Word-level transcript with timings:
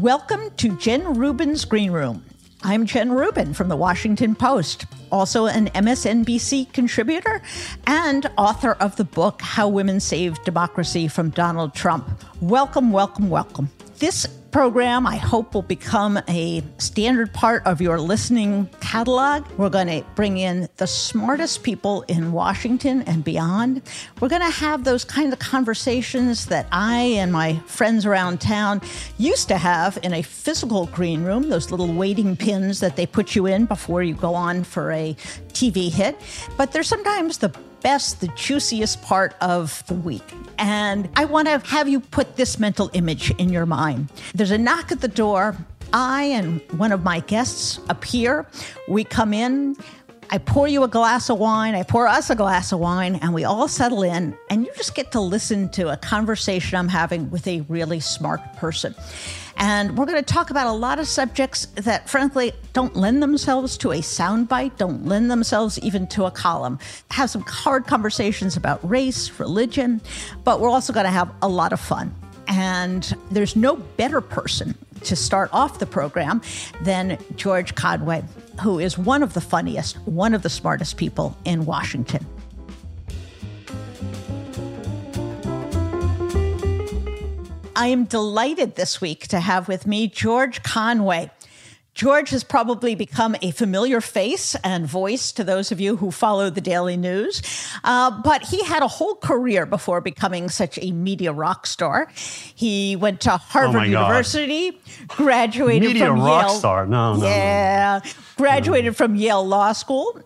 Welcome 0.00 0.48
to 0.56 0.74
Jen 0.78 1.12
Rubin's 1.18 1.66
Green 1.66 1.90
Room. 1.90 2.24
I'm 2.62 2.86
Jen 2.86 3.12
Rubin 3.12 3.52
from 3.52 3.68
the 3.68 3.76
Washington 3.76 4.34
Post, 4.34 4.86
also 5.12 5.44
an 5.44 5.66
MSNBC 5.66 6.72
contributor 6.72 7.42
and 7.86 8.24
author 8.38 8.72
of 8.72 8.96
the 8.96 9.04
book 9.04 9.42
How 9.42 9.68
Women 9.68 10.00
Saved 10.00 10.42
Democracy 10.44 11.06
from 11.06 11.28
Donald 11.28 11.74
Trump. 11.74 12.08
Welcome, 12.40 12.92
welcome, 12.92 13.28
welcome. 13.28 13.68
This 13.98 14.26
program, 14.50 15.06
I 15.06 15.16
hope, 15.16 15.54
will 15.54 15.62
become 15.62 16.20
a 16.28 16.62
standard 16.78 17.32
part 17.32 17.64
of 17.66 17.80
your 17.80 18.00
listening 18.00 18.68
catalog. 18.80 19.46
We're 19.52 19.70
going 19.70 19.86
to 19.86 20.04
bring 20.14 20.38
in 20.38 20.68
the 20.76 20.86
smartest 20.86 21.62
people 21.62 22.02
in 22.02 22.32
Washington 22.32 23.02
and 23.02 23.22
beyond. 23.22 23.82
We're 24.20 24.28
going 24.28 24.42
to 24.42 24.50
have 24.50 24.84
those 24.84 25.04
kind 25.04 25.32
of 25.32 25.38
conversations 25.38 26.46
that 26.46 26.66
I 26.72 27.00
and 27.18 27.32
my 27.32 27.54
friends 27.66 28.06
around 28.06 28.40
town 28.40 28.80
used 29.18 29.48
to 29.48 29.58
have 29.58 29.98
in 30.02 30.12
a 30.12 30.22
physical 30.22 30.86
green 30.86 31.22
room, 31.22 31.48
those 31.48 31.70
little 31.70 31.92
waiting 31.92 32.36
pins 32.36 32.80
that 32.80 32.96
they 32.96 33.06
put 33.06 33.36
you 33.36 33.46
in 33.46 33.66
before 33.66 34.02
you 34.02 34.14
go 34.14 34.34
on 34.34 34.64
for 34.64 34.92
a 34.92 35.14
TV 35.52 35.90
hit. 35.90 36.16
But 36.56 36.72
there's 36.72 36.88
sometimes 36.88 37.38
the 37.38 37.54
best, 37.82 38.20
the 38.20 38.28
juiciest 38.28 39.02
part 39.02 39.34
of 39.40 39.84
the 39.86 39.94
week. 39.94 40.22
And 40.58 41.08
I 41.16 41.24
want 41.24 41.48
to 41.48 41.58
have 41.58 41.88
you 41.88 42.00
put 42.00 42.36
this 42.36 42.58
mental 42.58 42.90
image 42.92 43.30
in 43.32 43.48
your 43.50 43.66
mind. 43.66 44.10
There's 44.34 44.50
a 44.50 44.58
knock 44.58 44.92
at 44.92 45.00
the 45.00 45.08
door. 45.08 45.56
I 45.92 46.24
and 46.24 46.60
one 46.78 46.92
of 46.92 47.02
my 47.02 47.20
guests 47.20 47.80
appear. 47.88 48.46
We 48.88 49.04
come 49.04 49.34
in. 49.34 49.76
I 50.32 50.38
pour 50.38 50.68
you 50.68 50.84
a 50.84 50.88
glass 50.88 51.28
of 51.28 51.38
wine, 51.40 51.74
I 51.74 51.82
pour 51.82 52.06
us 52.06 52.30
a 52.30 52.36
glass 52.36 52.70
of 52.70 52.78
wine, 52.78 53.16
and 53.16 53.34
we 53.34 53.42
all 53.42 53.66
settle 53.66 54.04
in, 54.04 54.38
and 54.48 54.64
you 54.64 54.70
just 54.76 54.94
get 54.94 55.10
to 55.10 55.20
listen 55.20 55.68
to 55.70 55.88
a 55.88 55.96
conversation 55.96 56.78
I'm 56.78 56.86
having 56.86 57.30
with 57.30 57.48
a 57.48 57.62
really 57.62 57.98
smart 57.98 58.40
person. 58.56 58.94
And 59.60 59.98
we're 59.98 60.06
going 60.06 60.16
to 60.16 60.22
talk 60.22 60.48
about 60.48 60.66
a 60.66 60.72
lot 60.72 60.98
of 60.98 61.06
subjects 61.06 61.66
that, 61.74 62.08
frankly, 62.08 62.52
don't 62.72 62.96
lend 62.96 63.22
themselves 63.22 63.76
to 63.78 63.92
a 63.92 63.98
soundbite, 63.98 64.78
don't 64.78 65.04
lend 65.04 65.30
themselves 65.30 65.78
even 65.80 66.06
to 66.08 66.24
a 66.24 66.30
column. 66.30 66.78
Have 67.10 67.28
some 67.28 67.42
hard 67.42 67.86
conversations 67.86 68.56
about 68.56 68.80
race, 68.88 69.38
religion, 69.38 70.00
but 70.44 70.60
we're 70.60 70.70
also 70.70 70.94
going 70.94 71.04
to 71.04 71.12
have 71.12 71.30
a 71.42 71.48
lot 71.48 71.74
of 71.74 71.80
fun. 71.80 72.14
And 72.48 73.14
there's 73.30 73.54
no 73.54 73.76
better 73.76 74.22
person 74.22 74.74
to 75.02 75.14
start 75.14 75.50
off 75.52 75.78
the 75.78 75.86
program 75.86 76.40
than 76.80 77.18
George 77.36 77.74
Conway, 77.74 78.24
who 78.62 78.78
is 78.78 78.96
one 78.96 79.22
of 79.22 79.34
the 79.34 79.42
funniest, 79.42 79.98
one 80.06 80.32
of 80.32 80.42
the 80.42 80.50
smartest 80.50 80.96
people 80.96 81.36
in 81.44 81.66
Washington. 81.66 82.26
I 87.80 87.86
am 87.86 88.04
delighted 88.04 88.76
this 88.76 89.00
week 89.00 89.26
to 89.28 89.40
have 89.40 89.66
with 89.66 89.86
me 89.86 90.06
George 90.06 90.62
Conway. 90.62 91.30
George 91.94 92.28
has 92.28 92.44
probably 92.44 92.94
become 92.94 93.34
a 93.40 93.52
familiar 93.52 94.02
face 94.02 94.54
and 94.56 94.86
voice 94.86 95.32
to 95.32 95.44
those 95.44 95.72
of 95.72 95.80
you 95.80 95.96
who 95.96 96.10
follow 96.10 96.50
the 96.50 96.60
daily 96.60 96.98
news. 96.98 97.40
Uh, 97.82 98.10
but 98.22 98.42
he 98.42 98.62
had 98.64 98.82
a 98.82 98.86
whole 98.86 99.14
career 99.14 99.64
before 99.64 100.02
becoming 100.02 100.50
such 100.50 100.78
a 100.82 100.92
media 100.92 101.32
rock 101.32 101.66
star. 101.66 102.08
He 102.54 102.96
went 102.96 103.22
to 103.22 103.30
Harvard 103.30 103.80
Oh 103.80 103.84
University, 103.84 104.78
graduated 105.08 105.88
Media 105.88 106.08
from 106.08 106.20
rock 106.20 106.48
Yale. 106.48 106.58
star. 106.58 106.86
No, 106.86 107.14
no, 107.14 107.20
no. 107.20 107.26
Yeah, 107.26 108.00
graduated 108.36 108.94
from 108.94 109.14
Yale 109.14 109.46
Law 109.46 109.72
School. 109.72 110.20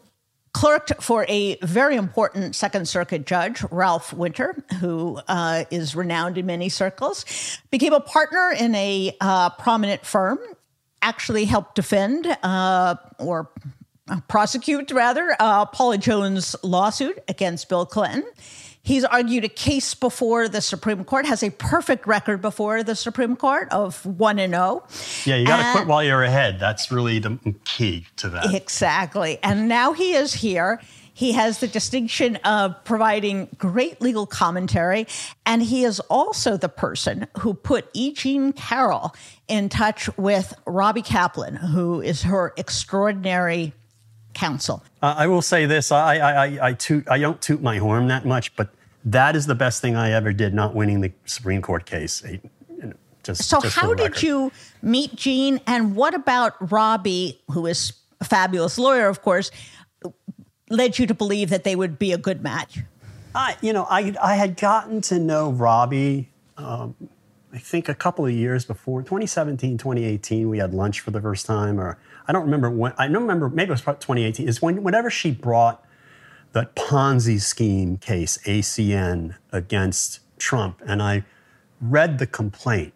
Clerked 0.54 1.02
for 1.02 1.26
a 1.28 1.56
very 1.62 1.96
important 1.96 2.54
Second 2.54 2.86
Circuit 2.88 3.26
judge, 3.26 3.64
Ralph 3.72 4.12
Winter, 4.12 4.54
who 4.80 5.20
uh, 5.26 5.64
is 5.70 5.96
renowned 5.96 6.38
in 6.38 6.46
many 6.46 6.68
circles. 6.68 7.26
Became 7.72 7.92
a 7.92 8.00
partner 8.00 8.54
in 8.58 8.72
a 8.76 9.14
uh, 9.20 9.50
prominent 9.50 10.06
firm. 10.06 10.38
Actually, 11.02 11.44
helped 11.44 11.74
defend 11.74 12.26
uh, 12.44 12.94
or 13.18 13.50
prosecute, 14.28 14.90
rather, 14.92 15.36
uh, 15.40 15.66
Paula 15.66 15.98
Jones' 15.98 16.54
lawsuit 16.62 17.18
against 17.28 17.68
Bill 17.68 17.84
Clinton. 17.84 18.24
He's 18.84 19.02
argued 19.02 19.44
a 19.44 19.48
case 19.48 19.94
before 19.94 20.46
the 20.46 20.60
Supreme 20.60 21.04
Court, 21.04 21.24
has 21.24 21.42
a 21.42 21.48
perfect 21.48 22.06
record 22.06 22.42
before 22.42 22.82
the 22.82 22.94
Supreme 22.94 23.34
Court 23.34 23.66
of 23.72 24.04
1 24.04 24.38
and 24.38 24.52
0. 24.52 24.86
Yeah, 25.24 25.36
you 25.36 25.46
got 25.46 25.56
to 25.56 25.72
quit 25.72 25.88
while 25.88 26.04
you're 26.04 26.22
ahead. 26.22 26.60
That's 26.60 26.92
really 26.92 27.18
the 27.18 27.38
key 27.64 28.06
to 28.16 28.28
that. 28.28 28.52
Exactly. 28.54 29.38
And 29.42 29.68
now 29.68 29.94
he 29.94 30.12
is 30.12 30.34
here. 30.34 30.82
He 31.14 31.32
has 31.32 31.60
the 31.60 31.66
distinction 31.66 32.36
of 32.44 32.84
providing 32.84 33.48
great 33.56 34.02
legal 34.02 34.26
commentary. 34.26 35.06
And 35.46 35.62
he 35.62 35.84
is 35.84 35.98
also 36.00 36.58
the 36.58 36.68
person 36.68 37.26
who 37.38 37.54
put 37.54 37.88
E. 37.94 38.12
Jean 38.12 38.52
Carroll 38.52 39.14
in 39.48 39.70
touch 39.70 40.14
with 40.18 40.52
Robbie 40.66 41.00
Kaplan, 41.00 41.56
who 41.56 42.02
is 42.02 42.22
her 42.24 42.52
extraordinary 42.58 43.72
counsel. 44.34 44.82
Uh, 45.00 45.14
I 45.16 45.26
will 45.28 45.42
say 45.42 45.64
this: 45.64 45.90
I, 45.90 46.16
I, 46.16 46.46
I, 46.46 46.68
I 46.68 46.72
toot. 46.72 47.08
I 47.08 47.18
don't 47.18 47.40
toot 47.40 47.62
my 47.62 47.78
horn 47.78 48.08
that 48.08 48.26
much, 48.26 48.54
but 48.56 48.73
that 49.04 49.36
is 49.36 49.46
the 49.46 49.54
best 49.54 49.80
thing 49.82 49.96
I 49.96 50.12
ever 50.12 50.32
did. 50.32 50.54
Not 50.54 50.74
winning 50.74 51.00
the 51.00 51.12
Supreme 51.24 51.62
Court 51.62 51.84
case. 51.86 52.22
I- 52.24 52.40
you 52.68 52.88
know, 52.88 52.92
Just, 53.22 53.44
So, 53.44 53.60
just 53.60 53.76
how 53.76 53.94
did 53.94 54.22
you 54.22 54.52
meet 54.82 55.14
Jean? 55.16 55.60
And 55.66 55.96
what 55.96 56.14
about 56.14 56.70
Robbie, 56.72 57.40
who 57.50 57.66
is 57.66 57.92
a 58.20 58.24
fabulous 58.24 58.78
lawyer, 58.78 59.08
of 59.08 59.22
course, 59.22 59.50
led 60.70 60.98
you 60.98 61.06
to 61.06 61.14
believe 61.14 61.50
that 61.50 61.64
they 61.64 61.76
would 61.76 61.98
be 61.98 62.12
a 62.12 62.18
good 62.18 62.42
match? 62.42 62.80
I, 63.34 63.56
you 63.60 63.72
know, 63.72 63.86
I, 63.90 64.14
I 64.22 64.36
had 64.36 64.56
gotten 64.56 65.00
to 65.02 65.18
know 65.18 65.50
Robbie, 65.50 66.30
um, 66.56 66.94
I 67.52 67.58
think 67.58 67.88
a 67.88 67.94
couple 67.94 68.26
of 68.26 68.32
years 68.32 68.64
before, 68.64 69.02
2017, 69.02 69.78
2018, 69.78 70.48
we 70.48 70.58
had 70.58 70.74
lunch 70.74 71.00
for 71.00 71.10
the 71.10 71.20
first 71.20 71.46
time, 71.46 71.80
or 71.80 71.98
I 72.26 72.32
don't 72.32 72.44
remember 72.44 72.70
when, 72.70 72.92
I 72.98 73.06
don't 73.06 73.22
remember, 73.22 73.48
maybe 73.48 73.68
it 73.68 73.70
was 73.70 73.80
2018, 73.80 74.48
is 74.48 74.60
when, 74.62 74.82
whenever 74.82 75.10
she 75.10 75.30
brought 75.30 75.83
that 76.54 76.74
Ponzi 76.76 77.40
scheme 77.40 77.98
case, 77.98 78.38
ACN, 78.46 79.36
against 79.52 80.20
Trump, 80.38 80.80
and 80.86 81.02
I 81.02 81.24
read 81.80 82.18
the 82.18 82.26
complaint. 82.26 82.94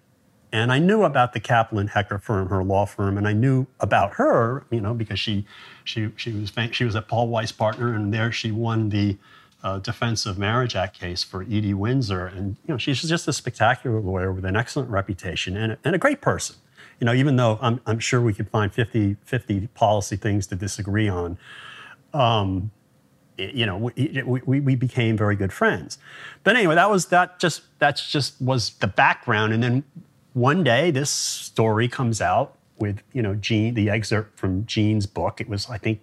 And 0.51 0.73
I 0.73 0.79
knew 0.79 1.03
about 1.03 1.35
the 1.35 1.41
Kaplan 1.41 1.89
Hecker 1.89 2.19
firm, 2.19 2.49
her 2.49 2.65
law 2.65 2.87
firm, 2.87 3.19
and 3.19 3.29
I 3.29 3.35
knew 3.35 3.67
about 3.81 4.15
her, 4.15 4.65
you 4.71 4.81
know, 4.81 4.95
because 4.95 5.19
she 5.21 5.45
she 5.85 6.11
she 6.17 6.33
was 6.33 6.51
she 6.71 6.85
was 6.85 6.95
a 6.95 7.03
Paul 7.03 7.29
Weiss 7.29 7.53
partner, 7.53 7.93
and 7.93 8.15
there 8.15 8.33
she 8.33 8.51
won 8.51 8.89
the 8.89 9.19
uh, 9.63 9.79
Defense 9.79 10.25
of 10.25 10.39
Marriage 10.39 10.75
Act 10.75 10.99
case 10.99 11.23
for 11.23 11.43
Edie 11.43 11.75
Windsor, 11.75 12.27
and 12.27 12.57
you 12.67 12.73
know 12.73 12.79
she's 12.79 13.03
just 13.03 13.29
a 13.29 13.33
spectacular 13.33 14.01
lawyer 14.01 14.33
with 14.33 14.47
an 14.47 14.57
excellent 14.57 14.89
reputation 14.89 15.55
and 15.55 15.73
a, 15.73 15.79
and 15.85 15.95
a 15.95 15.99
great 15.99 16.23
person. 16.23 16.57
You 16.99 17.05
know, 17.05 17.13
even 17.13 17.37
though 17.37 17.59
I'm 17.61 17.81
I'm 17.85 17.99
sure 17.99 18.23
we 18.23 18.33
could 18.33 18.49
find 18.49 18.73
50 18.73 19.17
50 19.25 19.67
policy 19.75 20.17
things 20.17 20.47
to 20.47 20.55
disagree 20.55 21.11
on, 21.11 21.37
um, 22.15 22.71
you 23.39 23.65
know, 23.65 23.77
we, 23.77 24.23
we, 24.45 24.61
we 24.61 24.75
became 24.75 25.17
very 25.17 25.37
good 25.37 25.53
friends. 25.53 25.99
But 26.45 26.57
anyway, 26.57 26.75
that 26.75 26.91
was 26.91 27.07
that 27.07 27.39
just 27.39 27.63
that's 27.79 28.11
just 28.11 28.41
was 28.41 28.71
the 28.75 28.87
background. 28.87 29.53
And 29.53 29.63
then 29.63 29.85
one 30.33 30.65
day, 30.65 30.91
this 30.91 31.11
story 31.11 31.89
comes 31.89 32.21
out 32.21 32.57
with 32.79 33.03
you 33.13 33.23
know 33.23 33.35
Jean, 33.35 33.75
the 33.75 33.91
excerpt 33.91 34.39
from 34.39 34.67
Jean's 34.67 35.07
book. 35.07 35.41
It 35.41 35.49
was 35.49 35.69
I 35.71 35.79
think 35.79 36.01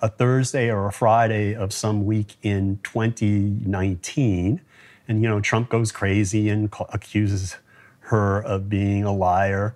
a 0.00 0.08
Thursday 0.08 0.70
or 0.70 0.86
a 0.86 0.92
Friday 0.92 1.54
of 1.54 1.72
some 1.72 2.04
week 2.04 2.36
in 2.42 2.80
2019, 2.82 4.60
and 5.08 5.22
you 5.22 5.28
know 5.28 5.40
Trump 5.40 5.68
goes 5.68 5.92
crazy 5.92 6.48
and 6.48 6.72
accuses 6.88 7.56
her 8.00 8.42
of 8.42 8.68
being 8.68 9.04
a 9.04 9.12
liar. 9.12 9.74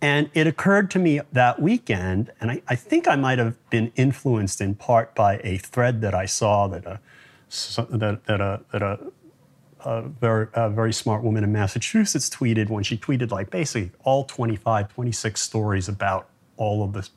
And 0.00 0.30
it 0.34 0.46
occurred 0.46 0.90
to 0.92 0.98
me 0.98 1.20
that 1.32 1.60
weekend, 1.60 2.30
and 2.40 2.50
I, 2.50 2.62
I 2.68 2.76
think 2.76 3.08
I 3.08 3.16
might 3.16 3.38
have 3.38 3.56
been 3.70 3.92
influenced 3.96 4.60
in 4.60 4.74
part 4.74 5.14
by 5.14 5.40
a 5.42 5.56
thread 5.56 6.02
that 6.02 6.14
I 6.14 6.26
saw 6.26 6.66
that 6.68 6.84
a 6.84 7.00
that, 7.90 8.24
that 8.26 8.40
a 8.40 8.60
that 8.72 8.82
a, 8.82 8.98
a 9.84 10.02
very 10.02 10.48
a 10.52 10.68
very 10.68 10.92
smart 10.92 11.22
woman 11.22 11.44
in 11.44 11.52
Massachusetts 11.52 12.28
tweeted 12.28 12.68
when 12.68 12.84
she 12.84 12.98
tweeted 12.98 13.30
like 13.30 13.50
basically 13.50 13.90
all 14.04 14.24
25, 14.24 14.92
26 14.92 15.40
stories 15.40 15.88
about 15.88 16.28
all 16.58 16.84
of 16.84 16.92
the 16.92 17.08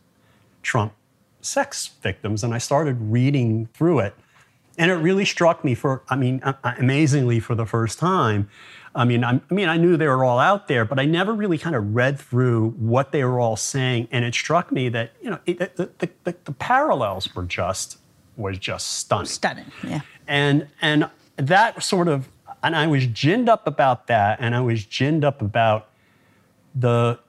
Trump 0.63 0.93
sex 1.41 1.91
victims, 2.01 2.43
and 2.43 2.53
I 2.53 2.59
started 2.59 2.97
reading 2.99 3.67
through 3.73 3.99
it, 3.99 4.13
and 4.77 4.89
it 4.89 4.95
really 4.95 5.25
struck 5.25 5.65
me 5.65 5.75
for 5.75 6.03
I 6.09 6.15
mean 6.15 6.41
amazingly 6.63 7.41
for 7.41 7.55
the 7.55 7.65
first 7.65 7.99
time. 7.99 8.49
I 8.95 9.05
mean, 9.05 9.23
I'm, 9.23 9.41
I 9.49 9.53
mean, 9.53 9.69
I 9.69 9.77
knew 9.77 9.97
they 9.97 10.07
were 10.07 10.25
all 10.25 10.39
out 10.39 10.67
there, 10.67 10.83
but 10.83 10.99
I 10.99 11.05
never 11.05 11.33
really 11.33 11.57
kind 11.57 11.75
of 11.75 11.95
read 11.95 12.19
through 12.19 12.71
what 12.71 13.11
they 13.11 13.23
were 13.23 13.39
all 13.39 13.55
saying, 13.55 14.07
and 14.11 14.25
it 14.25 14.33
struck 14.33 14.71
me 14.71 14.89
that 14.89 15.11
you 15.21 15.29
know 15.29 15.39
it, 15.45 15.59
the, 15.75 15.89
the, 15.99 16.09
the, 16.23 16.35
the 16.45 16.51
parallels 16.53 17.33
were 17.35 17.43
just 17.43 17.99
was 18.35 18.57
just 18.57 18.97
stunning 18.97 19.25
Stunning. 19.25 19.65
Yeah. 19.83 20.01
and 20.27 20.67
and 20.81 21.09
that 21.37 21.83
sort 21.83 22.07
of 22.07 22.29
and 22.63 22.75
I 22.75 22.87
was 22.87 23.05
ginned 23.07 23.49
up 23.49 23.67
about 23.67 24.07
that, 24.07 24.39
and 24.41 24.55
I 24.55 24.61
was 24.61 24.85
ginned 24.85 25.23
up 25.23 25.41
about 25.41 25.89
the 26.75 27.19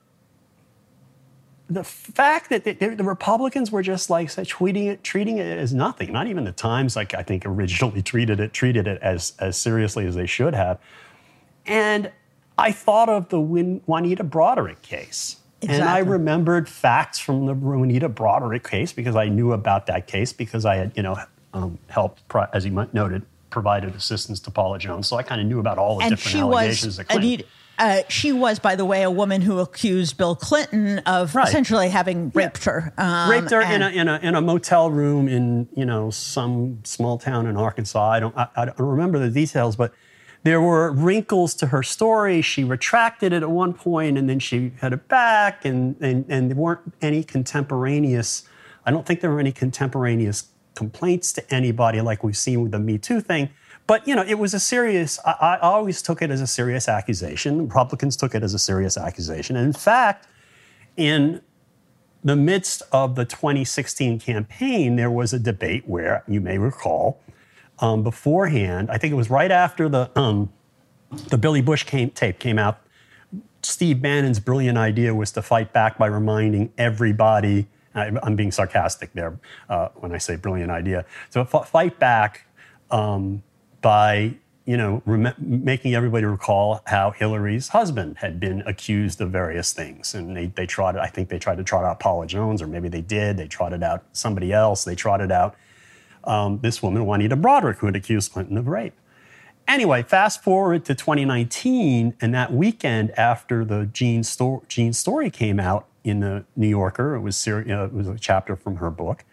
the 1.68 1.84
fact 1.84 2.50
that 2.50 2.64
the, 2.64 2.72
the 2.72 3.04
Republicans 3.04 3.70
were 3.70 3.82
just 3.82 4.10
like 4.10 4.28
such 4.28 4.54
tweeting 4.54 4.88
it, 4.88 5.04
treating 5.04 5.38
it 5.38 5.56
as 5.56 5.72
nothing. 5.72 6.12
Not 6.12 6.26
even 6.26 6.44
the 6.44 6.52
Times, 6.52 6.96
like 6.96 7.14
I 7.14 7.22
think 7.22 7.46
originally 7.46 8.02
treated 8.02 8.40
it 8.40 8.52
treated 8.52 8.86
it 8.86 9.00
as 9.02 9.34
as 9.38 9.56
seriously 9.56 10.06
as 10.06 10.14
they 10.14 10.26
should 10.26 10.54
have. 10.54 10.78
And 11.70 12.11
I 12.58 12.72
thought 12.72 13.08
of 13.08 13.28
the 13.28 13.40
Win- 13.40 13.81
Juanita 13.87 14.25
Broaddrick 14.25 14.82
case. 14.82 15.37
And 15.62 15.82
I 15.82 15.99
remembered 15.99 16.69
facts 16.69 17.19
from 17.19 17.46
the 17.46 17.55
Juanita 17.55 18.08
Broaddrick 18.08 18.69
case 18.69 18.93
because 18.93 19.14
I 19.14 19.28
knew 19.28 19.52
about 19.52 19.87
that 19.87 20.06
case 20.06 20.32
because 20.32 20.64
I 20.64 20.76
had, 20.76 20.93
you 20.96 21.02
know, 21.02 21.17
um, 21.52 21.78
helped, 21.88 22.22
as 22.55 22.64
you 22.64 22.72
might 22.72 22.94
noted, 22.94 23.22
provided 23.50 23.94
assistance 23.94 24.40
to 24.40 24.50
Paula 24.50 24.78
Jones. 24.78 25.06
So 25.06 25.17
I 25.17 25.22
kind 25.22 25.40
of 25.40 25.46
knew 25.46 25.58
about 25.61 25.76
all 25.78 25.99
the 25.99 26.05
and 26.05 26.11
different 26.17 26.32
she 26.32 26.40
allegations 26.40 26.99
was. 26.99 27.06
Anita, 27.11 27.44
uh, 27.78 28.02
she 28.08 28.32
was, 28.32 28.58
by 28.58 28.75
the 28.76 28.84
way, 28.84 29.02
a 29.02 29.11
woman 29.11 29.40
who 29.43 29.58
accused 29.58 30.16
Bill 30.16 30.34
Clinton 30.37 31.00
of 31.00 31.34
Right. 31.34 31.49
essentially 31.49 31.88
having 31.88 32.31
raped 32.34 32.64
her. 32.64 32.93
Um, 32.96 33.31
raped 33.31 33.50
her 33.50 33.61
in 33.61 33.82
a, 33.82 33.88
in, 33.88 34.08
a, 34.08 34.19
in 34.23 34.34
a 34.34 34.40
motel 34.40 34.90
room 34.90 35.28
in 35.28 35.69
you 35.75 35.84
know 35.84 36.11
some 36.11 36.81
small 36.84 37.19
town 37.19 37.46
in 37.46 37.56
Arkansas. 37.56 38.11
I 38.11 38.20
don't 38.20 38.37
I, 38.37 38.49
I 38.56 38.64
don't 38.66 38.78
remember 38.78 39.19
the 39.19 39.31
details, 39.31 39.76
but 39.76 39.93
there 40.42 40.60
were 40.60 40.90
wrinkles 40.90 41.54
to 41.54 41.66
her 41.66 41.82
story. 41.82 42.40
She 42.40 42.64
retracted 42.64 43.32
it 43.32 43.42
at 43.42 43.50
one 43.50 43.75
point, 43.75 44.16
and 44.16 44.28
then 44.28 44.38
she 44.38 44.72
had 44.81 44.92
it 44.92 45.06
back, 45.08 45.64
and 45.64 45.96
and 46.00 46.25
and 46.28 46.50
there 46.50 46.56
weren't 46.56 46.94
any 47.02 47.22
contemporaneous. 47.22 48.44
I 48.87 48.90
don't 48.90 49.06
think 49.06 49.20
there 49.20 49.31
were 49.31 49.40
any 49.40 49.52
contemporaneous 49.52 50.48
complaints 50.75 51.32
to 51.34 51.54
anybody 51.54 52.00
like 52.00 52.25
we've 52.25 52.37
seen 52.37 52.62
with 52.62 52.72
the 52.72 52.78
Me 52.78 52.96
Too 52.96 53.20
thing. 53.20 53.50
But 53.87 54.06
you 54.08 54.14
know, 54.14 54.25
it 54.26 54.38
was 54.38 54.54
a 54.54 54.60
serious. 54.60 55.19
I, 55.26 55.32
I 55.32 55.58
always 55.58 56.00
took 56.00 56.22
it 56.22 56.31
as 56.31 56.40
a 56.40 56.46
serious 56.46 56.88
accusation. 56.88 57.66
Republicans 57.66 58.16
took 58.16 58.34
it 58.34 58.42
as 58.42 58.54
a 58.54 58.58
serious 58.58 58.96
accusation, 58.96 59.56
and 59.56 59.66
in 59.66 59.72
fact, 59.75 60.26
in 60.96 61.42
the 62.22 62.37
midst 62.37 62.82
of 62.92 63.14
the 63.14 63.25
2016 63.25 64.20
campaign, 64.20 64.96
there 64.96 65.10
was 65.10 65.32
a 65.32 65.38
debate 65.38 65.87
where 65.87 66.22
you 66.28 66.40
may 66.40 66.58
recall 66.58 67.20
um, 67.80 68.02
beforehand. 68.02 68.90
I 68.90 68.98
think 68.98 69.12
it 69.12 69.16
was 69.16 69.30
right 69.30 69.50
after 69.50 69.88
the 69.88 70.10
um, 70.18 70.52
the 71.28 71.38
Billy 71.38 71.60
Bush 71.60 71.84
came, 71.84 72.10
tape 72.10 72.38
came 72.38 72.58
out. 72.58 72.80
Steve 73.62 74.00
Bannon's 74.00 74.40
brilliant 74.40 74.78
idea 74.78 75.14
was 75.14 75.32
to 75.32 75.42
fight 75.42 75.72
back 75.72 75.98
by 75.98 76.06
reminding 76.06 76.72
everybody. 76.78 77.66
I, 77.94 78.12
I'm 78.22 78.36
being 78.36 78.52
sarcastic 78.52 79.12
there 79.14 79.38
uh, 79.68 79.88
when 79.96 80.12
I 80.12 80.18
say 80.18 80.36
brilliant 80.36 80.70
idea. 80.70 81.04
So 81.30 81.40
f- 81.40 81.68
fight 81.68 81.98
back 81.98 82.46
um, 82.90 83.42
by 83.80 84.34
you 84.64 84.76
know 84.76 85.02
rem- 85.04 85.34
making 85.38 85.94
everybody 85.94 86.24
recall 86.24 86.80
how 86.86 87.10
Hillary's 87.10 87.68
husband 87.68 88.18
had 88.18 88.38
been 88.38 88.62
accused 88.62 89.20
of 89.20 89.30
various 89.30 89.72
things, 89.72 90.14
and 90.14 90.36
they 90.36 90.46
they 90.46 90.66
trotted. 90.66 91.00
I 91.00 91.08
think 91.08 91.28
they 91.28 91.38
tried 91.38 91.56
to 91.56 91.64
trot 91.64 91.84
out 91.84 91.98
Paula 91.98 92.26
Jones, 92.26 92.62
or 92.62 92.66
maybe 92.66 92.88
they 92.88 93.02
did. 93.02 93.36
They 93.36 93.48
trotted 93.48 93.82
out 93.82 94.04
somebody 94.12 94.52
else. 94.52 94.84
They 94.84 94.94
trotted 94.94 95.32
out 95.32 95.56
um, 96.25 96.58
this 96.62 96.82
woman 96.82 97.06
Juanita 97.06 97.37
Broaddrick, 97.37 97.76
who 97.78 97.87
had 97.87 97.96
accused 97.96 98.32
Clinton 98.32 98.56
of 98.56 98.69
rape. 98.69 98.94
Anyway, 99.69 100.02
fast 100.02 100.43
forward 100.43 100.84
to 100.87 100.94
2019, 100.94 102.17
and 102.20 102.34
that 102.34 102.52
weekend 102.52 103.11
after 103.19 103.64
the 103.64 103.87
Jean, 103.87 104.25
Sto- 104.25 104.64
Jean 104.69 104.93
story 104.93 105.31
came 105.31 105.61
out 105.61 105.87
in 106.02 106.20
the 106.20 106.44
New 106.56 106.69
Yorker, 106.69 107.14
it 107.14 107.20
was, 107.20 107.37
ser- 107.37 107.64
know, 107.64 107.84
it 107.84 107.93
was 107.93 108.08
a 108.08 108.19
chapter 108.19 108.56
from 108.56 108.76
her 108.76 108.90
book. 108.90 109.25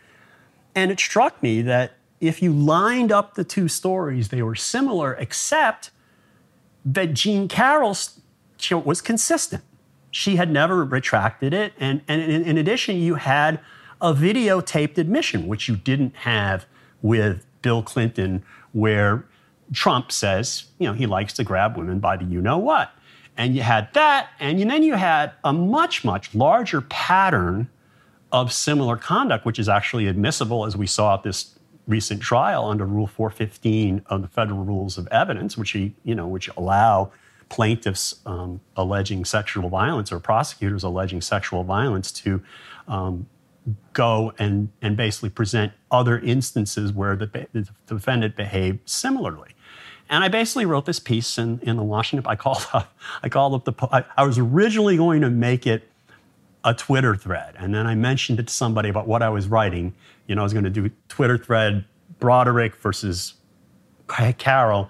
And 0.76 0.92
it 0.92 1.00
struck 1.00 1.42
me 1.42 1.62
that 1.64 1.94
if 2.20 2.42
you 2.42 2.52
lined 2.52 3.12
up 3.12 3.36
the 3.36 3.44
two 3.44 3.68
stories, 3.68 4.30
they 4.30 4.42
were 4.42 4.56
similar, 4.56 5.14
except 5.14 5.92
that 6.86 7.14
Jean 7.14 7.48
Carroll's 7.48 8.20
was 8.72 9.02
consistent. 9.02 9.64
She 10.10 10.36
had 10.36 10.52
never 10.52 10.84
retracted 10.84 11.54
it. 11.54 11.74
And, 11.80 12.02
and 12.08 12.22
in, 12.22 12.44
in 12.44 12.58
addition, 12.58 12.98
you 12.98 13.16
had 13.16 13.60
a 14.02 14.14
videotaped 14.14 14.98
admission, 14.98 15.48
which 15.48 15.68
you 15.68 15.76
didn't 15.76 16.16
have 16.18 16.66
with 17.02 17.46
Bill 17.62 17.84
Clinton, 17.84 18.44
where 18.74 19.26
Trump 19.74 20.12
says, 20.12 20.66
you 20.80 20.88
know, 20.88 20.94
he 20.94 21.06
likes 21.06 21.34
to 21.34 21.44
grab 21.44 21.78
women 21.78 22.00
by 22.00 22.18
the 22.18 22.26
you 22.26 22.42
know 22.42 22.58
what. 22.58 22.92
And 23.36 23.56
you 23.56 23.62
had 23.62 23.94
that, 23.94 24.30
and 24.40 24.60
then 24.70 24.82
you 24.82 24.96
had 24.96 25.32
a 25.44 25.54
much, 25.54 26.04
much 26.04 26.34
larger 26.34 26.82
pattern 26.82 27.70
of 28.32 28.52
similar 28.52 28.98
conduct, 28.98 29.46
which 29.46 29.60
is 29.60 29.70
actually 29.70 30.08
admissible, 30.08 30.66
as 30.66 30.76
we 30.76 30.88
saw 30.88 31.16
at 31.16 31.24
this 31.24 31.58
recent 31.88 32.22
trial 32.22 32.66
under 32.66 32.86
Rule 32.86 33.08
415 33.08 34.04
of 34.08 34.22
the 34.22 34.28
Federal 34.28 34.64
Rules 34.64 34.98
of 34.98 35.08
Evidence, 35.08 35.58
which 35.58 35.72
he, 35.72 35.94
you 36.04 36.16
know, 36.16 36.28
which 36.28 36.50
allow 36.58 37.12
plaintiffs 37.50 38.16
um, 38.26 38.60
alleging 38.76 39.24
sexual 39.24 39.70
violence 39.70 40.12
or 40.12 40.20
prosecutors 40.20 40.84
alleging 40.84 41.22
sexual 41.22 41.64
violence 41.64 42.12
to 42.12 42.42
um, 42.88 43.26
go 43.94 44.34
and 44.38 44.70
and 44.82 44.96
basically 44.96 45.30
present 45.30 45.74
other 45.92 46.20
instances 46.20 46.92
where 46.92 47.16
the, 47.16 47.48
the 47.52 47.68
defendant 47.86 48.36
behaved 48.36 48.88
similarly. 48.88 49.52
And 50.10 50.24
I 50.24 50.30
basically 50.30 50.66
wrote 50.66 50.86
this 50.86 51.00
piece 51.00 51.38
in, 51.38 51.60
in 51.64 51.76
the 51.76 51.84
Washington. 51.84 52.26
I 52.30 52.36
called 52.36 52.66
up. 52.74 52.96
I 53.24 53.30
called 53.30 53.54
up 53.54 53.66
the. 53.66 53.88
I, 53.92 54.06
I 54.16 54.26
was 54.26 54.38
originally 54.38 54.98
going 54.98 55.22
to 55.22 55.30
make 55.30 55.68
it 55.68 55.90
a 56.64 56.74
Twitter 56.74 57.16
thread, 57.16 57.56
and 57.58 57.74
then 57.74 57.88
I 57.88 57.96
mentioned 57.96 58.40
it 58.40 58.48
to 58.48 58.54
somebody 58.54 58.90
about 58.90 59.08
what 59.08 59.22
I 59.22 59.30
was 59.30 59.48
writing. 59.48 59.94
You 60.28 60.36
know, 60.36 60.42
I 60.42 60.44
was 60.44 60.54
going 60.54 60.66
to 60.66 60.70
do 60.70 60.90
Twitter 61.10 61.38
thread 61.38 61.86
Broaddrick 62.20 62.76
versus 62.76 63.34
Carroll, 64.08 64.90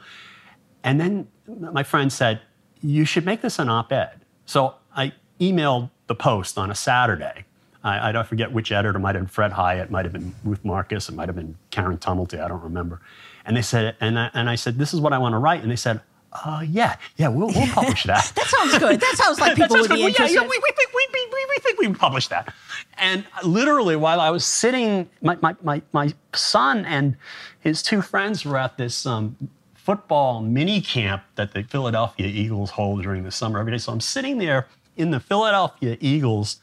and 0.84 1.00
then 1.00 1.28
my 1.48 1.84
friend 1.84 2.14
said, 2.14 2.42
"You 2.82 3.04
should 3.06 3.26
make 3.26 3.42
this 3.42 3.58
an 3.58 3.70
op-ed." 3.70 4.22
So 4.46 4.76
I 4.96 5.14
emailed 5.40 5.90
the 6.08 6.16
Post 6.16 6.58
on 6.58 6.70
a 6.70 6.76
Saturday. 6.76 7.46
I, 7.88 8.10
I 8.10 8.12
don't 8.12 8.28
forget 8.28 8.52
which 8.52 8.72
editor. 8.72 9.00
Might 9.00 9.16
have 9.16 9.24
been 9.24 9.30
Fred 9.30 9.52
Hiatt. 9.54 9.90
Might 9.90 10.04
have 10.06 10.12
been 10.14 10.36
Ruth 10.44 10.64
Marcus. 10.66 11.08
It 11.08 11.16
might 11.16 11.30
have 11.30 11.36
been 11.36 11.56
Karen 11.72 11.98
Tumulty. 11.98 12.40
I 12.44 12.48
don't 12.48 12.62
remember. 12.62 13.00
And 13.46 13.56
they 13.56 13.62
said, 13.62 13.96
and 14.02 14.20
I, 14.20 14.30
and 14.34 14.50
I 14.50 14.56
said, 14.56 14.78
"This 14.78 14.94
is 14.94 15.00
what 15.00 15.14
I 15.14 15.18
want 15.18 15.34
to 15.34 15.38
write." 15.38 15.62
And 15.62 15.72
they 15.72 15.78
said, 15.78 16.02
"Uh, 16.34 16.64
yeah, 16.68 16.98
yeah, 17.16 17.30
we'll, 17.30 17.48
we'll 17.48 17.68
publish 17.68 18.04
that." 18.12 18.30
that 18.36 18.46
sounds 18.46 18.78
good. 18.78 19.00
That 19.00 19.14
sounds 19.16 19.40
like 19.40 19.56
people 19.62 19.78
would 19.78 19.90
That's 19.90 19.94
be 19.96 20.02
yeah, 20.02 20.08
interested. 20.08 20.36
yeah, 20.36 20.42
we, 20.42 20.48
we, 20.62 20.72
think- 20.76 20.94
we, 20.94 21.08
we, 21.14 21.28
we, 21.32 21.46
we 21.50 21.56
think 21.62 21.80
we 21.80 21.94
published 21.94 22.30
that. 22.30 22.54
And 22.98 23.24
literally, 23.46 23.96
while 23.96 24.20
I 24.20 24.32
was 24.32 24.44
sitting, 24.46 25.10
my, 25.22 25.38
my, 25.42 25.56
my, 25.64 25.82
my 25.94 26.14
son 26.34 26.84
and 26.84 27.16
his 27.62 27.82
two 27.82 28.02
friends 28.02 28.44
were 28.44 28.58
at 28.58 28.78
this 28.78 29.06
um, 29.06 29.38
football 29.76 30.42
mini 30.42 30.82
camp 30.82 31.24
that 31.36 31.54
the 31.54 31.64
Philadelphia 31.64 32.28
Eagles 32.28 32.72
hold 32.72 33.04
during 33.04 33.24
the 33.24 33.32
summer 33.32 33.60
every 33.60 33.72
day. 33.72 33.78
So 33.78 33.94
I'm 33.94 34.02
sitting 34.02 34.40
there 34.40 34.68
in 34.98 35.12
the 35.12 35.22
Philadelphia 35.22 35.96
Eagles 36.02 36.60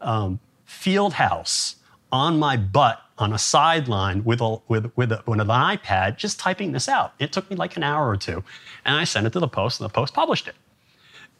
um, 0.00 0.40
field 0.74 1.14
house 1.14 1.76
on 2.12 2.38
my 2.38 2.56
butt 2.56 3.00
on 3.18 3.32
a 3.32 3.38
sideline 3.38 4.24
with, 4.24 4.40
a, 4.40 4.58
with, 4.68 4.90
with, 4.96 5.12
a, 5.12 5.22
with 5.26 5.40
an 5.40 5.46
iPad, 5.48 6.16
just 6.16 6.38
typing 6.38 6.72
this 6.72 6.88
out. 6.88 7.14
It 7.18 7.32
took 7.32 7.48
me 7.50 7.56
like 7.56 7.76
an 7.76 7.82
hour 7.82 8.08
or 8.08 8.16
two. 8.16 8.42
And 8.84 8.96
I 8.96 9.04
sent 9.04 9.26
it 9.26 9.32
to 9.34 9.40
the 9.40 9.48
Post, 9.48 9.80
and 9.80 9.88
the 9.88 9.92
Post 9.92 10.14
published 10.14 10.48
it. 10.48 10.54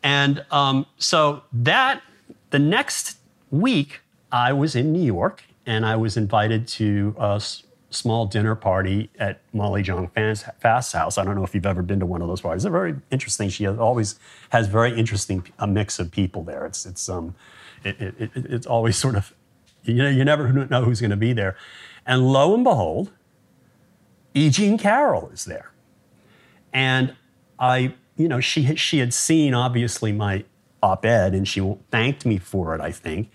And 0.02 0.44
um, 0.50 0.86
so 0.98 1.42
that 1.52 2.02
the 2.50 2.58
next 2.58 3.18
week, 3.50 4.00
I 4.30 4.52
was 4.52 4.76
in 4.76 4.92
New 4.92 5.02
York 5.02 5.42
and 5.66 5.86
I 5.86 5.96
was 5.96 6.16
invited 6.16 6.66
to 6.68 7.14
a 7.18 7.34
s- 7.36 7.62
small 7.90 8.26
dinner 8.26 8.54
party 8.54 9.08
at 9.18 9.40
Molly 9.52 9.82
Jong 9.82 10.08
Fast- 10.08 10.46
Fast's 10.60 10.92
house. 10.92 11.18
I 11.18 11.24
don't 11.24 11.36
know 11.36 11.44
if 11.44 11.54
you've 11.54 11.66
ever 11.66 11.82
been 11.82 12.00
to 12.00 12.06
one 12.06 12.20
of 12.20 12.28
those 12.28 12.40
parties. 12.40 12.64
They're 12.64 12.72
very 12.72 12.96
interesting. 13.10 13.48
She 13.48 13.64
has- 13.64 13.78
always 13.78 14.18
has 14.50 14.66
very 14.68 14.96
interesting 14.98 15.46
a 15.58 15.66
mix 15.66 15.98
of 15.98 16.10
people 16.10 16.42
there. 16.42 16.66
It's 16.66 16.84
it's 16.84 17.08
um 17.08 17.34
it, 17.84 18.00
it, 18.00 18.14
it, 18.18 18.30
it's 18.34 18.66
always 18.66 18.96
sort 19.04 19.16
of 19.16 19.34
you 19.82 19.94
know 19.94 20.08
you 20.08 20.24
never 20.24 20.52
know 20.52 20.84
who's 20.84 21.00
going 21.00 21.10
to 21.10 21.16
be 21.16 21.32
there. 21.32 21.56
And 22.06 22.30
lo 22.32 22.54
and 22.54 22.64
behold, 22.64 23.10
E. 24.34 24.50
Jean 24.50 24.76
Carroll 24.76 25.30
is 25.30 25.44
there. 25.44 25.70
And 26.72 27.14
I, 27.58 27.94
you 28.16 28.28
know, 28.28 28.40
she 28.40 28.74
she 28.74 28.98
had 28.98 29.14
seen 29.14 29.54
obviously 29.54 30.12
my 30.12 30.44
op-ed 30.82 31.34
and 31.34 31.48
she 31.48 31.76
thanked 31.90 32.26
me 32.26 32.38
for 32.38 32.74
it, 32.74 32.80
I 32.80 32.90
think. 32.90 33.30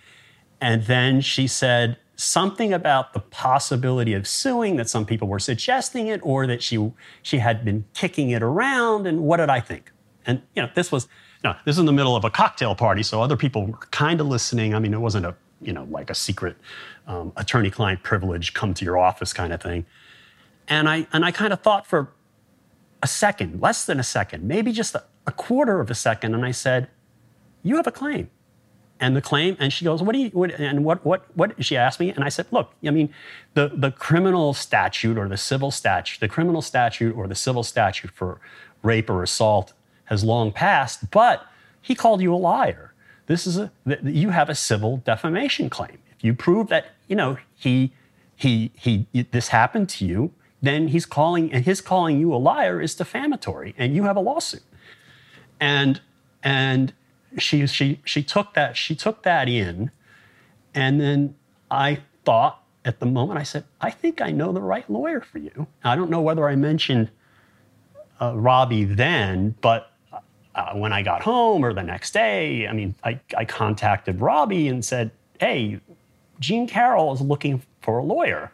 And 0.62 0.84
then 0.84 1.22
she 1.22 1.48
said 1.48 1.98
something 2.16 2.74
about 2.74 3.14
the 3.14 3.22
possibility 3.22 4.14
of 4.14 4.28
suing 4.28 4.76
that 4.76 4.90
some 4.90 5.06
people 5.06 5.28
were 5.28 5.40
suggesting 5.40 6.08
it 6.08 6.20
or 6.22 6.46
that 6.46 6.62
she 6.62 6.92
she 7.24 7.38
had 7.38 7.64
been 7.64 7.86
kicking 7.94 8.30
it 8.32 8.44
around 8.44 9.08
and 9.08 9.22
what 9.22 9.38
did 9.38 9.50
I 9.50 9.62
think? 9.62 9.92
And 10.26 10.42
you 10.54 10.62
know, 10.62 10.70
this 10.76 10.92
was 10.92 11.08
no, 11.44 11.56
this 11.66 11.76
is 11.76 11.80
in 11.80 11.86
the 11.86 11.94
middle 11.94 12.16
of 12.16 12.26
a 12.26 12.30
cocktail 12.30 12.76
party, 12.76 13.04
so 13.04 13.22
other 13.22 13.38
people 13.38 13.68
were 13.68 13.78
kind 13.92 14.20
of 14.20 14.28
listening. 14.28 14.74
I 14.74 14.80
mean, 14.80 14.94
it 14.94 15.00
wasn't 15.00 15.26
a 15.26 15.36
you 15.62 15.74
know 15.74 15.88
like 15.90 16.10
a 16.10 16.16
secret 16.16 16.58
um, 17.08 17.32
attorney-client 17.36 18.04
privilege 18.04 18.54
come 18.54 18.74
to 18.74 18.86
your 18.86 18.98
office 18.98 19.34
kind 19.34 19.54
of 19.54 19.62
thing. 19.62 19.86
And 20.68 20.90
I 20.90 21.08
and 21.14 21.24
I 21.24 21.32
kind 21.32 21.54
of 21.54 21.62
thought 21.62 21.88
for 21.88 22.12
a 23.02 23.08
second, 23.08 23.62
less 23.62 23.86
than 23.86 24.00
a 24.00 24.04
second, 24.04 24.44
maybe 24.44 24.72
just 24.72 24.96
a, 24.96 25.04
a 25.26 25.32
quarter 25.32 25.80
of 25.80 25.90
a 25.90 25.96
second, 25.96 26.36
and 26.36 26.46
I 26.46 26.52
said, 26.52 26.90
"You 27.64 27.78
have 27.78 27.88
a 27.88 27.92
claim." 27.92 28.30
And 29.02 29.16
the 29.16 29.22
claim, 29.22 29.56
and 29.62 29.72
she 29.72 29.86
goes, 29.86 30.04
"What 30.04 30.12
do 30.12 30.20
you?" 30.20 30.30
What, 30.32 30.52
and 30.52 30.84
what? 30.84 31.06
What? 31.06 31.26
What? 31.38 31.64
She 31.64 31.78
asked 31.78 32.02
me, 32.02 32.10
and 32.10 32.22
I 32.22 32.30
said, 32.30 32.48
"Look, 32.52 32.74
I 32.86 32.90
mean, 32.90 33.14
the 33.54 33.72
the 33.74 33.92
criminal 33.92 34.54
statute 34.54 35.18
or 35.18 35.30
the 35.30 35.38
civil 35.38 35.72
statute, 35.72 36.20
the 36.20 36.28
criminal 36.28 36.62
statute 36.62 37.16
or 37.16 37.28
the 37.28 37.36
civil 37.36 37.64
statute 37.64 38.12
for 38.12 38.42
rape 38.84 39.10
or 39.10 39.24
assault 39.24 39.74
has 40.10 40.24
long 40.24 40.52
passed, 40.52 41.12
but 41.12 41.46
he 41.82 41.94
called 41.94 42.22
you 42.22 42.34
a 42.34 42.36
liar. 42.36 42.94
This 43.28 43.46
is 43.46 43.58
a 43.58 43.72
you 44.04 44.32
have 44.32 44.50
a 44.50 44.56
civil 44.56 44.98
defamation 44.98 45.70
claim. 45.70 46.00
If 46.18 46.24
you 46.24 46.34
prove 46.34 46.68
that 46.70 46.88
you 47.08 47.16
know 47.16 47.38
he 47.56 47.94
he 48.36 48.72
he 48.76 49.08
this 49.32 49.50
happened 49.50 49.88
to 49.90 50.06
you, 50.06 50.34
then 50.64 50.88
he's 50.88 51.06
calling 51.06 51.54
and 51.54 51.64
his 51.64 51.80
calling 51.80 52.20
you 52.20 52.34
a 52.34 52.38
liar 52.38 52.82
is 52.82 52.96
defamatory, 52.96 53.76
and 53.78 53.96
you 53.96 54.04
have 54.04 54.18
a 54.18 54.20
lawsuit." 54.20 54.64
And 55.60 56.02
and 56.42 56.92
she 57.38 57.68
she 57.68 58.02
she 58.04 58.24
took 58.24 58.56
that 58.56 58.76
she 58.76 58.96
took 58.96 59.22
that 59.24 59.48
in, 59.48 59.92
and 60.74 61.00
then 61.00 61.36
I 61.70 62.00
thought 62.26 62.64
at 62.84 63.00
the 63.00 63.06
moment 63.06 63.38
I 63.38 63.44
said 63.44 63.66
I 63.80 63.92
think 63.92 64.22
I 64.22 64.32
know 64.32 64.52
the 64.52 64.62
right 64.62 64.90
lawyer 64.90 65.22
for 65.22 65.38
you. 65.38 65.68
I 65.84 65.96
don't 65.96 66.10
know 66.10 66.22
whether 66.22 66.50
I 66.50 66.56
mentioned 66.56 67.12
uh, 68.20 68.36
Robbie 68.36 68.86
then, 68.86 69.54
but 69.62 69.92
uh, 70.60 70.74
when 70.74 70.92
I 70.92 71.02
got 71.02 71.22
home 71.22 71.64
or 71.64 71.74
the 71.74 71.84
next 71.84 72.14
day, 72.14 72.68
I 72.68 72.74
mean, 72.74 72.96
I, 73.04 73.20
I 73.38 73.46
contacted 73.46 74.20
Robbie 74.20 74.68
and 74.68 74.84
said, 74.84 75.12
"Hey, 75.40 75.80
Jean 76.40 76.68
Carroll 76.68 77.14
is 77.14 77.22
looking 77.22 77.62
for 77.82 78.00
a 78.00 78.04
lawyer." 78.04 78.52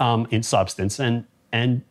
Um, 0.00 0.28
in 0.30 0.44
substance, 0.44 1.00
and 1.00 1.24
and 1.50 1.82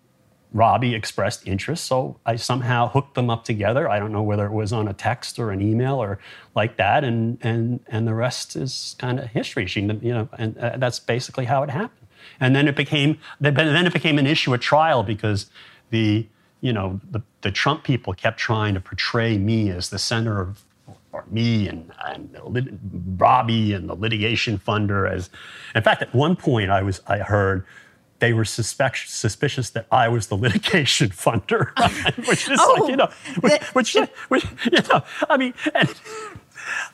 Robbie 0.53 0.95
expressed 0.95 1.45
interest, 1.45 1.85
so 1.85 2.19
I 2.25 2.37
somehow 2.37 2.87
hooked 2.87 3.15
them 3.15 3.29
up 3.29 3.43
together. 3.43 3.89
I 3.89 3.99
don't 3.99 4.13
know 4.13 4.23
whether 4.23 4.45
it 4.45 4.53
was 4.53 4.71
on 4.71 4.87
a 4.87 4.93
text 4.93 5.39
or 5.39 5.51
an 5.51 5.61
email 5.61 5.95
or 5.95 6.19
like 6.55 6.77
that, 6.77 7.03
and 7.03 7.37
and 7.41 7.81
and 7.87 8.07
the 8.07 8.13
rest 8.13 8.55
is 8.55 8.95
kind 8.97 9.19
of 9.19 9.27
history. 9.27 9.65
She, 9.67 9.81
you 9.81 10.13
know, 10.13 10.29
and 10.37 10.57
uh, 10.57 10.77
that's 10.77 10.99
basically 10.99 11.45
how 11.45 11.63
it 11.63 11.69
happened. 11.69 12.07
And 12.39 12.55
then 12.55 12.67
it 12.67 12.75
became 12.75 13.17
then 13.41 13.85
it 13.85 13.93
became 13.93 14.17
an 14.17 14.27
issue 14.27 14.53
at 14.53 14.61
trial 14.61 15.03
because 15.03 15.49
the 15.89 16.27
you 16.61 16.73
know 16.73 16.99
the, 17.11 17.21
the 17.41 17.51
Trump 17.51 17.83
people 17.83 18.13
kept 18.13 18.39
trying 18.39 18.73
to 18.73 18.79
portray 18.79 19.37
me 19.37 19.69
as 19.69 19.89
the 19.89 19.99
center 19.99 20.39
of 20.41 20.63
or 21.11 21.23
me 21.31 21.67
and, 21.67 21.91
and 22.05 22.37
Robbie 23.19 23.73
and 23.73 23.89
the 23.89 23.95
litigation 23.95 24.57
funder 24.59 25.09
as 25.09 25.29
in 25.73 25.81
fact 25.81 26.01
at 26.01 26.13
one 26.13 26.35
point 26.35 26.69
I 26.69 26.81
was 26.81 27.01
I 27.07 27.19
heard 27.19 27.65
they 28.19 28.33
were 28.33 28.45
suspect, 28.45 29.09
suspicious 29.09 29.69
that 29.71 29.85
I 29.91 30.07
was 30.07 30.27
the 30.27 30.35
litigation 30.37 31.09
funder, 31.09 31.71
which 32.27 32.49
is 32.49 32.59
oh, 32.61 32.77
like, 32.79 32.89
you 32.89 32.95
know, 32.95 33.09
which, 33.41 33.61
which, 33.73 33.95
which, 34.29 34.45
you 34.71 34.79
know, 34.91 35.03
I 35.29 35.37
mean, 35.37 35.53
and, 35.73 35.93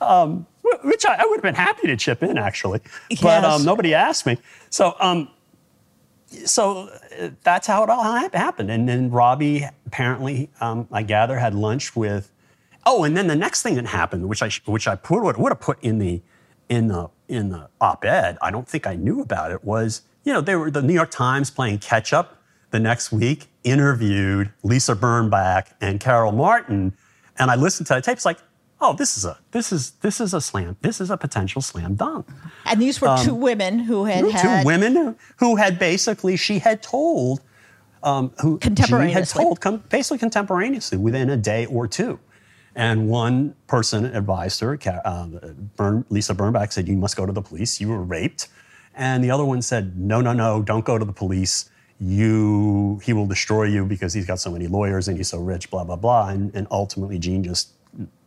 um, 0.01 0.45
which 0.83 1.05
I, 1.05 1.15
I, 1.15 1.25
would 1.25 1.37
have 1.37 1.43
been 1.43 1.55
happy 1.55 1.87
to 1.87 1.95
chip 1.95 2.23
in 2.23 2.37
actually, 2.37 2.81
yes. 3.09 3.21
but 3.21 3.43
um, 3.43 3.63
nobody 3.63 3.93
asked 3.93 4.25
me. 4.25 4.37
So, 4.69 4.95
um, 4.99 5.29
so 6.45 6.89
uh, 7.19 7.29
that's 7.43 7.67
how 7.67 7.83
it 7.83 7.89
all 7.89 8.03
happened. 8.03 8.71
And 8.71 8.87
then 8.87 9.11
Robbie 9.11 9.65
apparently, 9.85 10.49
um, 10.61 10.87
I 10.91 11.03
gather, 11.03 11.37
had 11.37 11.53
lunch 11.55 11.95
with. 11.95 12.31
Oh, 12.85 13.03
and 13.03 13.15
then 13.15 13.27
the 13.27 13.35
next 13.35 13.61
thing 13.61 13.75
that 13.75 13.85
happened, 13.85 14.27
which 14.27 14.43
I 14.43 14.49
which 14.65 14.87
I 14.87 14.95
put 14.95 15.21
would 15.21 15.37
have 15.37 15.59
put 15.59 15.81
in 15.81 15.99
the 15.99 16.21
in 16.67 16.87
the 16.87 17.09
in 17.27 17.49
the 17.49 17.69
op-ed, 17.79 18.37
I 18.41 18.51
don't 18.51 18.67
think 18.67 18.85
I 18.85 18.95
knew 18.95 19.21
about 19.21 19.51
it 19.51 19.63
was 19.63 20.01
you 20.23 20.33
know, 20.33 20.41
they 20.41 20.55
were 20.55 20.71
the 20.71 20.81
New 20.81 20.93
York 20.93 21.11
Times 21.11 21.51
playing 21.51 21.79
catch 21.79 22.13
up 22.13 22.41
the 22.71 22.79
next 22.79 23.11
week, 23.11 23.47
interviewed 23.63 24.51
Lisa 24.63 24.95
Birnbach 24.95 25.67
and 25.79 25.99
Carol 25.99 26.31
Martin, 26.31 26.95
and 27.37 27.51
I 27.51 27.55
listened 27.55 27.87
to 27.87 27.95
the 27.95 28.01
tapes 28.01 28.25
like, 28.25 28.39
oh, 28.83 28.93
this 28.93 29.17
is 29.17 29.25
a 29.25 29.37
this 29.51 29.71
is 29.71 29.91
this 30.01 30.21
is 30.21 30.33
a 30.33 30.41
slam. 30.41 30.77
This 30.81 31.01
is 31.01 31.09
a 31.09 31.17
potential 31.17 31.61
slam 31.61 31.95
dunk. 31.95 32.27
And 32.65 32.81
these 32.81 33.01
were 33.01 33.09
um, 33.09 33.25
two 33.25 33.33
women 33.33 33.79
who 33.79 34.05
had 34.05 34.21
two 34.25 34.29
had 34.29 34.65
women 34.65 35.15
who 35.37 35.55
had 35.55 35.79
basically 35.79 36.37
she 36.37 36.59
had 36.59 36.83
told 36.83 37.41
um, 38.03 38.31
who 38.41 38.57
contemporaneously 38.59 39.13
had 39.13 39.45
told 39.45 39.61
com- 39.61 39.83
basically 39.89 40.17
contemporaneously 40.19 40.97
within 40.97 41.29
a 41.29 41.37
day 41.37 41.65
or 41.65 41.87
two. 41.87 42.19
And 42.75 43.07
one 43.07 43.55
person 43.67 44.05
advised 44.05 44.59
her, 44.61 44.79
uh, 45.05 45.27
Bern, 45.75 46.05
Lisa 46.09 46.33
Birnbach 46.33 46.73
said, 46.73 46.87
You 46.87 46.95
must 46.95 47.15
go 47.15 47.25
to 47.25 47.31
the 47.31 47.41
police. 47.41 47.79
You 47.79 47.89
were 47.89 48.01
raped. 48.01 48.47
And 48.95 49.23
the 49.23 49.31
other 49.31 49.45
one 49.45 49.61
said, 49.61 49.97
no, 49.97 50.21
no, 50.21 50.33
no, 50.33 50.61
don't 50.61 50.85
go 50.85 50.97
to 50.97 51.05
the 51.05 51.13
police. 51.13 51.69
You, 51.99 52.99
he 53.03 53.13
will 53.13 53.25
destroy 53.25 53.63
you 53.63 53.85
because 53.85 54.13
he's 54.13 54.25
got 54.25 54.39
so 54.39 54.51
many 54.51 54.67
lawyers 54.67 55.07
and 55.07 55.17
he's 55.17 55.29
so 55.29 55.39
rich, 55.39 55.69
blah, 55.71 55.83
blah, 55.83 55.95
blah. 55.95 56.29
And, 56.29 56.53
and 56.53 56.67
ultimately, 56.69 57.17
Jean 57.17 57.43
just 57.43 57.71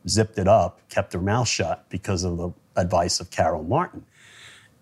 zipped 0.08 0.38
it 0.38 0.48
up, 0.48 0.80
kept 0.88 1.12
their 1.12 1.20
mouth 1.20 1.48
shut 1.48 1.88
because 1.88 2.24
of 2.24 2.36
the 2.36 2.50
advice 2.76 3.20
of 3.20 3.30
Carol 3.30 3.64
Martin. 3.64 4.04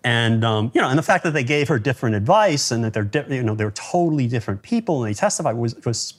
And 0.03 0.45
um, 0.45 0.71
you 0.75 0.81
know, 0.81 0.89
and 0.89 0.99
the 0.99 1.03
fact 1.03 1.23
that 1.23 1.33
they 1.33 1.43
gave 1.43 1.67
her 1.67 1.79
different 1.79 2.15
advice 2.15 2.69
and 2.69 2.83
that 2.83 2.93
they're 2.93 3.03
di- 3.03 3.35
you 3.35 3.43
know 3.43 3.55
they're 3.55 3.71
totally 3.71 4.27
different 4.27 4.61
people 4.61 5.03
and 5.03 5.11
they 5.11 5.17
testified 5.17 5.55
was 5.55 5.75
was 5.83 6.13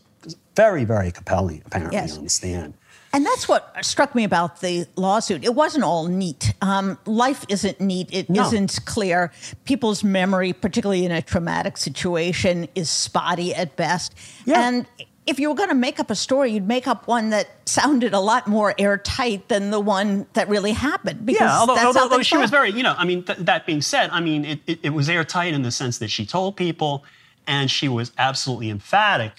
very 0.56 0.84
very 0.84 1.12
compelling 1.12 1.62
apparently 1.66 1.96
yes. 1.96 2.18
on 2.18 2.24
the 2.24 2.30
stand. 2.30 2.74
And 3.12 3.24
that's 3.24 3.48
what 3.48 3.74
struck 3.82 4.14
me 4.14 4.24
about 4.24 4.60
the 4.60 4.86
lawsuit. 4.96 5.42
It 5.42 5.54
wasn't 5.54 5.84
all 5.84 6.06
neat. 6.06 6.52
Um, 6.60 6.98
life 7.06 7.46
isn't 7.48 7.80
neat. 7.80 8.12
It 8.12 8.28
no. 8.28 8.50
not 8.50 8.78
clear. 8.84 9.32
People's 9.64 10.04
memory, 10.04 10.52
particularly 10.52 11.06
in 11.06 11.12
a 11.12 11.22
traumatic 11.22 11.78
situation, 11.78 12.68
is 12.74 12.90
spotty 12.90 13.54
at 13.54 13.74
best. 13.76 14.14
Yeah. 14.44 14.68
And 14.68 14.86
if 15.26 15.40
you 15.40 15.48
were 15.48 15.54
going 15.54 15.68
to 15.68 15.74
make 15.74 15.98
up 15.98 16.10
a 16.10 16.14
story, 16.14 16.52
you'd 16.52 16.68
make 16.68 16.86
up 16.86 17.08
one 17.08 17.30
that 17.30 17.48
sounded 17.66 18.14
a 18.14 18.20
lot 18.20 18.46
more 18.46 18.74
airtight 18.78 19.48
than 19.48 19.70
the 19.70 19.80
one 19.80 20.26
that 20.34 20.48
really 20.48 20.72
happened. 20.72 21.26
Because 21.26 21.40
yeah, 21.40 21.58
although, 21.58 21.76
although, 21.76 22.02
although 22.02 22.22
she 22.22 22.36
was 22.36 22.50
very, 22.50 22.70
you 22.70 22.82
know, 22.82 22.94
I 22.96 23.04
mean, 23.04 23.24
th- 23.24 23.38
that 23.38 23.66
being 23.66 23.82
said, 23.82 24.10
I 24.10 24.20
mean, 24.20 24.44
it, 24.44 24.60
it, 24.66 24.78
it 24.84 24.90
was 24.90 25.08
airtight 25.08 25.52
in 25.52 25.62
the 25.62 25.72
sense 25.72 25.98
that 25.98 26.10
she 26.10 26.24
told 26.24 26.56
people 26.56 27.04
and 27.46 27.70
she 27.70 27.88
was 27.88 28.12
absolutely 28.18 28.70
emphatic 28.70 29.32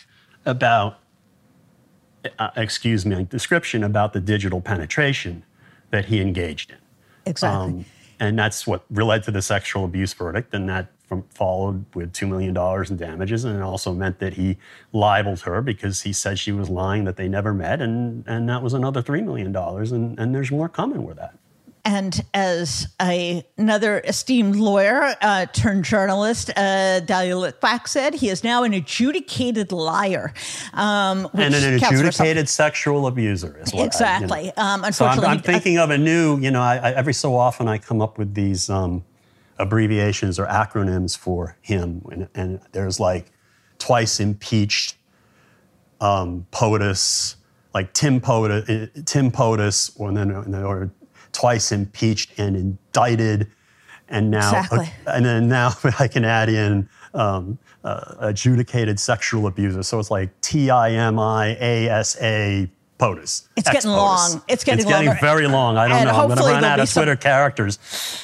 about 0.46 1.00
uh, 2.40 2.50
excuse 2.56 3.06
me, 3.06 3.24
description 3.24 3.84
about 3.84 4.14
the 4.14 4.20
digital 4.20 4.62
penetration 4.62 5.44
that 5.92 6.06
he 6.06 6.20
engaged 6.20 6.72
in. 6.72 6.78
Exactly. 7.26 7.74
Um, 7.74 7.86
and 8.20 8.38
that's 8.38 8.66
what 8.66 8.84
led 8.90 9.24
to 9.24 9.32
the 9.32 9.42
sexual 9.42 9.86
abuse 9.86 10.14
verdict, 10.14 10.54
and 10.54 10.68
that 10.70 10.88
from, 11.08 11.24
followed 11.34 11.86
with 11.96 12.14
$2 12.14 12.28
million 12.28 12.56
in 12.90 12.98
damages. 12.98 13.46
And 13.46 13.58
it 13.58 13.62
also 13.62 13.94
meant 13.94 14.20
that 14.20 14.34
he 14.34 14.58
libeled 14.92 15.42
her 15.42 15.62
because 15.62 16.02
he 16.02 16.14
said 16.14 16.38
she 16.38 16.52
was 16.52 16.70
lying 16.70 17.06
that 17.06 17.16
they 17.16 17.28
never 17.28 17.54
met, 17.54 17.82
and, 17.82 18.26
and 18.28 18.48
that 18.50 18.62
was 18.62 18.74
another 18.74 19.02
$3 19.02 19.24
million. 19.24 19.56
And, 19.56 20.20
and 20.20 20.36
there's 20.36 20.52
more 20.52 20.70
coming 20.70 21.04
with 21.04 21.18
that. 21.18 21.36
And 21.88 22.22
as 22.34 22.90
a, 23.02 23.48
another 23.58 24.02
esteemed 24.02 24.58
lawyer 24.58 25.16
uh, 25.22 25.46
turned 25.46 25.86
journalist, 25.86 26.52
uh, 26.58 27.00
Dahlia 27.00 27.36
Lithwick 27.36 27.88
said, 27.88 28.14
he 28.14 28.28
is 28.28 28.44
now 28.44 28.64
an 28.64 28.74
adjudicated 28.74 29.72
liar. 29.72 30.34
Um, 30.74 31.30
and 31.34 31.56
an 31.56 31.76
adjudicated 31.76 32.50
sexual 32.50 33.08
abuser 33.08 33.58
as 33.62 33.74
well. 33.74 33.86
Exactly. 33.86 34.38
I, 34.38 34.42
you 34.42 34.54
know. 34.58 34.64
um, 34.64 34.84
unfortunately, 34.84 35.24
so 35.24 35.30
I'm, 35.30 35.38
I'm 35.38 35.42
thinking 35.42 35.78
of 35.78 35.90
a 35.90 35.98
new, 35.98 36.38
you 36.40 36.52
know, 36.52 36.62
I, 36.62 36.92
every 36.92 37.14
so 37.14 37.38
often 37.38 37.70
I 37.70 37.78
come 37.78 38.02
up 38.02 38.18
with 38.18 38.34
these 38.34 38.70
um, 38.70 39.06
abbreviations 39.60 40.40
or 40.40 40.46
acronyms 40.48 41.18
for 41.18 41.58
him. 41.62 42.02
And, 42.12 42.30
and 42.36 42.60
there's 42.72 43.00
like 43.00 43.32
twice 43.80 44.20
impeached 44.20 44.96
um, 46.00 46.46
POTUS, 46.52 47.36
like 47.74 47.94
Tim 47.94 48.20
POTUS, 48.20 49.06
Tim 49.06 49.32
POTUS, 49.32 50.00
or 50.00 50.12
then 50.12 50.32
or 50.32 50.92
twice 51.32 51.72
impeached 51.72 52.40
and 52.40 52.56
indicted, 52.56 53.52
and 54.10 54.32
now 54.32 54.60
exactly. 54.60 54.92
uh, 55.06 55.12
and 55.12 55.26
then 55.26 55.48
now 55.48 55.72
I 56.00 56.08
can 56.08 56.26
add 56.26 56.50
in 56.50 56.90
um, 57.14 57.58
uh, 57.84 58.16
adjudicated 58.20 59.00
sexual 59.00 59.48
abuser. 59.48 59.84
So 59.84 60.00
it's 60.00 60.12
like 60.12 60.30
T 60.42 60.70
I 60.70 60.92
M 60.92 61.20
I 61.20 61.58
A 61.60 61.90
S 61.90 62.18
A 62.22 62.70
POTUS. 62.98 63.48
It's 63.56 63.70
getting 63.70 63.92
long. 63.92 64.42
It's 64.48 64.64
getting 64.64 64.80
it's 64.80 64.90
getting 64.90 65.14
very 65.20 65.48
long. 65.48 65.78
I 65.78 65.88
don't 65.88 65.98
and 65.98 66.10
know. 66.10 66.16
I'm 66.16 66.28
going 66.28 66.38
to 66.38 66.44
run 66.44 66.64
out 66.64 66.80
of 66.80 66.92
Twitter 66.92 67.14
some... 67.14 67.18
characters. 67.18 67.80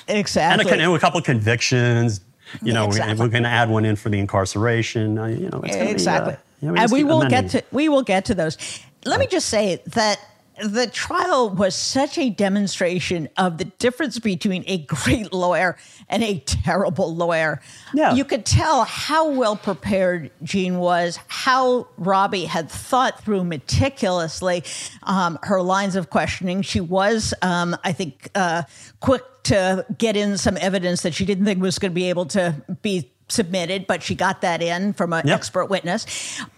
Exactly. 0.08 0.72
And 0.72 0.82
a, 0.82 0.86
and 0.86 0.96
a 0.96 1.00
couple 1.00 1.20
of 1.20 1.26
convictions. 1.26 2.22
You 2.62 2.74
know, 2.74 2.86
exactly. 2.86 3.16
we, 3.16 3.26
are 3.26 3.30
going 3.30 3.44
to 3.44 3.50
add 3.50 3.70
one 3.70 3.86
in 3.86 3.96
for 3.96 4.10
the 4.10 4.20
incarceration. 4.20 5.18
Uh, 5.18 5.26
you 5.26 5.50
know, 5.50 5.62
exactly. 5.62 6.34
Be, 6.34 6.38
uh, 6.38 6.42
you 6.62 6.72
know, 6.72 6.82
and 6.82 6.92
we 6.92 7.04
will 7.04 7.28
get 7.28 7.50
to 7.52 7.64
we 7.72 7.90
will 7.90 8.04
get 8.04 8.26
to 8.26 8.36
those. 8.36 8.58
Let 9.06 9.20
me 9.20 9.28
just 9.28 9.50
say 9.50 9.82
that 9.88 10.20
the 10.62 10.88
trial 10.88 11.50
was 11.50 11.76
such 11.76 12.18
a 12.18 12.30
demonstration 12.30 13.28
of 13.38 13.58
the 13.58 13.66
difference 13.66 14.20
between 14.20 14.64
a 14.68 14.80
great 14.80 15.34
lawyer 15.34 15.78
and 16.10 16.24
a 16.24 16.40
terrible 16.40 17.16
lawyer. 17.16 17.60
Yeah. 17.94 18.14
You 18.14 18.24
could 18.24 18.46
tell 18.46 18.84
how 18.84 19.30
well 19.30 19.56
prepared 19.56 20.32
Jean 20.44 20.78
was, 20.78 21.20
how 21.28 21.88
Robbie 21.98 22.46
had 22.46 22.70
thought 22.70 23.24
through 23.24 23.44
meticulously 23.46 24.64
um, 25.04 25.40
her 25.44 25.62
lines 25.62 25.96
of 25.96 26.10
questioning. 26.10 26.62
She 26.62 26.82
was, 26.82 27.34
um, 27.42 27.76
I 27.84 27.92
think, 27.92 28.30
uh, 28.36 28.64
quick 29.00 29.24
to 29.44 29.86
get 29.98 30.16
in 30.16 30.38
some 30.38 30.58
evidence 30.58 31.02
that 31.02 31.14
she 31.14 31.26
didn't 31.26 31.46
think 31.46 31.62
was 31.62 31.80
going 31.80 31.92
to 31.92 31.96
be 31.96 32.10
able 32.10 32.28
to 32.28 32.56
be 32.82 33.12
submitted, 33.28 33.88
but 33.88 34.04
she 34.04 34.16
got 34.16 34.42
that 34.42 34.62
in 34.62 34.94
from 34.94 35.14
an 35.14 35.28
yep. 35.28 35.36
expert 35.36 35.66
witness. 35.66 36.06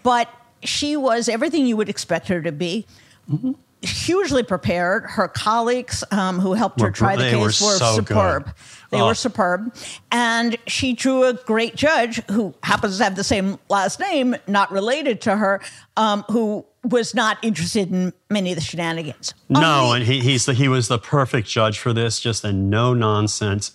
But 0.02 0.28
she 0.62 0.96
was 0.96 1.28
everything 1.28 1.66
you 1.66 1.76
would 1.76 1.88
expect 1.88 2.28
her 2.28 2.42
to 2.42 2.52
be. 2.52 2.86
Mm-hmm 3.30 3.52
hugely 3.82 4.42
prepared. 4.42 5.04
Her 5.04 5.28
colleagues 5.28 6.02
um, 6.10 6.38
who 6.38 6.54
helped 6.54 6.80
her 6.80 6.90
try 6.90 7.16
the 7.16 7.30
case 7.30 7.60
were, 7.60 7.72
so 7.72 7.96
superb. 7.96 8.44
Good. 8.44 8.54
They 8.90 9.00
oh. 9.00 9.06
were 9.06 9.14
superb. 9.14 9.74
And 10.10 10.56
she 10.66 10.92
drew 10.92 11.24
a 11.24 11.34
great 11.34 11.76
judge 11.76 12.22
who 12.30 12.54
happens 12.62 12.98
to 12.98 13.04
have 13.04 13.16
the 13.16 13.24
same 13.24 13.58
last 13.68 14.00
name, 14.00 14.36
not 14.46 14.70
related 14.70 15.20
to 15.22 15.36
her, 15.36 15.60
um, 15.96 16.24
who 16.30 16.64
was 16.84 17.14
not 17.14 17.38
interested 17.42 17.90
in 17.90 18.12
many 18.30 18.52
of 18.52 18.56
the 18.56 18.62
shenanigans. 18.62 19.34
No, 19.48 19.92
and 19.92 20.04
he, 20.04 20.20
he's 20.20 20.46
the, 20.46 20.54
he 20.54 20.68
was 20.68 20.88
the 20.88 20.98
perfect 20.98 21.48
judge 21.48 21.78
for 21.78 21.92
this, 21.92 22.20
just 22.20 22.44
a 22.44 22.52
no 22.52 22.94
nonsense, 22.94 23.72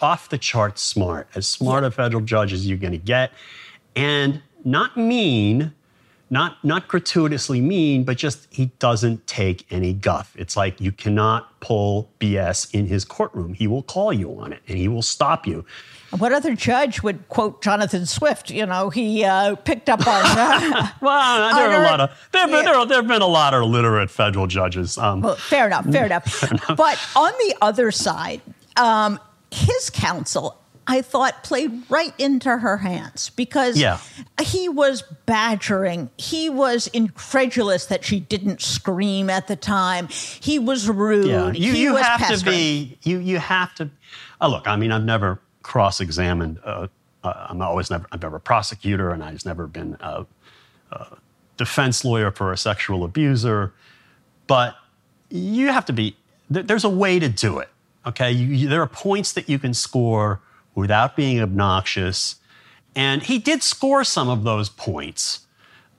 off 0.00 0.28
the 0.28 0.38
chart 0.38 0.78
smart, 0.78 1.28
as 1.34 1.46
smart 1.46 1.82
yeah. 1.82 1.88
a 1.88 1.90
federal 1.90 2.22
judge 2.22 2.52
as 2.52 2.66
you're 2.66 2.78
going 2.78 2.92
to 2.92 2.98
get. 2.98 3.32
And 3.96 4.42
not 4.64 4.96
mean, 4.96 5.72
not 6.30 6.62
not 6.64 6.88
gratuitously 6.88 7.60
mean, 7.60 8.04
but 8.04 8.16
just 8.16 8.46
he 8.50 8.66
doesn't 8.78 9.26
take 9.26 9.66
any 9.70 9.92
guff. 9.92 10.34
It's 10.36 10.56
like 10.56 10.80
you 10.80 10.92
cannot 10.92 11.60
pull 11.60 12.10
BS 12.20 12.72
in 12.74 12.86
his 12.86 13.04
courtroom. 13.04 13.54
He 13.54 13.66
will 13.66 13.82
call 13.82 14.12
you 14.12 14.38
on 14.38 14.52
it 14.52 14.60
and 14.68 14.76
he 14.76 14.88
will 14.88 15.02
stop 15.02 15.46
you. 15.46 15.64
What 16.16 16.32
other 16.32 16.54
judge 16.54 17.02
would 17.02 17.28
quote 17.28 17.62
Jonathan 17.62 18.06
Swift? 18.06 18.50
You 18.50 18.64
know, 18.64 18.88
he 18.88 19.24
uh, 19.24 19.56
picked 19.56 19.90
up 19.90 20.06
on. 20.06 20.24
Uh, 20.24 20.88
well, 21.02 21.54
there 21.54 21.70
are 21.70 21.82
a 21.82 21.86
lot 21.86 22.00
of 22.00 22.10
there 22.32 22.42
have 22.42 22.50
been, 22.50 22.64
there, 22.64 22.86
there 22.86 22.98
have 22.98 23.08
been 23.08 23.22
a 23.22 23.26
lot 23.26 23.52
of 23.52 23.64
literate 23.64 24.10
federal 24.10 24.46
judges. 24.46 24.96
Um, 24.96 25.20
well, 25.20 25.36
fair 25.36 25.66
enough, 25.66 25.84
fair 25.86 26.06
enough. 26.06 26.24
fair 26.24 26.50
enough. 26.50 26.76
But 26.76 26.98
on 27.14 27.32
the 27.38 27.56
other 27.60 27.90
side, 27.90 28.40
um, 28.76 29.20
his 29.50 29.90
counsel 29.90 30.58
I 30.90 31.02
thought 31.02 31.44
played 31.44 31.82
right 31.90 32.14
into 32.18 32.56
her 32.56 32.78
hands 32.78 33.28
because 33.28 33.78
yeah. 33.78 33.98
he 34.42 34.70
was 34.70 35.02
badgering. 35.26 36.08
He 36.16 36.48
was 36.48 36.86
incredulous 36.88 37.86
that 37.86 38.06
she 38.06 38.20
didn't 38.20 38.62
scream 38.62 39.28
at 39.28 39.48
the 39.48 39.56
time. 39.56 40.08
He 40.08 40.58
was 40.58 40.88
rude. 40.88 41.26
Yeah. 41.26 41.52
You, 41.52 41.72
he 41.72 41.82
you 41.82 41.96
have 41.96 42.20
pestering. 42.20 42.40
to 42.40 42.50
be, 42.50 42.98
you, 43.02 43.18
you 43.18 43.38
have 43.38 43.74
to, 43.74 43.90
uh, 44.40 44.48
look, 44.48 44.66
I 44.66 44.76
mean, 44.76 44.90
I've 44.90 45.04
never 45.04 45.38
cross 45.62 46.00
examined, 46.00 46.58
uh, 46.64 46.88
uh, 47.22 47.46
I'm 47.50 47.60
always 47.60 47.90
never, 47.90 48.06
I've 48.10 48.22
never 48.22 48.36
a 48.36 48.40
prosecutor 48.40 49.10
and 49.10 49.22
I've 49.22 49.44
never 49.44 49.66
been 49.66 49.94
a, 50.00 50.24
a 50.90 51.06
defense 51.58 52.02
lawyer 52.02 52.30
for 52.30 52.50
a 52.50 52.56
sexual 52.56 53.04
abuser, 53.04 53.74
but 54.46 54.74
you 55.28 55.66
have 55.66 55.84
to 55.84 55.92
be, 55.92 56.16
there's 56.48 56.84
a 56.84 56.88
way 56.88 57.18
to 57.18 57.28
do 57.28 57.58
it. 57.58 57.68
Okay. 58.06 58.32
You, 58.32 58.46
you, 58.46 58.68
there 58.68 58.80
are 58.80 58.88
points 58.88 59.32
that 59.34 59.50
you 59.50 59.58
can 59.58 59.74
score 59.74 60.40
without 60.78 61.16
being 61.16 61.40
obnoxious. 61.40 62.36
And 62.94 63.22
he 63.22 63.38
did 63.38 63.62
score 63.62 64.04
some 64.04 64.28
of 64.28 64.44
those 64.44 64.68
points. 64.68 65.46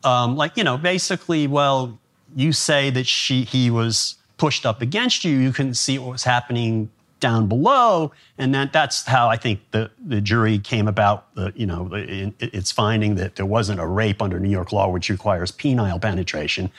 Um, 0.03 0.35
like, 0.37 0.55
you 0.55 0.63
know, 0.63 0.77
basically, 0.77 1.47
well, 1.47 1.99
you 2.35 2.53
say 2.53 2.89
that 2.91 3.05
she, 3.05 3.43
he 3.43 3.69
was 3.69 4.15
pushed 4.37 4.65
up 4.65 4.81
against 4.81 5.25
you. 5.25 5.37
You 5.37 5.51
couldn't 5.51 5.73
see 5.75 5.99
what 5.99 6.11
was 6.11 6.23
happening 6.23 6.89
down 7.19 7.47
below. 7.47 8.13
And 8.37 8.55
that, 8.55 8.71
that's 8.71 9.05
how 9.05 9.27
I 9.27 9.35
think 9.35 9.59
the, 9.71 9.91
the 10.05 10.21
jury 10.21 10.57
came 10.57 10.87
about, 10.87 11.33
the, 11.35 11.51
you 11.55 11.65
know, 11.65 11.89
it, 11.91 12.33
it's 12.39 12.71
finding 12.71 13.15
that 13.15 13.35
there 13.35 13.45
wasn't 13.45 13.81
a 13.81 13.85
rape 13.85 14.21
under 14.21 14.39
New 14.39 14.49
York 14.49 14.71
law, 14.71 14.89
which 14.89 15.09
requires 15.09 15.51
penile 15.51 16.01
penetration 16.01 16.71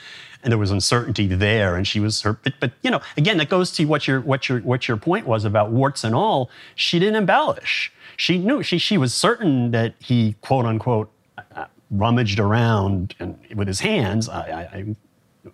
and 0.43 0.51
there 0.51 0.57
was 0.57 0.71
uncertainty 0.71 1.27
there. 1.27 1.75
And 1.75 1.87
she 1.87 1.99
was 1.99 2.21
her, 2.21 2.33
but, 2.33 2.53
but, 2.59 2.71
you 2.81 2.91
know, 2.91 3.01
again, 3.17 3.37
that 3.37 3.49
goes 3.49 3.71
to 3.73 3.85
what 3.85 4.07
your 4.07 4.21
what 4.21 4.49
your 4.49 4.59
what 4.61 4.87
your 4.87 4.97
point 4.97 5.25
was 5.25 5.45
about 5.45 5.71
warts 5.71 6.03
and 6.03 6.15
all. 6.15 6.49
She 6.75 6.99
didn't 6.99 7.15
embellish. 7.15 7.91
She 8.17 8.37
knew 8.37 8.63
she 8.63 8.77
she 8.77 8.97
was 8.97 9.13
certain 9.13 9.71
that 9.71 9.95
he 9.99 10.35
quote 10.41 10.65
unquote 10.65 11.11
uh, 11.55 11.65
rummaged 11.89 12.39
around 12.39 13.15
and 13.19 13.37
with 13.55 13.67
his 13.67 13.79
hands. 13.79 14.29
I 14.29 14.41
I, 14.41 14.61
I, 14.77 14.95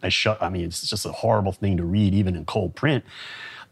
I 0.03 0.09
shut. 0.09 0.41
I 0.41 0.49
mean, 0.49 0.65
it's 0.65 0.89
just 0.89 1.05
a 1.05 1.11
horrible 1.11 1.51
thing 1.51 1.77
to 1.77 1.83
read, 1.83 2.13
even 2.13 2.35
in 2.35 2.45
cold 2.45 2.75
print. 2.75 3.03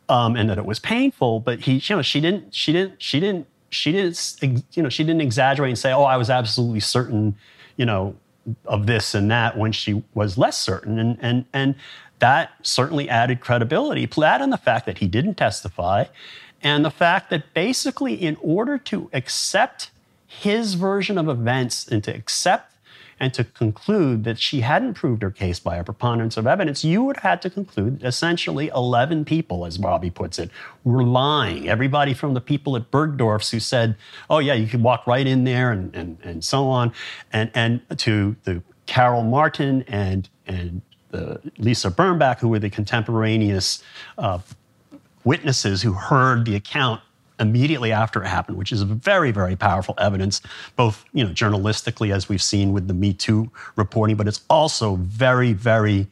Um, 0.07 0.36
and 0.36 0.48
that 0.51 0.60
it 0.60 0.65
was 0.65 0.77
painful, 0.79 1.39
but 1.39 1.62
he, 1.62 1.77
you 1.77 1.95
know, 1.95 2.03
she 2.03 2.22
didn't, 2.22 2.53
she 2.53 2.72
didn't, 2.72 3.01
she 3.01 3.19
didn't, 3.19 3.48
she 3.72 3.91
didn't, 3.91 4.63
you 4.74 4.84
know, 4.84 4.89
she 4.89 5.03
didn't 5.03 5.22
exaggerate 5.22 5.69
and 5.69 5.79
say, 5.79 5.91
"Oh, 5.91 6.03
I 6.03 6.15
was 6.15 6.29
absolutely 6.29 6.79
certain," 6.79 7.36
you 7.75 7.88
know, 7.88 8.15
of 8.66 8.86
this 8.86 9.16
and 9.16 9.30
that 9.32 9.58
when 9.58 9.72
she 9.72 10.04
was 10.14 10.38
less 10.38 10.58
certain. 10.58 11.00
And, 11.00 11.18
and, 11.22 11.46
and 11.54 11.75
that 12.20 12.52
certainly 12.62 13.10
added 13.10 13.42
credibility. 13.42 14.06
That 14.06 14.42
and 14.42 14.52
the 14.52 14.58
fact 14.58 14.86
that 14.86 15.00
he 15.00 15.08
didn't 15.08 15.36
testify, 15.36 16.06
and 16.62 16.84
the 16.84 16.92
fact 16.92 17.30
that 17.30 17.54
basically, 17.54 18.14
in 18.14 18.38
order 18.42 18.78
to 18.78 19.10
accept 19.14 19.92
his 20.25 20.74
version 20.74 21.18
of 21.18 21.28
events 21.28 21.88
and 21.88 22.04
to 22.04 22.16
accept 22.16 22.75
and 23.25 23.33
to 23.33 23.44
conclude 23.44 24.24
that 24.24 24.38
she 24.38 24.61
hadn't 24.61 24.94
proved 24.94 25.24
her 25.24 25.31
case 25.31 25.59
by 25.59 25.77
a 25.77 25.83
preponderance 25.83 26.38
of 26.38 26.46
evidence, 26.46 26.85
you 26.85 27.03
would 27.03 27.18
have 27.18 27.24
had 27.24 27.42
to 27.42 27.50
conclude 27.50 28.01
that 28.01 28.07
essentially 28.07 28.68
11 28.68 29.25
people, 29.25 29.66
as 29.66 29.79
Bobby 29.79 30.11
puts 30.11 30.38
it, 30.38 30.51
were 30.83 31.03
lying. 31.03 31.68
Everybody 31.68 32.14
from 32.14 32.35
the 32.35 32.40
people 32.40 32.75
at 32.75 32.92
Bergdorf's 32.92 33.50
who 33.50 33.59
said, 33.59 33.96
oh, 34.29 34.38
yeah, 34.38 34.53
you 34.53 34.68
could 34.68 34.83
walk 34.83 35.07
right 35.07 35.25
in 35.25 35.44
there 35.44 35.72
and, 35.72 35.96
and, 35.96 36.20
and 36.22 36.44
so 36.44 36.68
on, 36.68 36.94
and, 37.33 37.50
and 37.55 37.81
to 37.98 38.35
the 38.44 38.61
Carol 38.85 39.24
Martin 39.24 39.83
and, 39.88 40.29
and 40.46 40.83
the 41.09 41.42
Lisa 41.57 41.90
Birnbach, 41.90 42.38
who 42.38 42.50
were 42.50 42.59
the 42.59 42.70
contemporaneous 42.70 43.81
uh, 44.20 44.38
witnesses 45.24 45.81
who 45.81 45.94
heard 45.94 46.46
the 46.46 46.55
account 46.55 47.01
immediately 47.39 47.91
after 47.91 48.24
it 48.24 48.27
happened, 48.27 48.57
which 48.57 48.71
is 48.71 48.81
very, 48.83 49.31
very 49.31 49.55
powerful 49.55 49.95
evidence, 49.98 50.41
both 50.75 51.05
you 51.13 51.24
know 51.24 51.31
journalistically 51.31 52.13
as 52.13 52.29
we've 52.29 52.41
seen 52.41 52.74
with 52.74 52.87
the 52.87 52.93
Me 52.93 53.13
Too 53.13 53.50
reporting, 53.75 54.15
but 54.15 54.27
it's 54.27 54.41
also 54.50 54.95
very, 54.98 55.53
very 55.53 56.07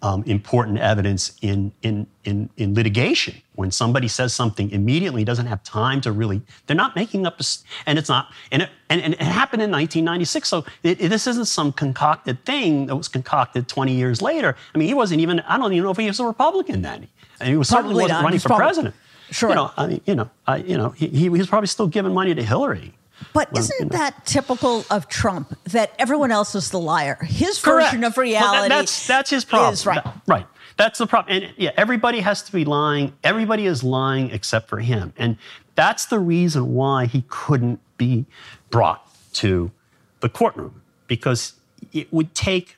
um, 0.00 0.22
important 0.24 0.78
evidence 0.78 1.36
in, 1.42 1.72
in 1.82 2.06
in 2.24 2.48
in 2.56 2.74
litigation. 2.74 3.34
When 3.56 3.72
somebody 3.72 4.06
says 4.06 4.32
something 4.32 4.70
immediately, 4.70 5.24
doesn't 5.24 5.46
have 5.46 5.64
time 5.64 6.00
to 6.02 6.12
really, 6.12 6.40
they're 6.66 6.76
not 6.76 6.94
making 6.94 7.26
up, 7.26 7.40
a, 7.40 7.44
and 7.86 7.98
it's 7.98 8.08
not, 8.08 8.30
and 8.52 8.62
it, 8.62 8.70
and, 8.88 9.00
and 9.02 9.14
it 9.14 9.20
happened 9.22 9.62
in 9.62 9.70
1996. 9.72 10.48
So 10.48 10.64
it, 10.84 11.00
it, 11.00 11.08
this 11.08 11.26
isn't 11.26 11.46
some 11.46 11.72
concocted 11.72 12.44
thing 12.44 12.86
that 12.86 12.94
was 12.94 13.08
concocted 13.08 13.66
20 13.66 13.92
years 13.92 14.22
later. 14.22 14.54
I 14.72 14.78
mean, 14.78 14.86
he 14.86 14.94
wasn't 14.94 15.22
even, 15.22 15.40
I 15.40 15.58
don't 15.58 15.72
even 15.72 15.82
know 15.82 15.90
if 15.90 15.96
he 15.96 16.06
was 16.06 16.20
a 16.20 16.24
Republican 16.24 16.82
then. 16.82 17.08
And 17.40 17.48
he 17.48 17.56
was 17.56 17.68
certainly 17.68 17.94
wasn't 17.96 18.10
not. 18.10 18.22
running 18.22 18.34
He's 18.36 18.42
for 18.42 18.48
probably- 18.50 18.64
president. 18.66 18.94
Sure. 19.30 19.50
You 19.50 19.54
know, 19.56 19.70
I 19.76 19.86
mean, 19.86 20.00
you 20.06 20.14
know, 20.14 20.30
I, 20.46 20.56
you 20.56 20.76
know, 20.76 20.90
he, 20.90 21.08
he 21.08 21.28
was 21.28 21.46
probably 21.46 21.66
still 21.66 21.86
giving 21.86 22.14
money 22.14 22.34
to 22.34 22.42
Hillary. 22.42 22.94
But 23.34 23.52
Well, 23.52 23.60
isn't 23.62 23.76
you 23.80 23.86
know. 23.86 23.98
that 23.98 24.24
typical 24.24 24.84
of 24.90 25.08
Trump 25.08 25.56
that 25.64 25.92
everyone 25.98 26.30
else 26.30 26.54
is 26.54 26.70
the 26.70 26.78
liar? 26.78 27.18
His 27.22 27.60
Correct. 27.60 27.90
version 27.90 28.04
of 28.04 28.16
Well, 28.16 28.52
that- 28.52 28.68
that's 28.68 29.06
that's 29.06 29.30
his 29.30 29.44
problem. 29.44 29.72
is 29.74 29.84
right. 29.86 30.02
That- 30.04 30.20
right. 30.26 30.46
That's 30.76 30.98
the 30.98 31.06
problem. 31.08 31.42
And 31.42 31.52
yeah, 31.56 31.72
everybody 31.76 32.20
has 32.20 32.42
to 32.42 32.52
be 32.52 32.64
lying. 32.64 33.12
Everybody 33.24 33.66
is 33.66 33.82
lying 33.82 34.30
except 34.30 34.68
for 34.68 34.78
him. 34.78 35.12
And 35.16 35.36
that's 35.74 36.06
the 36.06 36.20
reason 36.20 36.74
why 36.74 37.06
he 37.06 37.24
couldn't 37.28 37.80
be 37.96 38.24
brought 38.70 39.04
to 39.34 39.72
the 40.20 40.28
courtroom 40.28 40.80
because 41.08 41.54
it 41.92 42.12
would 42.12 42.34
take 42.34 42.76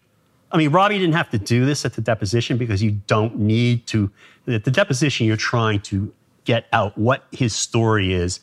I 0.52 0.56
mean, 0.56 0.70
Robbie 0.72 0.98
didn't 0.98 1.14
have 1.14 1.30
to 1.30 1.38
do 1.38 1.64
this 1.64 1.84
at 1.84 1.92
the 1.92 2.00
deposition 2.00 2.56
because 2.56 2.82
you 2.82 2.92
don't 3.06 3.38
need 3.38 3.86
to. 3.88 4.10
At 4.48 4.64
the 4.64 4.70
deposition, 4.72 5.24
you're 5.26 5.36
trying 5.36 5.78
to 5.82 6.12
get 6.44 6.66
out 6.72 6.96
what 6.96 7.24
his 7.32 7.54
story 7.54 8.12
is. 8.12 8.40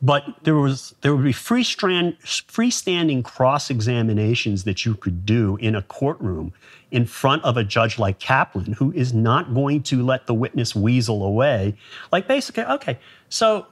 But 0.00 0.24
there 0.44 0.54
was 0.54 0.94
there 1.00 1.14
would 1.14 1.24
be 1.24 1.32
free 1.32 1.64
strand, 1.64 2.16
freestanding 2.20 3.24
cross 3.24 3.68
examinations 3.68 4.62
that 4.64 4.86
you 4.86 4.94
could 4.94 5.26
do 5.26 5.56
in 5.56 5.74
a 5.74 5.82
courtroom 5.82 6.52
in 6.92 7.04
front 7.04 7.42
of 7.44 7.56
a 7.56 7.64
judge 7.64 7.98
like 7.98 8.20
Kaplan, 8.20 8.74
who 8.74 8.92
is 8.92 9.12
not 9.12 9.52
going 9.54 9.82
to 9.84 10.04
let 10.04 10.26
the 10.26 10.34
witness 10.34 10.74
weasel 10.74 11.24
away. 11.24 11.76
Like 12.12 12.28
basically, 12.28 12.64
okay, 12.64 12.98
so 13.28 13.66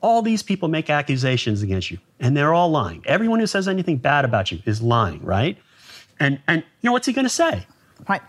all 0.00 0.22
these 0.22 0.42
people 0.42 0.68
make 0.68 0.88
accusations 0.88 1.62
against 1.62 1.90
you, 1.90 1.98
and 2.20 2.36
they're 2.36 2.54
all 2.54 2.70
lying. 2.70 3.02
Everyone 3.04 3.40
who 3.40 3.46
says 3.48 3.66
anything 3.66 3.96
bad 3.96 4.24
about 4.24 4.52
you 4.52 4.60
is 4.66 4.80
lying, 4.80 5.20
right? 5.24 5.58
And 6.20 6.40
and 6.46 6.62
you 6.80 6.88
know 6.88 6.92
what's 6.92 7.06
he 7.06 7.12
going 7.12 7.26
to 7.26 7.28
say? 7.28 7.66
right. 8.08 8.22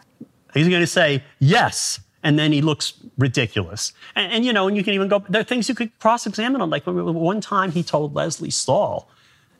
He's 0.53 0.69
going 0.69 0.81
to 0.81 0.87
say 0.87 1.23
yes, 1.39 1.99
and 2.27 2.37
then 2.37 2.51
he 2.51 2.61
looks 2.61 2.93
ridiculous. 3.17 3.93
And, 4.13 4.33
and 4.33 4.45
you 4.45 4.51
know, 4.51 4.67
and 4.67 4.75
you 4.75 4.83
can 4.83 4.93
even 4.93 5.07
go. 5.07 5.23
There 5.29 5.39
are 5.39 5.45
things 5.45 5.69
you 5.69 5.75
could 5.75 5.97
cross-examine 5.99 6.59
on. 6.59 6.69
Like 6.69 6.85
one 6.85 7.39
time, 7.39 7.71
he 7.71 7.83
told 7.83 8.13
Lesley 8.15 8.49
Stahl, 8.49 9.07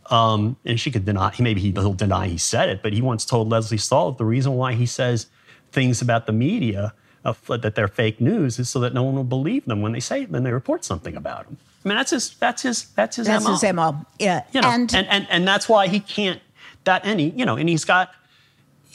um, 0.08 0.58
and 0.66 0.78
she 0.78 0.92
could 0.92 1.06
deny. 1.06 1.32
He 1.32 1.42
maybe 1.42 1.62
he'll 1.62 1.94
deny 1.94 2.28
he 2.28 2.38
said 2.38 2.68
it, 2.68 2.84
but 2.84 2.92
he 2.92 3.02
once 3.02 3.24
told 3.24 3.48
Lesley 3.48 3.78
Stahl 3.78 4.12
the 4.12 4.26
reason 4.26 4.52
why 4.54 4.74
he 4.74 4.86
says 4.86 5.28
things 5.72 6.02
about 6.02 6.26
the 6.26 6.34
media 6.34 6.94
uh, 7.24 7.34
that 7.48 7.76
they're 7.76 7.88
fake 7.88 8.20
news 8.20 8.60
is 8.60 8.70
so 8.70 8.82
that 8.82 8.94
no 8.94 9.04
one 9.04 9.16
will 9.16 9.24
believe 9.24 9.64
them 9.64 9.82
when 9.82 9.94
they 9.94 10.02
say 10.02 10.26
when 10.26 10.44
they 10.44 10.52
report 10.52 10.84
something 10.84 11.16
about 11.16 11.46
him. 11.46 11.56
I 11.86 11.88
mean, 11.88 11.98
that's 11.98 12.12
his. 12.12 12.32
That's 12.32 12.64
his. 12.64 12.90
That's 12.96 13.16
his. 13.16 13.28
That's 13.28 13.46
MO. 13.46 13.52
his 13.52 13.74
MO. 13.74 14.06
Yeah. 14.20 14.44
You 14.52 14.60
know, 14.60 14.68
and, 14.68 14.94
and, 14.94 15.08
and 15.08 15.26
and 15.30 15.48
that's 15.48 15.70
why 15.70 15.88
he 15.88 16.02
can't 16.02 16.42
that 16.84 17.06
any 17.06 17.30
you 17.30 17.46
know, 17.46 17.56
and 17.56 17.70
he's 17.70 17.86
got 17.86 18.12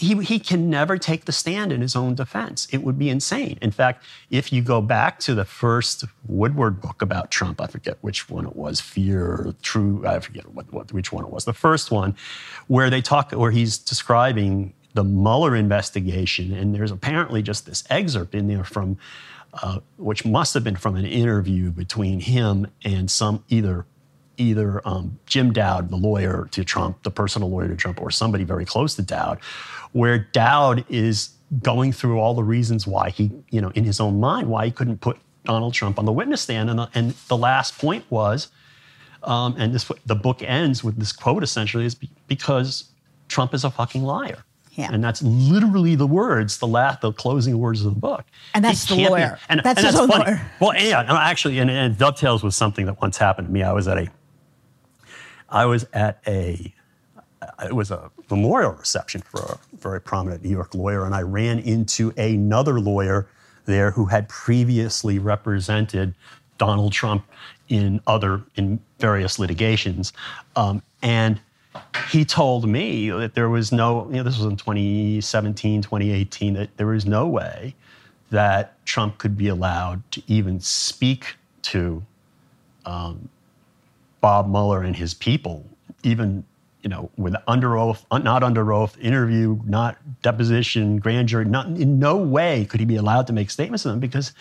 he 0.02 0.16
he 0.24 0.38
can 0.40 0.68
never 0.68 0.98
take 0.98 1.26
the 1.26 1.32
stand 1.32 1.72
in 1.72 1.80
his 1.80 1.94
own 1.94 2.16
defense. 2.16 2.66
It 2.72 2.78
would 2.78 2.98
be 2.98 3.08
insane. 3.08 3.56
In 3.62 3.70
fact, 3.70 4.04
if 4.30 4.52
you 4.52 4.60
go 4.60 4.80
back 4.80 5.20
to 5.20 5.34
the 5.34 5.44
first 5.44 6.04
Woodward 6.26 6.80
book 6.80 7.00
about 7.00 7.30
Trump, 7.30 7.60
I 7.60 7.68
forget 7.68 7.98
which 8.00 8.28
one 8.28 8.44
it 8.44 8.56
was, 8.56 8.80
Fear, 8.80 9.54
True, 9.62 10.04
I 10.04 10.18
forget 10.18 10.48
what, 10.52 10.72
what 10.72 10.92
which 10.92 11.12
one 11.12 11.24
it 11.24 11.30
was. 11.30 11.44
The 11.44 11.52
first 11.52 11.92
one, 11.92 12.16
where 12.66 12.90
they 12.90 13.00
talk, 13.00 13.30
where 13.30 13.52
he's 13.52 13.78
describing 13.78 14.74
the 14.94 15.04
Mueller 15.04 15.54
investigation, 15.54 16.52
and 16.52 16.74
there's 16.74 16.90
apparently 16.90 17.40
just 17.40 17.66
this 17.66 17.84
excerpt 17.88 18.34
in 18.34 18.48
there 18.48 18.64
from. 18.64 18.98
Uh, 19.62 19.80
which 19.98 20.24
must 20.24 20.54
have 20.54 20.64
been 20.64 20.76
from 20.76 20.96
an 20.96 21.04
interview 21.04 21.70
between 21.70 22.20
him 22.20 22.66
and 22.86 23.10
some 23.10 23.44
either 23.50 23.84
either 24.36 24.86
um, 24.86 25.18
Jim 25.26 25.52
Dowd, 25.52 25.90
the 25.90 25.96
lawyer 25.96 26.48
to 26.52 26.64
Trump, 26.64 27.02
the 27.02 27.10
personal 27.10 27.50
lawyer 27.50 27.68
to 27.68 27.76
Trump, 27.76 28.00
or 28.00 28.10
somebody 28.10 28.44
very 28.44 28.64
close 28.64 28.94
to 28.96 29.02
Dowd, 29.02 29.38
where 29.92 30.18
Dowd 30.18 30.84
is 30.88 31.30
going 31.62 31.92
through 31.92 32.18
all 32.18 32.34
the 32.34 32.44
reasons 32.44 32.86
why 32.86 33.10
he, 33.10 33.30
you 33.50 33.60
know, 33.60 33.70
in 33.74 33.84
his 33.84 34.00
own 34.00 34.18
mind, 34.20 34.48
why 34.48 34.66
he 34.66 34.70
couldn't 34.70 35.00
put 35.00 35.18
Donald 35.44 35.74
Trump 35.74 35.98
on 35.98 36.04
the 36.04 36.12
witness 36.12 36.40
stand. 36.40 36.70
And 36.70 36.78
the, 36.78 36.88
and 36.94 37.10
the 37.28 37.36
last 37.36 37.78
point 37.78 38.04
was, 38.10 38.48
um, 39.24 39.54
and 39.58 39.74
this 39.74 39.90
the 40.06 40.14
book 40.14 40.42
ends 40.42 40.82
with 40.82 40.98
this 40.98 41.12
quote 41.12 41.42
essentially 41.42 41.84
is 41.84 41.94
because 42.26 42.84
Trump 43.28 43.54
is 43.54 43.64
a 43.64 43.70
fucking 43.70 44.02
liar. 44.02 44.44
Yeah. 44.72 44.88
And 44.90 45.04
that's 45.04 45.22
literally 45.22 45.96
the 45.96 46.06
words, 46.06 46.56
the 46.58 46.66
last, 46.66 47.02
the 47.02 47.12
closing 47.12 47.58
words 47.58 47.84
of 47.84 47.92
the 47.92 48.00
book. 48.00 48.24
And 48.54 48.64
that's 48.64 48.86
the 48.86 48.96
can't 48.96 49.08
be- 49.08 49.10
lawyer. 49.10 49.38
and, 49.50 49.60
That's 49.62 49.78
and 49.78 49.86
his 49.86 49.94
that's 49.94 50.10
funny. 50.10 50.24
lawyer. 50.24 50.50
Well, 50.60 50.74
yeah, 50.74 51.04
actually, 51.10 51.58
and, 51.58 51.70
and 51.70 51.92
it 51.94 51.98
dovetails 51.98 52.42
with 52.42 52.54
something 52.54 52.86
that 52.86 52.98
once 53.02 53.18
happened 53.18 53.48
to 53.48 53.52
me. 53.52 53.62
I 53.62 53.72
was 53.72 53.86
at 53.86 53.98
a, 53.98 54.08
I 55.52 55.66
was 55.66 55.86
at 55.92 56.20
a, 56.26 56.72
it 57.62 57.74
was 57.74 57.90
a 57.90 58.10
memorial 58.30 58.72
reception 58.72 59.20
for 59.20 59.40
a 59.40 59.76
very 59.76 60.00
prominent 60.00 60.42
New 60.42 60.50
York 60.50 60.74
lawyer, 60.74 61.04
and 61.04 61.14
I 61.14 61.20
ran 61.20 61.58
into 61.58 62.12
another 62.16 62.80
lawyer 62.80 63.28
there 63.66 63.90
who 63.90 64.06
had 64.06 64.28
previously 64.28 65.18
represented 65.18 66.14
Donald 66.58 66.92
Trump 66.92 67.24
in 67.68 68.00
other 68.06 68.42
in 68.56 68.80
various 68.98 69.38
litigations, 69.38 70.12
um, 70.56 70.82
and 71.02 71.40
he 72.10 72.24
told 72.24 72.68
me 72.68 73.10
that 73.10 73.34
there 73.34 73.48
was 73.48 73.72
no, 73.72 74.06
you 74.08 74.16
know, 74.16 74.22
this 74.22 74.38
was 74.38 74.46
in 74.46 74.56
2017, 74.56 75.82
2018, 75.82 76.54
that 76.54 76.76
there 76.76 76.86
was 76.86 77.06
no 77.06 77.26
way 77.26 77.74
that 78.30 78.84
Trump 78.86 79.18
could 79.18 79.36
be 79.36 79.48
allowed 79.48 80.02
to 80.12 80.22
even 80.26 80.60
speak 80.60 81.36
to 81.62 82.02
um, 82.84 83.28
Bob 84.22 84.48
Mueller 84.48 84.82
and 84.82 84.96
his 84.96 85.12
people, 85.12 85.68
even 86.02 86.44
you 86.82 86.88
know, 86.88 87.10
with 87.16 87.34
under 87.46 87.76
oath, 87.76 88.04
not 88.10 88.42
under 88.42 88.72
oath, 88.72 88.96
interview, 88.98 89.60
not 89.66 89.98
deposition, 90.22 90.96
grand 90.98 91.28
jury, 91.28 91.44
not 91.44 91.66
in 91.66 91.98
no 91.98 92.16
way 92.16 92.64
could 92.64 92.80
he 92.80 92.86
be 92.86 92.96
allowed 92.96 93.26
to 93.28 93.32
make 93.32 93.50
statements 93.50 93.82
to 93.84 93.90
them 93.90 94.00
because, 94.00 94.32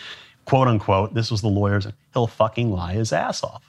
quote 0.44 0.66
unquote, 0.66 1.14
this 1.14 1.30
was 1.30 1.40
the 1.40 1.48
lawyers, 1.48 1.86
he'll 2.14 2.26
fucking 2.26 2.70
lie 2.72 2.94
his 2.94 3.12
ass 3.12 3.44
off. 3.44 3.62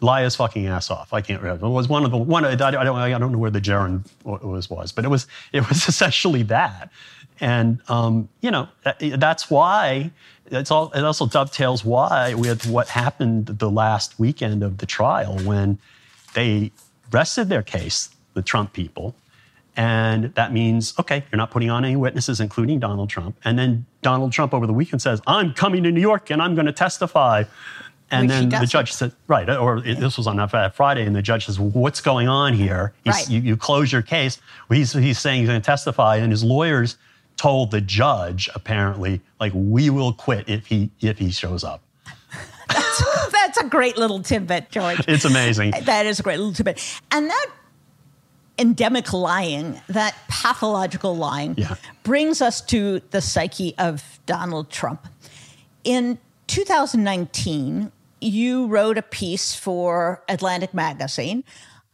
Lie 0.00 0.22
his 0.22 0.36
fucking 0.36 0.66
ass 0.66 0.90
off. 0.90 1.12
I 1.14 1.20
can't 1.22 1.40
remember. 1.42 1.66
It 1.66 1.70
was 1.70 1.88
one 1.88 2.04
of 2.04 2.10
the 2.10 2.18
one. 2.18 2.44
I 2.44 2.54
don't. 2.54 2.74
I 2.76 3.18
don't 3.18 3.32
know 3.32 3.38
where 3.38 3.50
the 3.50 3.62
gerund 3.62 4.06
was 4.24 4.68
was, 4.68 4.92
but 4.92 5.06
it 5.06 5.08
was. 5.08 5.26
It 5.54 5.66
was 5.70 5.88
essentially 5.88 6.42
that, 6.44 6.90
and 7.40 7.80
um, 7.88 8.28
you 8.42 8.50
know 8.50 8.68
that- 8.84 9.00
that's 9.18 9.50
why. 9.50 10.10
It's 10.50 10.70
all. 10.70 10.90
It 10.92 11.02
also 11.04 11.26
dovetails 11.26 11.84
why 11.84 12.34
with 12.34 12.66
what 12.66 12.88
happened 12.88 13.46
the 13.46 13.70
last 13.70 14.18
weekend 14.18 14.62
of 14.62 14.78
the 14.78 14.86
trial 14.86 15.38
when 15.40 15.78
they 16.34 16.72
rested 17.10 17.48
their 17.48 17.62
case, 17.62 18.10
the 18.34 18.42
Trump 18.42 18.72
people, 18.72 19.14
and 19.76 20.34
that 20.34 20.52
means, 20.52 20.94
okay, 20.98 21.24
you're 21.30 21.36
not 21.36 21.50
putting 21.50 21.70
on 21.70 21.84
any 21.84 21.96
witnesses, 21.96 22.40
including 22.40 22.78
Donald 22.78 23.10
Trump. 23.10 23.36
And 23.44 23.58
then 23.58 23.84
Donald 24.02 24.32
Trump 24.32 24.54
over 24.54 24.66
the 24.66 24.72
weekend 24.72 25.02
says, 25.02 25.20
I'm 25.26 25.52
coming 25.52 25.82
to 25.82 25.92
New 25.92 26.00
York 26.00 26.30
and 26.30 26.40
I'm 26.40 26.54
going 26.54 26.66
to 26.66 26.72
testify. 26.72 27.44
And 28.10 28.28
Which 28.28 28.50
then 28.50 28.60
the 28.60 28.66
judge 28.66 28.92
said, 28.92 29.12
right, 29.26 29.48
or 29.50 29.78
it- 29.78 29.98
this 29.98 30.16
was 30.16 30.26
on 30.28 30.36
that 30.36 30.74
Friday, 30.76 31.04
and 31.04 31.14
the 31.14 31.22
judge 31.22 31.46
says, 31.46 31.58
What's 31.58 32.00
going 32.00 32.28
on 32.28 32.54
here? 32.54 32.92
He's, 33.04 33.14
Right. 33.14 33.28
you, 33.28 33.40
you 33.40 33.56
close 33.56 33.92
your 33.92 34.02
case. 34.02 34.38
Well, 34.68 34.78
he's, 34.78 34.92
he's 34.92 35.18
saying 35.18 35.40
he's 35.40 35.48
going 35.48 35.60
to 35.60 35.66
testify, 35.66 36.16
and 36.16 36.30
his 36.30 36.44
lawyers 36.44 36.96
told 37.36 37.70
the 37.70 37.80
judge, 37.80 38.48
apparently, 38.54 39.20
like, 39.38 39.52
we 39.54 39.90
will 39.90 40.12
quit 40.12 40.48
if 40.48 40.66
he, 40.66 40.90
if 41.00 41.18
he 41.18 41.30
shows 41.30 41.64
up. 41.64 41.82
That's 42.68 43.58
a 43.58 43.64
great 43.68 43.96
little 43.98 44.22
tidbit, 44.22 44.70
George. 44.70 45.00
It's 45.06 45.24
amazing. 45.24 45.72
That 45.82 46.06
is 46.06 46.18
a 46.18 46.22
great 46.22 46.38
little 46.38 46.52
tidbit. 46.54 46.82
And 47.10 47.28
that 47.28 47.46
endemic 48.58 49.12
lying, 49.12 49.80
that 49.88 50.16
pathological 50.28 51.14
lying, 51.16 51.54
Yeah. 51.58 51.74
brings 52.02 52.40
us 52.40 52.60
to 52.62 53.00
the 53.10 53.20
psyche 53.20 53.74
of 53.78 54.18
Donald 54.24 54.70
Trump. 54.70 55.06
In 55.84 56.18
2019, 56.46 57.92
you 58.20 58.66
wrote 58.66 58.96
a 58.96 59.02
piece 59.02 59.54
for 59.54 60.22
Atlantic 60.28 60.72
Magazine, 60.72 61.44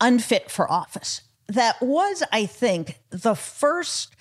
Unfit 0.01 0.51
for 0.51 0.71
Office. 0.71 1.23
That 1.49 1.83
was, 1.83 2.23
I 2.33 2.47
think, 2.47 3.01
the 3.11 3.35
first 3.35 4.15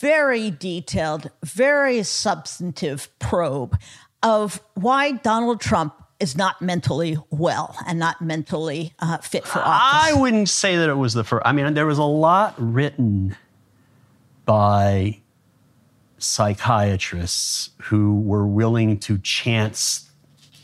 very 0.00 0.50
detailed, 0.50 1.30
very 1.44 2.02
substantive 2.02 3.08
probe 3.18 3.78
of 4.22 4.62
why 4.74 5.12
Donald 5.12 5.60
Trump 5.60 5.94
is 6.18 6.36
not 6.36 6.60
mentally 6.60 7.16
well 7.30 7.76
and 7.86 7.98
not 7.98 8.20
mentally 8.20 8.92
uh, 8.98 9.18
fit 9.18 9.46
for 9.46 9.58
office. 9.58 10.10
I 10.10 10.12
wouldn't 10.12 10.48
say 10.48 10.76
that 10.76 10.88
it 10.88 10.94
was 10.94 11.14
the 11.14 11.24
first. 11.24 11.42
I 11.46 11.52
mean, 11.52 11.72
there 11.74 11.86
was 11.86 11.98
a 11.98 12.02
lot 12.02 12.54
written 12.58 13.36
by 14.44 15.18
psychiatrists 16.18 17.70
who 17.84 18.20
were 18.20 18.46
willing 18.46 18.98
to 18.98 19.18
chance 19.18 20.10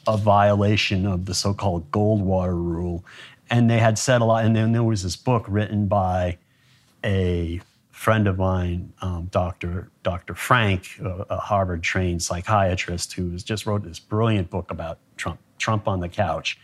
a 0.07 0.17
violation 0.17 1.07
of 1.07 1.25
the 1.25 1.35
so-called 1.35 1.91
Goldwater 1.91 2.55
rule, 2.55 3.05
and 3.49 3.71
they 3.71 3.79
had 3.79 3.99
said 3.99 4.21
a 4.21 4.25
lot. 4.25 4.45
And 4.45 4.55
then 4.55 4.73
there 4.73 4.85
was 4.85 5.03
this 5.03 5.17
book 5.17 5.45
written 5.49 5.87
by 5.89 6.37
a 7.03 7.61
friend 7.97 8.29
of 8.29 8.37
mine, 8.37 8.93
um, 9.01 9.27
Dr. 9.31 9.91
Dr. 10.03 10.35
Frank, 10.35 10.99
a, 11.03 11.25
a 11.31 11.37
Harvard-trained 11.39 12.23
psychiatrist, 12.23 13.15
who 13.15 13.31
has 13.31 13.43
just 13.43 13.65
wrote 13.65 13.85
this 13.85 13.99
brilliant 13.99 14.51
book 14.51 14.71
about 14.71 14.99
Trump, 15.17 15.41
Trump 15.57 15.89
on 15.89 16.01
the 16.01 16.09
couch. 16.09 16.59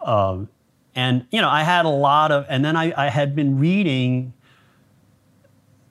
Um, 0.00 0.48
and 0.94 1.26
you 1.32 1.40
know, 1.40 1.48
I 1.48 1.64
had 1.64 1.86
a 1.86 1.90
lot 1.90 2.30
of, 2.30 2.46
and 2.48 2.64
then 2.64 2.76
I, 2.76 2.92
I 2.96 3.10
had 3.10 3.34
been 3.34 3.58
reading. 3.58 4.32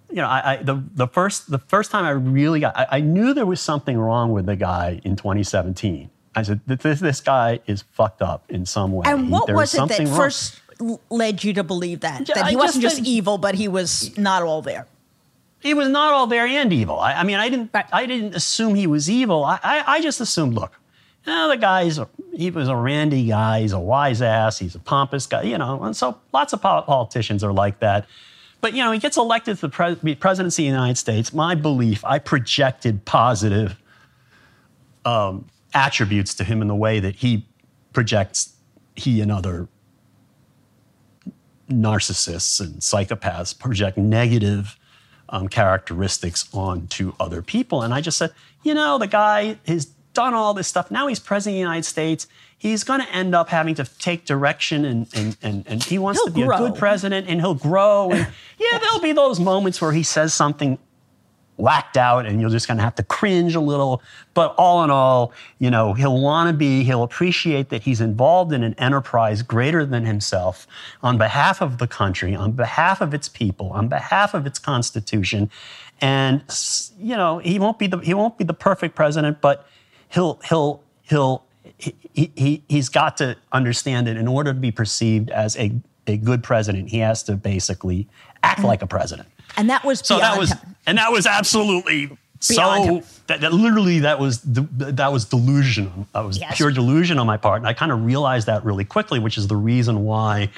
You 0.10 0.16
know, 0.22 0.28
I, 0.28 0.54
I 0.54 0.56
the 0.64 0.82
the 0.96 1.08
first 1.08 1.52
the 1.52 1.60
first 1.60 1.92
time 1.92 2.06
I 2.06 2.12
really 2.12 2.62
got, 2.62 2.76
I, 2.78 2.88
I 2.90 3.00
knew 3.02 3.34
there 3.34 3.46
was 3.46 3.60
something 3.62 3.98
wrong 3.98 4.32
with 4.32 4.46
the 4.46 4.56
guy 4.56 5.02
in 5.04 5.18
2017. 5.18 6.10
I 6.36 6.42
said, 6.44 6.62
this, 6.66 7.02
this 7.02 7.20
guy 7.22 7.60
is 7.68 7.84
fucked 7.92 8.22
up 8.22 8.50
in 8.50 8.66
some 8.66 8.94
way. 8.94 9.04
and 9.08 9.30
what 9.30 9.48
There 9.48 9.56
was 9.56 9.70
is 9.70 9.74
it 9.74 9.78
something 9.78 10.06
that 10.06 10.12
wrong. 10.12 10.20
first 10.20 10.62
led 11.10 11.44
you 11.44 11.54
to 11.54 11.64
believe 11.64 12.00
that? 12.02 12.26
That 12.28 12.48
he 12.48 12.56
wasn't 12.56 12.82
just 12.84 12.98
just 12.98 13.08
evil, 13.08 13.38
but 13.38 13.56
he 13.56 13.68
was 13.68 14.18
not 14.18 14.44
all 14.44 14.62
there. 14.62 14.88
he 15.60 15.74
was 15.74 15.90
not 15.90 16.14
all 16.14 16.28
there 16.28 16.48
and 16.48 16.72
evil. 16.72 17.00
I, 17.00 17.14
I 17.14 17.24
mean, 17.24 17.36
I 17.38 17.50
didn't, 17.50 17.72
I 17.74 18.06
didn't 18.06 18.36
assume 18.36 18.76
he 18.76 18.88
was 18.88 19.10
evil. 19.10 19.44
I, 19.44 19.60
I, 19.62 19.84
I 19.96 20.02
just 20.02 20.22
assumed, 20.22 20.54
look, 20.54 20.72
you 21.26 21.34
know, 21.34 21.50
the 21.50 21.58
guy's 21.58 22.00
he 22.34 22.50
was 22.50 22.70
a 22.70 22.76
randy 22.76 23.26
guy. 23.26 23.62
He's 23.62 23.74
a 23.74 23.80
wise 23.80 24.22
ass. 24.22 24.58
He's 24.58 24.76
a 24.76 24.80
pompous 24.80 25.26
guy, 25.26 25.44
you 25.44 25.58
know. 25.58 25.84
And 25.84 25.96
so 25.96 26.18
lots 26.32 26.54
of 26.54 26.62
politicians 26.62 27.44
are 27.44 27.52
like 27.52 27.80
that. 27.80 28.06
But, 28.62 28.74
you 28.74 28.84
know, 28.84 28.92
he 28.92 29.00
gets 29.00 29.18
elected 29.18 29.58
to 29.58 29.62
the 29.62 29.70
pres- 29.70 30.16
presidency 30.20 30.64
of 30.64 30.72
the 30.72 30.76
United 30.78 30.98
States. 30.98 31.34
My 31.34 31.56
belief, 31.56 32.04
I 32.06 32.20
projected 32.20 33.06
positive 33.06 33.76
um, 35.06 35.46
attributes 35.74 36.34
to 36.36 36.44
him 36.44 36.62
in 36.62 36.68
the 36.68 36.76
way 36.76 37.00
that 37.00 37.16
he 37.16 37.46
projects, 37.94 38.54
he 38.96 39.22
and 39.22 39.32
other 39.32 39.68
narcissists 41.70 42.60
and 42.60 42.76
psychopaths 42.82 43.58
project 43.58 43.98
negative 43.98 44.78
um, 45.30 45.48
characteristics 45.48 46.48
onto 46.54 47.14
other 47.20 47.42
people. 47.42 47.82
And 47.84 47.94
I 47.94 48.02
just 48.02 48.18
said, 48.18 48.32
you 48.64 48.74
know, 48.74 48.98
the 48.98 49.08
guy 49.08 49.58
has 49.68 49.86
done 50.14 50.34
all 50.34 50.54
this 50.54 50.68
stuff. 50.68 50.90
Now 50.92 51.08
he's 51.08 51.20
president 51.20 51.54
of 51.54 51.58
the 51.58 51.60
United 51.60 51.86
States. 51.86 52.28
He's 52.58 52.84
going 52.84 53.00
to 53.00 53.10
end 53.14 53.36
up 53.36 53.50
having 53.50 53.76
to 53.76 53.86
take 54.00 54.26
direction 54.26 54.84
and, 54.84 55.08
and, 55.16 55.38
and, 55.42 55.66
and 55.68 55.84
he 55.84 55.98
wants 55.98 56.20
He'll 56.20 56.28
to 56.28 56.34
be 56.34 56.44
grow. 56.44 56.56
a 56.56 56.60
good 56.60 56.76
president 56.78 57.30
and 57.30 57.40
he'll 57.40 57.54
grow. 57.54 58.12
And 58.12 58.28
yeah, 58.58 58.80
there'll 58.80 59.00
be 59.00 59.14
those 59.14 59.40
moments 59.40 59.80
where 59.80 59.94
he 59.94 60.04
says 60.04 60.34
something 60.34 60.78
whacked 61.60 61.98
out 61.98 62.26
and 62.26 62.40
you're 62.40 62.50
just 62.50 62.68
going 62.68 62.78
to 62.78 62.84
have 62.84 62.96
to 62.96 63.04
cringe 63.04 63.54
a 63.54 63.60
little. 63.60 64.02
But 64.34 64.56
all 64.58 64.84
in 64.84 64.90
all, 64.90 65.34
you 65.60 65.70
know, 65.70 65.94
he'll 65.94 66.20
want 66.22 66.48
to 66.48 66.54
be, 66.54 66.84
he'll 66.84 67.04
appreciate 67.04 67.70
that 67.70 67.84
he's 67.84 68.02
involved 68.02 68.54
in 68.54 68.64
an 68.64 68.74
enterprise 68.76 69.42
greater 69.42 69.86
than 69.86 70.06
himself 70.06 70.66
on 71.04 71.18
behalf 71.18 71.62
of 71.62 71.78
the 71.78 71.88
country, 71.88 72.34
on 72.34 72.54
behalf 72.54 73.02
of 73.02 73.14
its 73.14 73.28
people, 73.28 73.72
on 73.72 73.88
behalf 73.88 74.34
of 74.34 74.46
its 74.46 74.58
constitution. 74.58 75.52
And, 76.02 76.44
you 76.98 77.18
know, 77.18 77.40
he 77.40 77.60
won't 77.60 77.78
be 77.78 77.88
the, 77.88 77.98
he 77.98 78.14
won't 78.14 78.38
be 78.38 78.46
the 78.46 78.54
perfect 78.54 78.96
president, 78.96 79.42
but 79.42 79.68
he'll, 80.08 80.40
he'll, 80.48 80.82
he'll, 81.02 81.44
he, 81.78 81.94
he, 82.14 82.64
he's 82.70 82.90
got 82.90 83.18
to 83.18 83.36
understand 83.52 84.08
that 84.08 84.16
in 84.16 84.28
order 84.28 84.54
to 84.54 84.60
be 84.60 84.72
perceived 84.72 85.30
as 85.30 85.58
a, 85.58 85.74
a 86.08 86.18
good 86.18 86.42
president, 86.42 86.90
he 86.90 87.00
has 87.00 87.22
to 87.24 87.36
basically 87.36 88.08
act 88.44 88.60
mm-hmm. 88.60 88.68
like 88.68 88.82
a 88.82 88.88
president. 88.88 89.28
And 89.58 89.70
that 89.70 89.84
was 89.84 90.00
So 90.00 90.18
that 90.20 90.38
was, 90.38 90.52
him. 90.52 90.76
and 90.86 90.98
that 90.98 91.12
was 91.12 91.26
absolutely 91.26 92.18
Beyond 92.48 93.04
so. 93.04 93.20
That, 93.28 93.42
that 93.42 93.52
literally 93.54 94.00
that 94.00 94.18
was 94.20 94.38
de- 94.40 94.62
that 94.94 95.12
was 95.12 95.26
delusion. 95.26 96.08
That 96.14 96.22
was 96.26 96.40
Yes. 96.40 96.56
pure 96.56 96.72
delusion 96.72 97.20
on 97.20 97.28
my 97.28 97.36
part, 97.36 97.58
and 97.60 97.68
I 97.68 97.74
kind 97.74 97.92
of 97.92 98.06
realized 98.06 98.48
that 98.48 98.64
really 98.64 98.86
quickly, 98.86 99.20
which 99.20 99.38
is 99.38 99.48
the 99.48 99.58
reason 99.58 100.06
why 100.06 100.50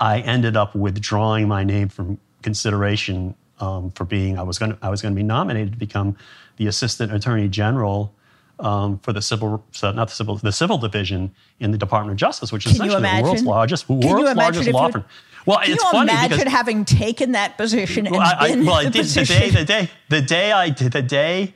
I 0.00 0.20
ended 0.20 0.56
up 0.56 0.74
withdrawing 0.74 1.48
my 1.48 1.64
name 1.64 1.88
from 1.90 2.18
consideration 2.42 3.34
um, 3.60 3.90
for 3.90 4.04
being. 4.04 4.38
I 4.38 4.42
was 4.42 4.58
going 4.58 4.72
to 4.72 4.78
I 4.80 4.88
was 4.88 5.02
going 5.02 5.12
to 5.14 5.16
be 5.16 5.22
nominated 5.22 5.72
to 5.74 5.78
become 5.78 6.16
the 6.56 6.66
assistant 6.66 7.12
attorney 7.12 7.48
general. 7.48 8.14
Um, 8.60 8.98
for 9.00 9.12
the 9.12 9.22
civil, 9.22 9.64
not 9.82 10.08
the 10.08 10.14
civil, 10.14 10.36
the 10.36 10.52
civil 10.52 10.78
division 10.78 11.34
in 11.58 11.72
the 11.72 11.78
Department 11.78 12.12
of 12.12 12.16
Justice, 12.16 12.52
which 12.52 12.64
is 12.64 12.72
Can 12.78 12.86
essentially 12.86 13.02
the 13.18 13.22
world's 13.24 13.42
largest, 13.42 13.88
world's 13.88 14.36
largest 14.36 14.68
law 14.70 14.88
firm. 14.88 15.04
Well, 15.46 15.58
Can 15.58 15.72
it's 15.72 15.82
you 15.82 15.90
funny 15.90 16.12
imagine 16.12 16.38
because 16.38 16.52
having 16.52 16.84
taken 16.84 17.32
that 17.32 17.56
position 17.56 18.06
and 18.06 18.16
well, 18.16 18.24
I, 18.24 18.52
I, 18.52 18.56
well, 18.56 18.74
I 18.74 18.84
the 18.84 18.90
did 18.90 19.06
the 19.06 19.24
day, 19.24 19.50
the 19.50 19.64
day, 19.64 19.90
the 20.08 20.22
day 20.22 20.52
I 20.52 20.70
did, 20.70 20.92
the 20.92 21.02
day 21.02 21.54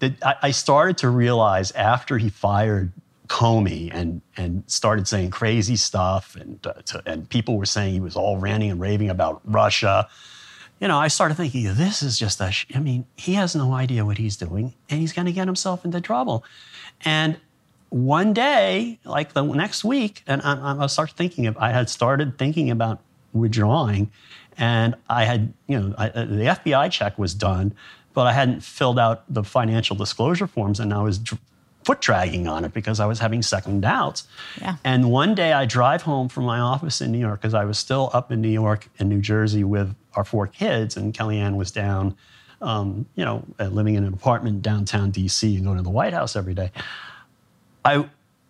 that 0.00 0.12
I, 0.24 0.34
I 0.42 0.50
started 0.50 0.98
to 0.98 1.08
realize 1.08 1.70
after 1.72 2.18
he 2.18 2.30
fired 2.30 2.92
Comey 3.28 3.90
and 3.92 4.22
and 4.36 4.64
started 4.66 5.06
saying 5.06 5.30
crazy 5.30 5.76
stuff, 5.76 6.34
and 6.34 6.66
uh, 6.66 6.72
to, 6.86 7.02
and 7.06 7.28
people 7.28 7.58
were 7.58 7.66
saying 7.66 7.92
he 7.92 8.00
was 8.00 8.16
all 8.16 8.38
ranting 8.38 8.70
and 8.70 8.80
raving 8.80 9.10
about 9.10 9.40
Russia. 9.44 10.08
you 10.80 10.88
know, 10.88 10.98
I 10.98 11.08
started 11.08 11.36
thinking, 11.36 11.64
this 11.74 12.02
is 12.02 12.18
just 12.18 12.40
a, 12.40 12.50
sh- 12.52 12.66
I 12.74 12.78
mean, 12.78 13.04
he 13.16 13.34
has 13.34 13.54
no 13.56 13.72
idea 13.72 14.04
what 14.04 14.18
he's 14.18 14.36
doing 14.36 14.74
and 14.88 15.00
he's 15.00 15.12
going 15.12 15.26
to 15.26 15.32
get 15.32 15.46
himself 15.46 15.84
into 15.84 16.00
trouble. 16.00 16.44
And 17.04 17.38
one 17.90 18.32
day, 18.32 18.98
like 19.04 19.32
the 19.32 19.42
next 19.42 19.84
week, 19.84 20.22
and 20.26 20.40
I, 20.42 20.84
I 20.84 20.86
started 20.86 21.16
thinking 21.16 21.46
of, 21.46 21.56
I 21.58 21.70
had 21.70 21.90
started 21.90 22.38
thinking 22.38 22.70
about 22.70 23.00
withdrawing 23.38 24.10
and 24.58 24.96
I 25.08 25.24
had, 25.24 25.52
you 25.68 25.78
know, 25.78 25.94
I, 25.96 26.08
uh, 26.08 26.24
the 26.24 26.44
FBI 26.44 26.90
check 26.90 27.16
was 27.18 27.32
done, 27.32 27.72
but 28.12 28.26
I 28.26 28.32
hadn't 28.32 28.62
filled 28.62 28.98
out 28.98 29.22
the 29.32 29.44
financial 29.44 29.94
disclosure 29.94 30.48
forms 30.48 30.80
and 30.80 30.92
I 30.92 31.00
was 31.00 31.18
dr- 31.18 31.40
foot 31.84 32.00
dragging 32.00 32.48
on 32.48 32.64
it 32.64 32.74
because 32.74 33.00
I 33.00 33.06
was 33.06 33.18
having 33.18 33.40
second 33.40 33.80
doubts. 33.80 34.26
Yeah. 34.60 34.76
And 34.84 35.10
one 35.10 35.34
day 35.34 35.52
I 35.52 35.64
drive 35.64 36.02
home 36.02 36.28
from 36.28 36.44
my 36.44 36.58
office 36.58 37.00
in 37.00 37.12
New 37.12 37.18
York 37.18 37.40
because 37.40 37.54
I 37.54 37.64
was 37.64 37.78
still 37.78 38.10
up 38.12 38.30
in 38.30 38.42
New 38.42 38.50
York 38.50 38.90
and 38.98 39.08
New 39.08 39.20
Jersey 39.20 39.64
with 39.64 39.94
our 40.14 40.24
four 40.24 40.46
kids, 40.48 40.96
and 40.96 41.14
Kellyanne 41.14 41.56
was 41.56 41.70
down, 41.70 42.16
um, 42.60 43.06
you 43.14 43.24
know, 43.24 43.44
uh, 43.60 43.68
living 43.68 43.94
in 43.94 44.04
an 44.04 44.12
apartment 44.12 44.60
downtown 44.60 45.12
DC 45.12 45.54
and 45.56 45.64
going 45.64 45.76
to 45.76 45.82
the 45.82 45.88
White 45.90 46.12
House 46.12 46.36
every 46.36 46.54
day. 46.54 46.72
I 47.84 48.06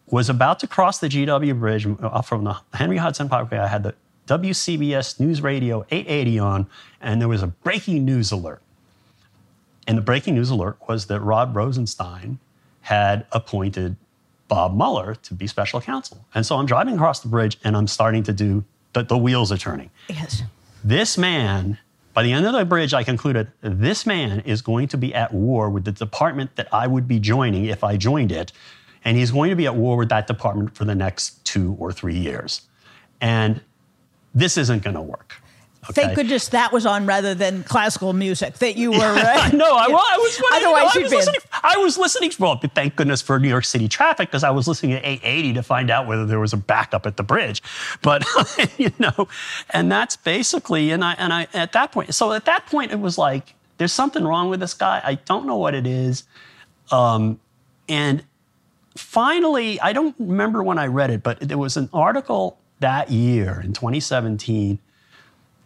was 0.06 0.28
about 0.30 0.58
to 0.60 0.66
cross 0.66 0.98
the 0.98 1.08
GW 1.08 1.58
Bridge 1.60 1.86
uh, 1.86 2.22
from 2.22 2.44
the 2.44 2.56
Henry 2.72 2.96
Hudson 2.96 3.28
Parkway. 3.28 3.58
I 3.58 3.68
had 3.68 3.82
the 3.82 3.94
WCBS 4.28 5.18
News 5.18 5.40
Radio 5.40 5.86
880 5.90 6.38
on, 6.38 6.66
and 7.00 7.20
there 7.20 7.28
was 7.28 7.42
a 7.42 7.48
breaking 7.48 8.04
news 8.04 8.30
alert. 8.30 8.62
And 9.86 9.96
the 9.96 10.02
breaking 10.02 10.34
news 10.34 10.50
alert 10.50 10.76
was 10.86 11.06
that 11.06 11.20
Rod 11.20 11.54
Rosenstein 11.54 12.38
had 12.82 13.26
appointed 13.32 13.96
Bob 14.46 14.76
Mueller 14.76 15.14
to 15.14 15.34
be 15.34 15.46
special 15.46 15.80
counsel. 15.80 16.24
And 16.34 16.44
so 16.44 16.56
I'm 16.56 16.66
driving 16.66 16.94
across 16.94 17.20
the 17.20 17.28
bridge 17.28 17.58
and 17.64 17.74
I'm 17.74 17.86
starting 17.86 18.22
to 18.24 18.32
do, 18.32 18.64
the, 18.92 19.02
the 19.02 19.16
wheels 19.16 19.50
are 19.50 19.56
turning. 19.56 19.90
Yes. 20.08 20.42
This 20.84 21.16
man, 21.16 21.78
by 22.12 22.22
the 22.22 22.32
end 22.32 22.46
of 22.46 22.52
the 22.52 22.64
bridge, 22.66 22.92
I 22.92 23.02
concluded 23.02 23.50
this 23.62 24.04
man 24.04 24.40
is 24.40 24.60
going 24.60 24.88
to 24.88 24.98
be 24.98 25.14
at 25.14 25.32
war 25.32 25.70
with 25.70 25.84
the 25.84 25.92
department 25.92 26.56
that 26.56 26.68
I 26.72 26.86
would 26.86 27.08
be 27.08 27.18
joining 27.18 27.64
if 27.64 27.82
I 27.82 27.96
joined 27.96 28.32
it. 28.32 28.52
And 29.04 29.16
he's 29.16 29.30
going 29.30 29.48
to 29.50 29.56
be 29.56 29.66
at 29.66 29.74
war 29.74 29.96
with 29.96 30.10
that 30.10 30.26
department 30.26 30.74
for 30.74 30.84
the 30.84 30.94
next 30.94 31.44
two 31.46 31.76
or 31.78 31.92
three 31.92 32.16
years. 32.16 32.62
And 33.20 33.60
this 34.34 34.56
isn't 34.56 34.82
going 34.82 34.94
to 34.94 35.02
work. 35.02 35.34
Okay? 35.90 36.02
Thank 36.02 36.16
goodness 36.16 36.48
that 36.48 36.72
was 36.72 36.84
on 36.84 37.06
rather 37.06 37.34
than 37.34 37.62
classical 37.62 38.12
music 38.12 38.54
that 38.54 38.76
you 38.76 38.90
were. 38.90 38.98
Uh, 39.28 39.50
no, 39.52 39.66
I, 39.66 39.88
well, 39.88 39.98
I 39.98 40.16
was. 40.18 40.42
Otherwise, 40.52 40.94
you 40.94 41.00
know, 41.02 41.08
I 41.08 41.12
was 41.12 41.12
listening. 41.12 41.40
I 41.52 41.76
was 41.76 41.98
listening. 41.98 42.30
Well, 42.38 42.60
thank 42.74 42.96
goodness 42.96 43.20
for 43.20 43.38
New 43.38 43.48
York 43.48 43.64
City 43.64 43.88
traffic 43.88 44.28
because 44.28 44.42
I 44.42 44.50
was 44.50 44.66
listening 44.66 44.92
to 44.92 44.98
880 44.98 45.52
to 45.54 45.62
find 45.62 45.90
out 45.90 46.06
whether 46.06 46.24
there 46.24 46.40
was 46.40 46.52
a 46.52 46.56
backup 46.56 47.06
at 47.06 47.16
the 47.16 47.22
bridge. 47.22 47.62
But 48.02 48.24
you 48.78 48.92
know, 48.98 49.28
and 49.70 49.90
that's 49.90 50.16
basically. 50.16 50.90
And 50.90 51.04
I 51.04 51.12
and 51.14 51.32
I 51.32 51.46
at 51.52 51.72
that 51.72 51.92
point. 51.92 52.14
So 52.14 52.32
at 52.32 52.46
that 52.46 52.66
point, 52.66 52.90
it 52.90 53.00
was 53.00 53.18
like 53.18 53.54
there's 53.78 53.92
something 53.92 54.24
wrong 54.24 54.50
with 54.50 54.60
this 54.60 54.74
guy. 54.74 55.00
I 55.04 55.14
don't 55.14 55.46
know 55.46 55.56
what 55.56 55.74
it 55.74 55.86
is. 55.86 56.24
Um, 56.90 57.38
and 57.88 58.24
finally, 58.96 59.80
I 59.80 59.92
don't 59.92 60.14
remember 60.18 60.62
when 60.62 60.78
I 60.78 60.86
read 60.86 61.10
it, 61.10 61.22
but 61.22 61.40
there 61.40 61.58
was 61.58 61.76
an 61.76 61.88
article 61.92 62.58
that 62.80 63.10
year 63.10 63.60
in 63.62 63.72
2017 63.72 64.78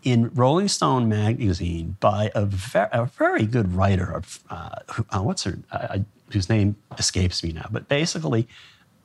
in 0.02 0.30
Rolling 0.34 0.68
Stone 0.68 1.08
magazine 1.08 1.96
by 2.00 2.30
a, 2.34 2.44
ver- 2.46 2.88
a 2.92 3.06
very 3.06 3.46
good 3.46 3.74
writer 3.74 4.10
of 4.10 4.40
uh, 4.50 4.76
who, 4.92 5.06
uh, 5.10 5.20
what's 5.20 5.44
her 5.44 5.58
uh, 5.70 5.98
whose 6.32 6.48
name 6.48 6.76
escapes 6.98 7.44
me 7.44 7.52
now, 7.52 7.68
but 7.70 7.88
basically, 7.88 8.48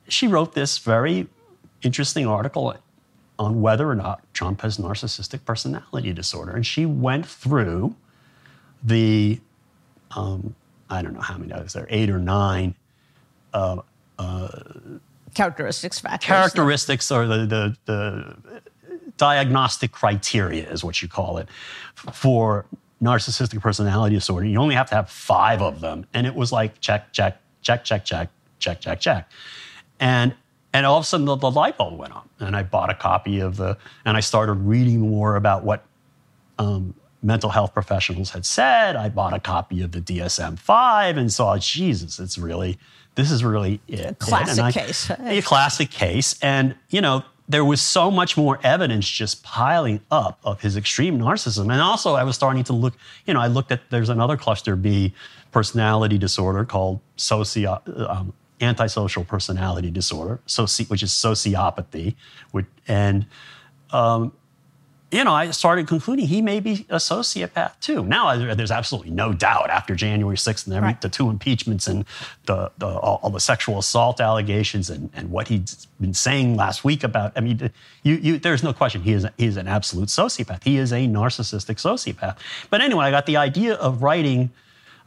she 0.08 0.26
wrote 0.26 0.54
this 0.54 0.78
very 0.78 1.28
interesting 1.82 2.26
article 2.26 2.74
on 3.38 3.60
whether 3.60 3.88
or 3.88 3.94
not 3.94 4.22
Trump 4.32 4.62
has 4.62 4.78
narcissistic 4.78 5.44
personality 5.44 6.12
disorder, 6.12 6.52
and 6.52 6.66
she 6.66 6.86
went 6.86 7.26
through 7.26 7.94
the 8.82 9.38
um, 10.16 10.54
I 10.90 11.02
don't 11.02 11.12
know 11.12 11.20
how 11.20 11.36
many 11.36 11.52
others 11.52 11.74
there, 11.74 11.86
eight 11.90 12.10
or 12.10 12.18
nine 12.18 12.74
characteristics 15.38 16.00
factors. 16.00 16.26
characteristics 16.26 17.12
or 17.12 17.26
the, 17.26 17.46
the, 17.46 17.76
the 17.84 18.60
diagnostic 19.16 19.92
criteria 19.92 20.68
is 20.68 20.82
what 20.82 21.00
you 21.00 21.06
call 21.06 21.38
it 21.38 21.48
for 22.12 22.66
narcissistic 23.00 23.60
personality 23.60 24.16
disorder. 24.16 24.46
You 24.46 24.58
only 24.58 24.74
have 24.74 24.88
to 24.88 24.96
have 24.96 25.08
five 25.08 25.62
of 25.62 25.80
them. 25.80 26.06
And 26.12 26.26
it 26.26 26.34
was 26.34 26.50
like 26.50 26.80
check, 26.80 27.12
check, 27.12 27.40
check, 27.62 27.84
check, 27.84 28.04
check, 28.04 28.30
check, 28.58 28.80
check, 28.80 29.00
check. 29.00 29.30
And 30.00 30.34
and 30.72 30.84
all 30.84 30.98
of 30.98 31.04
a 31.04 31.06
sudden 31.06 31.26
the, 31.26 31.36
the 31.36 31.50
light 31.52 31.78
bulb 31.78 31.98
went 31.98 32.12
on. 32.12 32.28
And 32.40 32.56
I 32.56 32.64
bought 32.64 32.90
a 32.90 32.94
copy 32.94 33.38
of 33.38 33.56
the 33.56 33.78
and 34.04 34.16
I 34.16 34.20
started 34.20 34.54
reading 34.54 35.00
more 35.00 35.36
about 35.36 35.62
what 35.62 35.84
um, 36.58 36.94
mental 37.22 37.50
health 37.50 37.74
professionals 37.74 38.30
had 38.30 38.46
said. 38.46 38.96
I 38.96 39.08
bought 39.08 39.34
a 39.34 39.40
copy 39.40 39.82
of 39.82 39.92
the 39.92 40.00
DSM 40.00 40.58
5 40.58 41.16
and 41.16 41.32
saw, 41.32 41.58
Jesus, 41.58 42.18
it's 42.18 42.38
really, 42.38 42.78
this 43.16 43.30
is 43.30 43.42
really 43.44 43.80
it. 43.88 44.18
Classic 44.18 44.50
And 44.58 44.60
I- 44.60 44.72
case. 44.72 45.10
A 45.10 45.42
classic 45.42 45.90
case. 45.90 46.38
And, 46.42 46.74
you 46.90 47.00
know, 47.00 47.24
there 47.48 47.64
was 47.64 47.80
so 47.80 48.10
much 48.10 48.36
more 48.36 48.60
evidence 48.62 49.08
just 49.08 49.42
piling 49.42 50.00
up 50.10 50.38
of 50.44 50.60
his 50.60 50.76
extreme 50.76 51.18
narcissism. 51.18 51.72
And 51.72 51.80
also, 51.80 52.14
I 52.14 52.22
was 52.22 52.36
starting 52.36 52.62
to 52.64 52.72
look, 52.74 52.94
you 53.26 53.34
know, 53.34 53.40
I 53.40 53.46
looked 53.46 53.72
at, 53.72 53.80
there's 53.90 54.10
another 54.10 54.36
cluster 54.36 54.76
B 54.76 55.14
personality 55.50 56.18
disorder 56.18 56.64
called 56.66 57.00
socio, 57.16 57.80
um, 58.08 58.34
antisocial 58.60 59.24
personality 59.24 59.90
disorder, 59.90 60.40
soci, 60.46 60.88
which 60.90 61.02
is 61.02 61.10
sociopathy. 61.10 62.16
Which, 62.50 62.66
and, 62.86 63.26
um, 63.92 64.32
you 65.10 65.24
know, 65.24 65.32
I 65.32 65.50
started 65.52 65.86
concluding 65.88 66.26
he 66.26 66.42
may 66.42 66.60
be 66.60 66.84
a 66.90 66.96
sociopath 66.96 67.80
too. 67.80 68.04
Now 68.04 68.36
there's 68.54 68.70
absolutely 68.70 69.10
no 69.10 69.32
doubt 69.32 69.70
after 69.70 69.94
January 69.94 70.36
6th 70.36 70.66
and 70.66 70.74
every, 70.74 70.88
Right. 70.88 71.00
the 71.00 71.08
two 71.08 71.30
impeachments 71.30 71.86
and 71.86 72.04
the, 72.44 72.70
the 72.76 72.86
all, 72.86 73.18
all 73.22 73.30
the 73.30 73.40
sexual 73.40 73.78
assault 73.78 74.20
allegations 74.20 74.90
and, 74.90 75.08
and 75.14 75.30
what 75.30 75.48
he's 75.48 75.86
been 75.98 76.12
saying 76.12 76.56
last 76.56 76.84
week 76.84 77.04
about. 77.04 77.32
I 77.36 77.40
mean, 77.40 77.70
you, 78.02 78.16
you, 78.16 78.38
there's 78.38 78.62
no 78.62 78.74
question 78.74 79.02
he 79.02 79.12
is 79.12 79.26
he 79.38 79.46
is 79.46 79.56
an 79.56 79.66
absolute 79.66 80.08
sociopath. 80.08 80.62
He 80.64 80.76
is 80.76 80.92
a 80.92 81.06
narcissistic 81.06 81.76
sociopath. 81.76 82.36
But 82.68 82.82
anyway, 82.82 83.06
I 83.06 83.10
got 83.10 83.24
the 83.26 83.36
idea 83.38 83.74
of 83.74 84.02
writing. 84.02 84.50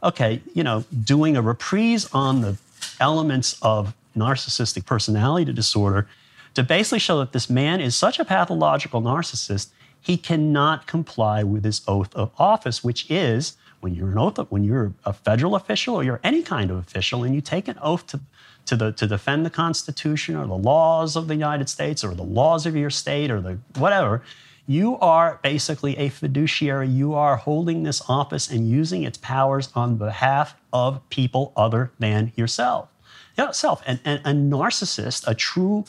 Okay, 0.02 0.42
you 0.52 0.64
know, 0.64 0.84
doing 1.04 1.36
a 1.36 1.42
reprise 1.42 2.08
on 2.12 2.40
the 2.40 2.56
elements 2.98 3.56
of 3.62 3.94
narcissistic 4.16 4.84
personality 4.84 5.52
disorder 5.52 6.08
to 6.54 6.62
basically 6.64 6.98
show 6.98 7.18
that 7.20 7.32
this 7.32 7.48
man 7.48 7.80
is 7.80 7.94
such 7.94 8.18
a 8.18 8.24
pathological 8.24 9.00
narcissist, 9.00 9.68
he 10.02 10.16
cannot 10.16 10.86
comply 10.86 11.42
with 11.42 11.64
his 11.64 11.80
oath 11.86 12.14
of 12.14 12.32
office, 12.38 12.84
which 12.84 13.10
is 13.10 13.56
when 13.80 13.94
you're 13.94 14.10
an 14.10 14.18
oath 14.18 14.38
when 14.50 14.64
you're 14.64 14.92
a 15.04 15.12
federal 15.12 15.54
official 15.54 15.94
or 15.94 16.04
you're 16.04 16.20
any 16.22 16.42
kind 16.42 16.70
of 16.70 16.76
official 16.76 17.24
and 17.24 17.34
you 17.34 17.40
take 17.40 17.68
an 17.68 17.78
oath 17.80 18.06
to 18.08 18.20
to, 18.66 18.76
the, 18.76 18.92
to 18.92 19.06
defend 19.06 19.44
the 19.44 19.50
Constitution 19.50 20.36
or 20.36 20.46
the 20.46 20.56
laws 20.56 21.16
of 21.16 21.28
the 21.28 21.34
United 21.34 21.68
States 21.68 22.04
or 22.04 22.14
the 22.14 22.22
laws 22.22 22.66
of 22.66 22.76
your 22.76 22.90
state 22.90 23.30
or 23.30 23.40
the 23.40 23.58
whatever, 23.76 24.22
you 24.66 24.98
are 24.98 25.40
basically 25.42 25.96
a 25.98 26.08
fiduciary. 26.08 26.88
You 26.88 27.14
are 27.14 27.36
holding 27.36 27.82
this 27.82 28.02
office 28.08 28.48
and 28.48 28.70
using 28.70 29.02
its 29.02 29.18
powers 29.18 29.70
on 29.74 29.96
behalf 29.96 30.54
of 30.72 31.06
people 31.10 31.52
other 31.56 31.90
than 31.98 32.32
yourself. 32.36 32.88
Yourself. 33.36 33.82
And, 33.86 33.98
and 34.04 34.20
a 34.24 34.56
narcissist, 34.56 35.26
a 35.26 35.34
true 35.34 35.84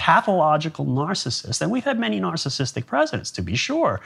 pathological 0.00 0.86
narcissist, 0.86 1.60
and 1.60 1.70
we've 1.70 1.84
had 1.84 1.98
many 1.98 2.18
narcissistic 2.18 2.86
presidents 2.86 3.30
to 3.32 3.42
be 3.42 3.54
sure, 3.54 4.00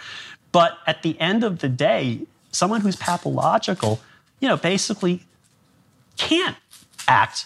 but 0.50 0.78
at 0.88 1.02
the 1.02 1.18
end 1.20 1.44
of 1.44 1.60
the 1.60 1.68
day, 1.68 2.26
someone 2.50 2.80
who's 2.80 2.96
pathological, 2.96 4.00
you 4.40 4.48
know, 4.48 4.56
basically 4.56 5.22
can't 6.16 6.56
act 7.06 7.44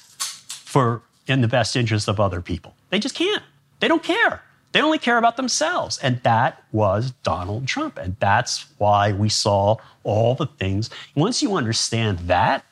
for 0.49 1.03
in 1.27 1.43
the 1.43 1.49
best 1.49 1.77
interest 1.77 2.09
of 2.09 2.19
other 2.19 2.41
people. 2.41 2.75
They 2.89 2.99
just 2.99 3.15
can't. 3.15 3.43
They 3.81 3.89
don't 3.89 4.03
care. 4.03 4.43
They 4.73 4.81
only 4.81 4.99
care 4.99 5.19
about 5.19 5.37
themselves. 5.37 5.99
And 5.99 6.23
that 6.23 6.63
was 6.73 7.11
Donald 7.23 7.67
Trump. 7.67 7.99
And 7.99 8.17
that's 8.19 8.65
why 8.79 9.13
we 9.13 9.29
saw 9.29 9.77
all 10.05 10.35
the 10.35 10.47
things. 10.47 10.89
Once 11.15 11.43
you 11.43 11.55
understand 11.55 12.19
that, 12.21 12.65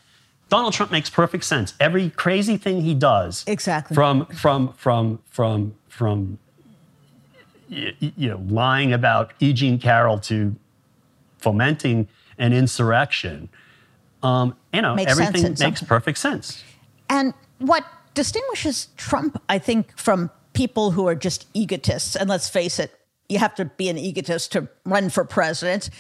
Donald 0.49 0.73
Trump 0.75 0.93
makes 0.93 1.11
perfect 1.11 1.45
sense. 1.45 1.75
Every 1.81 2.11
crazy 2.11 2.57
thing 2.57 2.83
he 2.83 2.95
does, 2.95 3.45
Exactly. 3.47 3.95
from 3.95 4.27
from 4.27 4.73
from 4.75 5.21
from 5.27 5.75
from 5.89 6.39
you 7.69 8.29
know 8.29 8.43
lying 8.49 8.93
about 8.93 9.33
E. 9.41 9.53
Jean 9.53 9.79
Carroll 9.79 10.19
to 10.21 10.55
fomenting 11.39 12.09
an 12.39 12.53
insurrection. 12.53 13.49
Um, 14.23 14.57
you 14.73 14.83
know, 14.83 14.95
Makes 14.95 15.13
everything 15.19 15.57
makes 15.59 15.83
perfect 15.83 16.19
sense. 16.19 16.63
And 17.09 17.35
what 17.59 17.85
distinguishes 18.15 18.89
Trump, 18.97 19.41
I 19.49 19.59
think, 19.59 19.97
from 19.97 20.31
people 20.53 20.93
who 20.93 21.07
are 21.07 21.15
just 21.15 21.47
egotists, 21.55 22.17
and 22.17 22.29
let's 22.29 22.49
face 22.49 22.79
it, 22.79 22.99
you 23.29 23.39
have 23.39 23.55
to 23.57 23.65
be 23.65 23.89
an 23.89 23.99
egotist 23.99 24.53
to 24.53 24.69
run 24.85 25.11
for 25.11 25.25
president, 25.25 25.91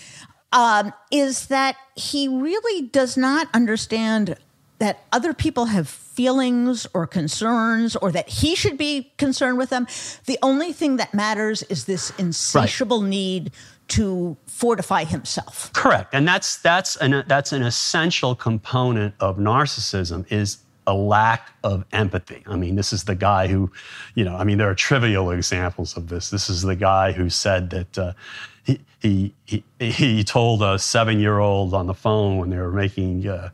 um, 0.53 0.93
is 1.11 1.47
that 1.49 1.77
he 1.95 2.29
really 2.29 2.89
does 2.89 3.17
not 3.17 3.49
understand 3.53 4.37
that 4.79 5.05
other 5.13 5.33
people 5.33 5.67
have 5.67 5.89
feelings 5.89 6.87
or 6.93 7.07
concerns 7.07 7.97
or 7.97 8.13
that 8.13 8.29
he 8.29 8.55
should 8.55 8.77
be 8.77 9.13
concerned 9.17 9.59
with 9.59 9.71
them. 9.71 9.87
The 10.27 10.39
only 10.43 10.73
thing 10.73 10.97
that 10.97 11.15
matters 11.15 11.63
is 11.65 11.85
this 11.85 12.13
insatiable 12.19 13.01
need 13.03 13.53
to 13.89 14.37
fortify 14.47 15.05
himself. 15.05 15.73
Correct, 15.73 16.13
and 16.13 16.27
that's 16.27 16.59
that's 16.59 16.97
an 16.97 17.25
that's 17.27 17.53
an 17.53 17.63
essential 17.63 18.35
component 18.35 19.15
of 19.21 19.37
narcissism 19.37 20.31
is 20.31 20.59
a 20.87 20.95
lack 20.95 21.53
of 21.65 21.85
empathy. 21.93 22.43
I 22.47 22.57
mean, 22.57 22.77
this 22.77 22.93
is 22.93 23.05
the 23.05 23.15
guy 23.15 23.49
who, 23.49 23.73
you 24.15 24.25
know, 24.25 24.37
I 24.37 24.45
mean, 24.45 24.59
there 24.59 24.71
are 24.71 24.75
trivial 24.75 25.31
examples 25.31 25.97
of 25.97 26.09
this. 26.09 26.31
This 26.31 26.49
is 26.49 26.63
the 26.63 26.77
guy 26.77 27.13
who 27.13 27.31
said 27.31 27.71
that. 27.71 27.99
Uh, 27.99 28.13
he, 29.45 29.63
he, 29.79 29.91
he, 29.91 30.25
told 30.25 30.63
a 30.63 30.79
seven 30.79 31.21
year 31.21 31.39
old 31.39 31.75
on 31.75 31.87
the 31.87 31.95
phone 31.95 32.39
when 32.39 32.51
they 32.51 32.57
were 32.57 32.73
making, 32.73 33.27
uh, 33.27 33.51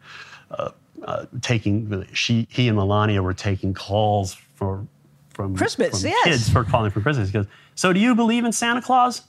uh, 0.51 0.71
uh, 1.05 1.27
taking, 1.41 2.07
she, 2.13 2.47
he 2.51 2.69
and 2.69 2.77
Melania 2.77 3.23
were 3.23 3.35
taking 3.35 3.75
calls 3.75 4.35
for, 4.35 4.87
from, 5.31 5.57
Christmas, 5.57 6.01
from 6.01 6.11
yes. 6.11 6.25
kids 6.25 6.49
for 6.49 6.65
calling 6.65 6.91
for 6.91 7.01
Christmas. 7.01 7.29
He 7.29 7.33
goes, 7.33 7.47
So 7.75 7.93
do 7.93 8.01
you 8.01 8.15
believe 8.15 8.45
in 8.45 8.53
Santa 8.53 8.83
Claus? 8.83 9.23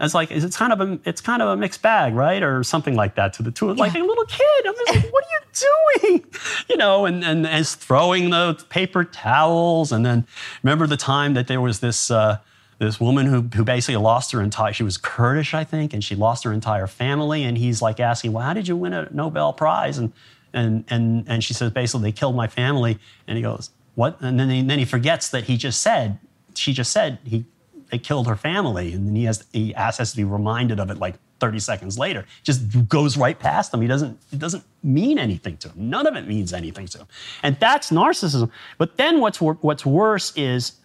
It's 0.00 0.14
like 0.14 0.30
it's 0.30 0.56
kind 0.56 0.72
of 0.72 0.80
a 0.80 0.98
it's 1.04 1.20
kind 1.20 1.42
of 1.42 1.48
a 1.48 1.56
mixed 1.58 1.82
bag, 1.82 2.14
right, 2.14 2.42
or 2.42 2.64
something 2.64 2.94
like 2.94 3.16
that 3.16 3.34
to 3.34 3.42
the 3.42 3.50
two. 3.50 3.72
Like 3.74 3.94
a 3.94 3.98
little 3.98 4.24
kid, 4.24 4.66
I'm 4.66 4.74
just 4.74 4.88
like, 4.94 5.12
what 5.12 5.24
are 5.24 5.28
you 5.30 6.08
doing? 6.08 6.24
You 6.68 6.76
know, 6.76 7.04
and 7.04 7.22
and 7.24 7.46
as 7.46 7.74
throwing 7.74 8.30
the 8.30 8.54
paper 8.70 9.04
towels, 9.04 9.92
and 9.92 10.06
then 10.06 10.26
remember 10.62 10.86
the 10.86 10.96
time 10.96 11.34
that 11.34 11.48
there 11.48 11.60
was 11.60 11.80
this. 11.80 12.10
Uh, 12.10 12.38
this 12.80 12.98
woman 12.98 13.26
who, 13.26 13.42
who 13.54 13.62
basically 13.62 13.96
lost 13.96 14.32
her 14.32 14.40
entire 14.40 14.72
she 14.72 14.82
was 14.82 14.96
kurdish 14.96 15.52
i 15.52 15.62
think 15.62 15.92
and 15.92 16.02
she 16.02 16.16
lost 16.16 16.44
her 16.44 16.52
entire 16.52 16.86
family. 16.86 17.44
And 17.44 17.56
he's 17.56 17.80
like 17.80 18.00
asking 18.00 18.32
well 18.32 18.44
how 18.44 18.54
did 18.54 18.66
you 18.66 18.76
win 18.76 18.92
a 18.92 19.08
nobel 19.12 19.52
prize? 19.52 19.98
And 19.98 20.12
and 20.52 20.84
and 20.88 21.24
and 21.28 21.44
she 21.44 21.54
says 21.54 21.70
basically 21.70 22.10
they 22.10 22.12
killed 22.12 22.34
my 22.34 22.48
family. 22.48 22.98
And 23.28 23.36
he 23.36 23.42
goes 23.42 23.70
what? 23.94 24.20
And 24.20 24.40
then 24.40 24.48
he, 24.48 24.62
then 24.62 24.78
he 24.78 24.84
forgets 24.84 25.28
that 25.30 25.44
he 25.44 25.56
just 25.56 25.80
said 25.82 26.18
she 26.54 26.72
just 26.72 26.92
said 26.92 27.18
he 27.24 27.44
they 27.90 27.98
killed 27.98 28.26
her 28.26 28.36
family. 28.36 28.92
And 28.92 29.06
then 29.06 29.14
he 29.14 29.24
has 29.24 29.44
he 29.52 29.72
has 29.72 30.10
to 30.10 30.16
be 30.16 30.24
reminded 30.24 30.80
of 30.80 30.90
it 30.90 30.98
like 30.98 31.16
30 31.40 31.58
seconds 31.58 31.98
later. 31.98 32.26
Just 32.42 32.88
goes 32.88 33.16
right 33.16 33.38
past 33.38 33.74
him. 33.74 33.82
He 33.82 33.88
doesn't 33.88 34.18
it 34.32 34.38
doesn't 34.38 34.64
mean 34.82 35.18
anything 35.18 35.58
to 35.58 35.68
him. 35.68 35.90
None 35.90 36.06
of 36.06 36.16
it 36.16 36.26
means 36.26 36.52
anything 36.54 36.86
to 36.88 36.98
him. 36.98 37.06
And 37.42 37.58
that's 37.60 37.90
narcissism. 37.90 38.50
But 38.78 38.96
then 38.96 39.20
what's 39.20 39.38
what's 39.40 39.84
worse 39.84 40.32
is 40.34 40.79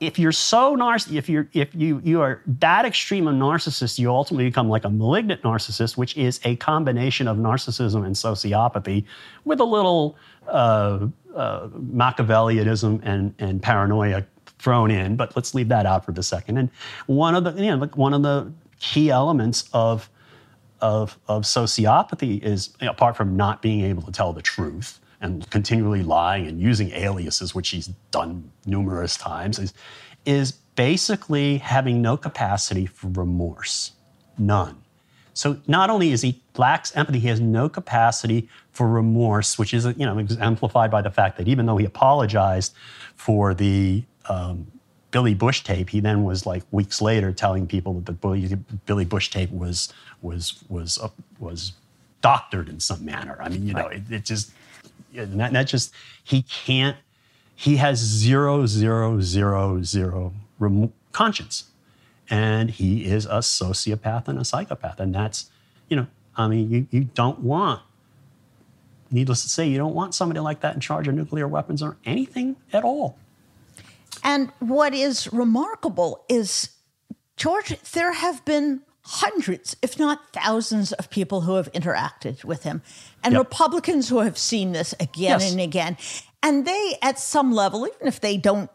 if 0.00 0.18
you're 0.18 0.32
so 0.32 0.76
narciss, 0.76 1.16
if 1.16 1.28
you're 1.28 1.48
if 1.52 1.74
you 1.74 2.00
you 2.04 2.20
are 2.20 2.40
that 2.46 2.84
extreme 2.84 3.26
a 3.26 3.32
narcissist, 3.32 3.98
you 3.98 4.10
ultimately 4.10 4.44
become 4.44 4.68
like 4.68 4.84
a 4.84 4.90
malignant 4.90 5.42
narcissist, 5.42 5.96
which 5.96 6.16
is 6.16 6.40
a 6.44 6.56
combination 6.56 7.26
of 7.26 7.36
narcissism 7.36 8.06
and 8.06 8.14
sociopathy, 8.14 9.04
with 9.44 9.60
a 9.60 9.64
little 9.64 10.16
uh, 10.46 11.06
uh, 11.34 11.68
Machiavellianism 11.68 13.00
and 13.02 13.34
and 13.38 13.62
paranoia 13.62 14.24
thrown 14.58 14.90
in. 14.90 15.16
But 15.16 15.34
let's 15.34 15.54
leave 15.54 15.68
that 15.68 15.86
out 15.86 16.04
for 16.04 16.12
the 16.12 16.22
second. 16.22 16.58
And 16.58 16.70
one 17.06 17.34
of 17.34 17.44
the 17.44 17.52
you 17.52 17.70
know 17.70 17.76
like 17.76 17.96
one 17.96 18.14
of 18.14 18.22
the 18.22 18.52
key 18.78 19.10
elements 19.10 19.68
of 19.72 20.08
of 20.80 21.18
of 21.26 21.42
sociopathy 21.42 22.40
is 22.42 22.70
apart 22.80 23.16
from 23.16 23.36
not 23.36 23.62
being 23.62 23.80
able 23.84 24.02
to 24.02 24.12
tell 24.12 24.32
the 24.32 24.42
truth 24.42 25.00
and 25.20 25.48
continually 25.50 26.02
lying 26.02 26.46
and 26.46 26.60
using 26.60 26.90
aliases, 26.92 27.54
which 27.54 27.70
he's 27.70 27.88
done 28.10 28.50
numerous 28.66 29.16
times, 29.16 29.58
is, 29.58 29.74
is 30.24 30.52
basically 30.52 31.58
having 31.58 32.00
no 32.00 32.16
capacity 32.16 32.86
for 32.86 33.08
remorse. 33.08 33.92
None. 34.38 34.82
So 35.34 35.58
not 35.68 35.88
only 35.88 36.10
is 36.10 36.22
he 36.22 36.42
lacks 36.56 36.94
empathy, 36.96 37.20
he 37.20 37.28
has 37.28 37.40
no 37.40 37.68
capacity 37.68 38.48
for 38.72 38.88
remorse, 38.88 39.56
which 39.58 39.72
is 39.72 39.84
you 39.84 40.04
know 40.04 40.18
exemplified 40.18 40.90
by 40.90 41.00
the 41.00 41.10
fact 41.10 41.36
that 41.38 41.46
even 41.46 41.66
though 41.66 41.76
he 41.76 41.84
apologized 41.84 42.74
for 43.14 43.54
the 43.54 44.02
um, 44.28 44.66
Billy 45.10 45.34
Bush 45.34 45.62
tape, 45.62 45.90
he 45.90 46.00
then 46.00 46.24
was 46.24 46.44
like 46.44 46.64
weeks 46.70 47.00
later 47.00 47.32
telling 47.32 47.66
people 47.66 47.94
that 47.94 48.06
the 48.06 48.12
Billy, 48.12 48.56
Billy 48.86 49.04
Bush 49.04 49.30
tape 49.30 49.50
was 49.52 49.92
was 50.22 50.62
was 50.68 50.98
uh, 50.98 51.08
was 51.38 51.72
doctored 52.20 52.68
in 52.68 52.80
some 52.80 53.04
manner. 53.04 53.38
I 53.40 53.48
mean, 53.48 53.66
you 53.66 53.74
know, 53.74 53.86
it, 53.86 54.02
it 54.10 54.24
just 54.24 54.50
that, 55.24 55.52
that 55.52 55.64
just 55.64 55.92
he 56.22 56.42
can't 56.42 56.96
he 57.54 57.76
has 57.76 57.98
zero 57.98 58.66
zero 58.66 59.20
zero 59.20 59.82
zero 59.82 60.32
rem- 60.58 60.92
conscience. 61.12 61.64
And 62.30 62.70
he 62.70 63.06
is 63.06 63.24
a 63.26 63.38
sociopath 63.38 64.28
and 64.28 64.38
a 64.38 64.44
psychopath. 64.44 65.00
And 65.00 65.14
that's 65.14 65.50
you 65.88 65.96
know 65.96 66.06
i 66.36 66.46
mean 66.46 66.70
you, 66.70 66.86
you 66.90 67.04
don't 67.14 67.40
want 67.40 67.82
needless 69.10 69.42
to 69.42 69.48
say 69.48 69.66
you 69.66 69.78
don't 69.78 69.94
want 69.94 70.14
somebody 70.14 70.40
like 70.40 70.60
that 70.60 70.74
in 70.74 70.80
charge 70.80 71.08
of 71.08 71.14
nuclear 71.14 71.48
weapons 71.48 71.82
or 71.82 71.96
anything 72.04 72.56
at 72.72 72.84
all. 72.84 73.16
And 74.22 74.52
what 74.58 74.94
is 74.94 75.32
remarkable 75.32 76.24
is 76.28 76.70
george 77.36 77.74
there 77.92 78.12
have 78.12 78.44
been 78.44 78.82
hundreds, 79.08 79.74
if 79.80 79.98
not 79.98 80.32
thousands, 80.34 80.92
of 80.92 81.08
people 81.08 81.40
who 81.40 81.54
have 81.54 81.72
interacted 81.72 82.44
with 82.44 82.64
him, 82.64 82.82
and 83.24 83.32
yep. 83.32 83.48
Republicans 83.48 84.08
who 84.10 84.18
have 84.18 84.36
seen 84.36 84.72
this 84.72 84.92
again 85.00 85.40
yes. 85.40 85.50
and 85.50 85.60
again. 85.60 85.96
And 86.42 86.66
they, 86.66 86.96
at 87.02 87.18
some 87.18 87.52
level, 87.52 87.86
even 87.86 88.06
if 88.06 88.20
they 88.20 88.36
don't 88.36 88.70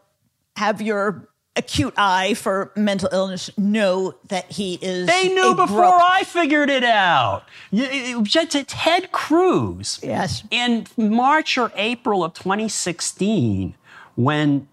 have 0.56 0.82
your 0.82 1.28
acute 1.56 1.94
eye 1.96 2.34
for 2.34 2.72
mental 2.74 3.08
illness, 3.12 3.48
know 3.56 4.16
that 4.28 4.50
he 4.50 4.74
is. 4.82 5.06
They 5.06 5.28
knew 5.28 5.54
before 5.54 5.84
I 5.84 6.24
figured 6.24 6.68
it 6.68 6.84
out. 6.84 7.44
Ted 8.64 9.12
Cruz. 9.12 10.00
Yes. 10.02 10.42
In 10.50 10.86
March 10.96 11.56
or 11.56 11.70
April 11.76 12.24
of 12.24 12.34
2016, 12.34 13.74
when 14.16 14.68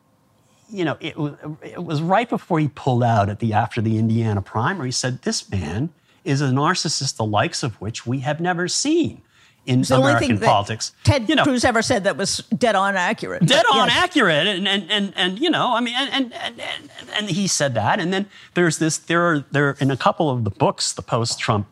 you 0.71 0.85
know, 0.85 0.97
it, 0.99 1.15
it 1.61 1.83
was 1.83 2.01
right 2.01 2.29
before 2.29 2.59
he 2.59 2.67
pulled 2.69 3.03
out 3.03 3.29
at 3.29 3.39
the 3.39 3.53
after 3.53 3.81
the 3.81 3.97
Indiana 3.97 4.41
primary. 4.41 4.87
He 4.87 4.93
said, 4.93 5.21
"This 5.21 5.49
man 5.49 5.89
is 6.23 6.41
a 6.41 6.47
narcissist, 6.47 7.17
the 7.17 7.25
likes 7.25 7.63
of 7.63 7.79
which 7.81 8.05
we 8.05 8.19
have 8.19 8.39
never 8.39 8.67
seen." 8.67 9.21
in 9.65 9.81
the 9.83 9.95
American 9.95 10.39
politics. 10.39 10.91
Ted 11.03 11.29
you 11.29 11.35
know, 11.35 11.43
Cruz 11.43 11.63
ever 11.63 11.81
said 11.81 12.03
that 12.05 12.17
was 12.17 12.37
dead 12.57 12.75
on 12.75 12.95
accurate. 12.95 13.45
Dead 13.45 13.65
on 13.71 13.87
yes. 13.87 13.97
accurate, 13.97 14.47
and, 14.47 14.67
and 14.67 14.91
and 14.91 15.13
and 15.15 15.39
you 15.39 15.49
know, 15.49 15.75
I 15.75 15.81
mean, 15.81 15.93
and, 15.95 16.33
and 16.33 16.33
and 16.33 16.91
and 17.15 17.29
he 17.29 17.47
said 17.47 17.75
that, 17.75 17.99
and 17.99 18.11
then 18.11 18.27
there's 18.53 18.79
this. 18.79 18.97
There 18.97 19.21
are 19.21 19.45
there 19.51 19.77
in 19.79 19.91
a 19.91 19.97
couple 19.97 20.29
of 20.29 20.43
the 20.43 20.49
books, 20.49 20.93
the 20.93 21.01
post-Trump 21.01 21.67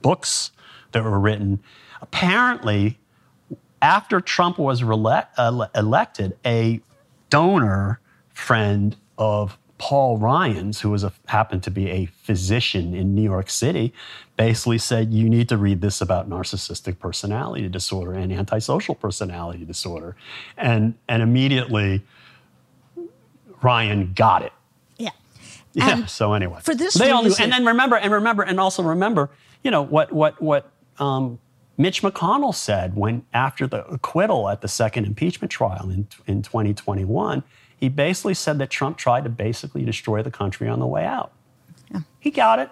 books 0.00 0.52
that 0.92 1.04
were 1.04 1.18
written. 1.18 1.60
Apparently, 2.00 2.98
after 3.82 4.20
Trump 4.20 4.58
was 4.58 4.82
rele- 4.82 5.26
uh, 5.36 5.66
elected, 5.74 6.36
a 6.46 6.80
donor 7.30 8.00
friend 8.38 8.96
of 9.18 9.58
Paul 9.78 10.18
Ryan's, 10.18 10.80
who 10.80 10.90
was 10.90 11.04
a, 11.04 11.12
happened 11.26 11.62
to 11.64 11.70
be 11.70 11.90
a 11.90 12.06
physician 12.06 12.94
in 12.94 13.14
New 13.14 13.22
York 13.22 13.50
City, 13.50 13.92
basically 14.36 14.78
said, 14.78 15.12
You 15.12 15.28
need 15.28 15.48
to 15.48 15.56
read 15.56 15.80
this 15.80 16.00
about 16.00 16.30
narcissistic 16.30 16.98
personality 16.98 17.68
disorder 17.68 18.14
and 18.14 18.32
antisocial 18.32 18.94
personality 18.94 19.64
disorder. 19.64 20.16
And, 20.56 20.94
and 21.08 21.22
immediately, 21.22 22.02
Ryan 23.62 24.12
got 24.14 24.42
it. 24.42 24.52
Yeah. 24.96 25.10
Yeah. 25.72 25.90
And 25.90 26.10
so 26.10 26.32
anyway, 26.32 26.60
for 26.62 26.74
this, 26.74 26.94
they 26.94 27.10
all 27.10 27.22
knew. 27.22 27.34
And 27.38 27.52
then 27.52 27.64
remember, 27.64 27.96
and 27.96 28.12
remember, 28.12 28.42
and 28.42 28.58
also 28.58 28.82
remember, 28.82 29.30
you 29.62 29.70
know 29.70 29.82
what 29.82 30.12
what 30.12 30.40
what 30.40 30.70
um, 30.98 31.38
Mitch 31.76 32.02
McConnell 32.02 32.54
said 32.54 32.96
when 32.96 33.24
after 33.32 33.66
the 33.66 33.84
acquittal 33.86 34.48
at 34.48 34.60
the 34.60 34.68
second 34.68 35.04
impeachment 35.04 35.50
trial 35.50 35.90
in 35.90 36.06
in 36.26 36.42
2021 36.42 37.42
he 37.78 37.88
basically 37.88 38.34
said 38.34 38.58
that 38.58 38.70
Trump 38.70 38.96
tried 38.96 39.24
to 39.24 39.30
basically 39.30 39.84
destroy 39.84 40.22
the 40.22 40.30
country 40.30 40.68
on 40.68 40.80
the 40.80 40.86
way 40.86 41.04
out. 41.04 41.32
Yeah. 41.90 42.00
He 42.18 42.30
got 42.30 42.58
it. 42.58 42.70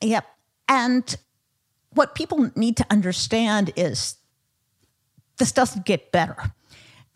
Yep. 0.00 0.24
And 0.68 1.16
what 1.90 2.14
people 2.14 2.50
need 2.54 2.76
to 2.76 2.86
understand 2.90 3.72
is 3.76 4.16
this 5.38 5.52
doesn't 5.52 5.84
get 5.84 6.12
better. 6.12 6.36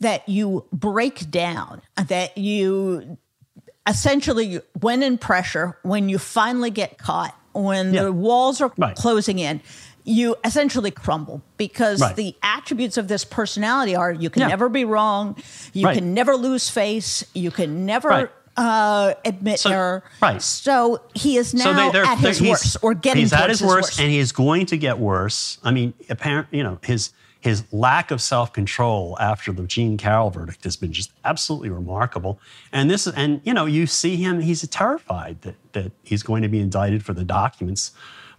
That 0.01 0.28
you 0.28 0.64
break 0.72 1.31
down, 1.31 1.83
that 1.97 2.39
you 2.39 3.18
essentially, 3.87 4.61
when 4.81 5.03
in 5.03 5.18
pressure, 5.18 5.78
when 5.83 6.09
you 6.09 6.18
finally 6.18 6.70
get 6.70 6.97
caught, 6.97 7.37
when 7.53 7.93
yeah. 7.93 8.05
the 8.05 8.12
walls 8.12 8.61
are 8.61 8.72
right. 8.78 8.97
closing 8.97 9.39
in, 9.39 9.61
you 10.11 10.37
essentially 10.45 10.91
crumble 10.91 11.41
because 11.57 12.01
right. 12.01 12.17
the 12.17 12.35
attributes 12.43 12.97
of 12.97 13.09
this 13.09 13.25
personality 13.25 13.95
are 13.95 14.13
you 14.13 14.29
can 14.29 14.41
yeah. 14.43 14.49
never 14.49 14.69
be 14.69 14.85
wrong, 14.85 15.37
you 15.73 15.87
right. 15.87 15.97
can 15.97 16.13
never 16.13 16.37
lose 16.37 16.69
face, 16.69 17.25
you 17.33 17.51
can 17.51 17.87
never 17.87 18.09
right. 18.09 18.31
uh, 18.57 19.15
admit 19.25 19.61
so, 19.61 19.71
error. 19.71 20.05
Right. 20.21 20.43
So 20.43 21.03
he 21.15 21.37
is 21.37 21.55
now 21.55 21.65
so 21.65 21.75
they, 21.75 21.93
they're, 21.93 22.05
at 22.05 22.21
they're, 22.21 22.31
his 22.31 22.43
worst 22.43 22.77
or 22.83 22.95
getting 22.95 23.23
he's 23.23 23.33
at 23.33 23.49
his, 23.49 23.61
his 23.61 23.69
worst, 23.69 23.91
worst, 23.91 24.01
and 24.01 24.11
he's 24.11 24.33
going 24.33 24.67
to 24.67 24.77
get 24.77 24.99
worse. 24.99 25.59
I 25.63 25.71
mean, 25.71 25.95
apparently, 26.09 26.59
you 26.59 26.65
know, 26.65 26.79
his 26.83 27.13
his 27.39 27.65
lack 27.73 28.11
of 28.11 28.21
self-control 28.21 29.17
after 29.19 29.51
the 29.51 29.63
Jean 29.63 29.97
Carroll 29.97 30.29
verdict 30.29 30.63
has 30.65 30.77
been 30.77 30.93
just 30.93 31.11
absolutely 31.25 31.71
remarkable. 31.71 32.39
And 32.71 32.91
this 32.91 33.07
and 33.07 33.41
you 33.45 33.55
know, 33.55 33.65
you 33.65 33.87
see 33.87 34.17
him, 34.17 34.41
he's 34.41 34.67
terrified 34.69 35.41
that 35.43 35.55
that 35.73 35.93
he's 36.03 36.23
going 36.23 36.43
to 36.43 36.49
be 36.49 36.59
indicted 36.59 37.05
for 37.05 37.15
the 37.15 37.25
documents 37.25 37.93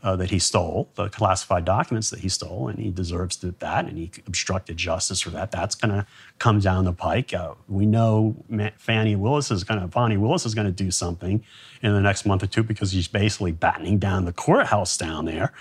uh, 0.04 0.16
that 0.16 0.32
he 0.32 0.40
stole, 0.40 0.90
the 0.96 1.10
classified 1.10 1.64
documents 1.64 2.10
that 2.10 2.20
he 2.20 2.30
stole, 2.30 2.68
and 2.68 2.80
he 2.80 2.90
deserves 2.90 3.38
that, 3.38 3.86
and 3.86 3.98
he 3.98 4.12
obstructed 4.26 4.78
justice 4.78 5.22
for 5.22 5.30
that. 5.30 5.52
That's 5.52 5.76
going 5.76 5.92
to 5.92 6.08
come 6.40 6.60
down 6.60 6.86
the 6.86 6.94
pike. 6.94 7.34
Uh, 7.34 7.54
we 7.68 7.86
know 7.86 8.36
Fani 8.78 9.16
Willis 9.16 9.52
is 9.52 9.64
going 9.64 9.80
to, 9.80 9.88
Fani 9.88 10.18
Willis 10.18 10.46
is 10.46 10.56
going 10.56 10.68
to 10.68 10.74
do 10.74 10.90
something 10.90 11.44
in 11.84 11.94
the 11.94 12.02
next 12.02 12.26
month 12.26 12.42
or 12.42 12.48
two 12.48 12.64
because 12.64 12.92
he's 12.92 13.08
basically 13.08 13.52
battening 13.52 14.00
down 14.00 14.26
the 14.26 14.34
courthouse 14.34 14.98
down 14.98 15.26
there. 15.26 15.54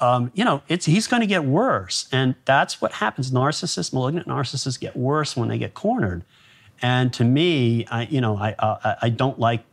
Um, 0.00 0.30
you 0.34 0.44
know, 0.44 0.62
it's, 0.68 0.86
he's 0.86 1.06
going 1.06 1.20
to 1.20 1.26
get 1.26 1.44
worse. 1.44 2.08
And 2.12 2.36
that's 2.44 2.80
what 2.80 2.92
happens. 2.92 3.30
Narcissists, 3.30 3.92
malignant 3.92 4.26
narcissists 4.28 4.78
get 4.78 4.96
worse 4.96 5.36
when 5.36 5.48
they 5.48 5.58
get 5.58 5.74
cornered. 5.74 6.24
And 6.80 7.12
to 7.14 7.24
me, 7.24 7.86
I, 7.86 8.02
you 8.02 8.20
know, 8.20 8.36
I, 8.36 8.54
I, 8.58 8.96
I 9.02 9.08
don't 9.08 9.38
like, 9.38 9.64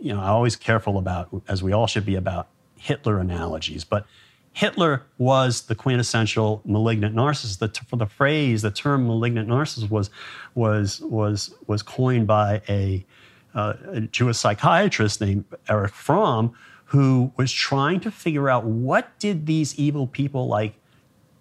you 0.00 0.14
know, 0.14 0.20
I'm 0.20 0.30
always 0.30 0.56
careful 0.56 0.98
about, 0.98 1.28
as 1.48 1.62
we 1.62 1.72
all 1.72 1.86
should 1.86 2.06
be, 2.06 2.14
about 2.14 2.48
Hitler 2.82 3.20
analogies. 3.20 3.84
But 3.84 4.06
Hitler 4.54 5.04
was 5.16 5.62
the 5.62 5.76
quintessential 5.76 6.62
malignant 6.64 7.14
narcissist. 7.14 7.58
The, 7.60 7.68
for 7.86 7.94
the 7.94 8.06
phrase, 8.06 8.62
the 8.62 8.72
term 8.72 9.06
malignant 9.06 9.48
narcissist 9.48 9.88
was, 9.88 10.10
was, 10.56 11.00
was, 11.00 11.54
was 11.68 11.80
coined 11.80 12.26
by 12.26 12.60
a, 12.68 13.06
uh, 13.54 13.74
a 13.86 14.00
Jewish 14.00 14.38
psychiatrist 14.38 15.20
named 15.20 15.44
Erich 15.68 15.92
Fromm, 15.92 16.54
who 16.86 17.32
was 17.36 17.52
trying 17.52 18.00
to 18.00 18.10
figure 18.10 18.50
out 18.50 18.64
what 18.64 19.16
did 19.20 19.46
these 19.46 19.78
evil 19.78 20.08
people 20.08 20.48
like 20.48 20.74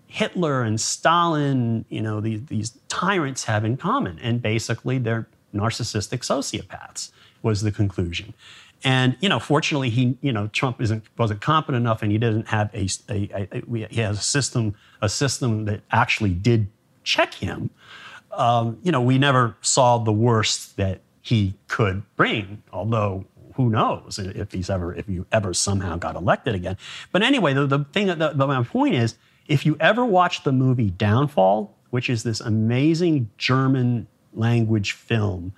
Hitler 0.06 0.62
and 0.62 0.80
Stalin, 0.80 1.86
you 1.90 2.02
know, 2.02 2.22
these, 2.22 2.46
these 2.46 2.78
tyrants 2.88 3.46
have 3.46 3.66
in 3.66 3.78
common. 3.78 4.20
And 4.20 4.44
basically, 4.44 5.00
they're 5.00 5.28
narcissistic 5.56 6.20
sociopaths, 6.20 7.12
was 7.42 7.64
the 7.64 7.72
conclusion. 7.72 8.36
And 8.84 9.16
you 9.20 9.30
know, 9.30 9.40
fortunately, 9.40 9.90
he 9.90 10.18
you 10.22 10.32
know 10.32 10.48
Trump 10.48 10.82
isn't 10.82 11.04
wasn't 11.18 11.42
competent 11.42 11.82
enough, 11.82 12.02
and 12.02 12.12
he 12.12 12.18
didn't 12.18 12.48
have 12.48 12.74
a, 12.74 12.88
a, 13.10 13.48
a, 13.52 13.58
a 13.58 13.88
he 13.90 14.02
has 14.02 14.18
a 14.18 14.24
system 14.24 14.76
a 15.02 15.10
system 15.10 15.66
that 15.66 15.82
actually 15.92 16.34
did 16.34 16.68
check 17.04 17.34
him. 17.34 17.70
Um, 18.32 18.80
you 18.82 18.92
know, 18.92 19.02
we 19.02 19.18
never 19.18 19.56
saw 19.62 19.98
the 19.98 20.14
worst 20.14 20.78
that 20.78 21.02
he 21.22 21.56
could 21.68 22.04
bring, 22.16 22.64
although 22.72 23.26
who 23.56 23.70
knows 23.70 24.18
if 24.18 24.52
he's 24.52 24.70
ever 24.70 24.94
if 24.96 25.08
you 25.08 25.26
ever 25.32 25.54
somehow 25.54 25.98
got 25.98 26.16
elected 26.16 26.56
again. 26.56 26.78
But 27.12 27.22
anyway, 27.22 27.54
the, 27.54 27.68
the 27.68 27.86
thing 27.92 28.08
the, 28.08 28.32
the, 28.34 28.48
my 28.48 28.64
point 28.64 28.96
is 28.96 29.16
if 29.48 29.66
you 29.66 29.78
ever 29.80 30.06
watch 30.06 30.44
the 30.44 30.52
movie 30.52 30.90
Downfall, 30.90 31.76
which 31.90 32.10
is 32.10 32.24
this 32.24 32.40
amazing 32.40 33.30
German 33.38 34.08
language 34.34 34.94
film, 34.94 35.54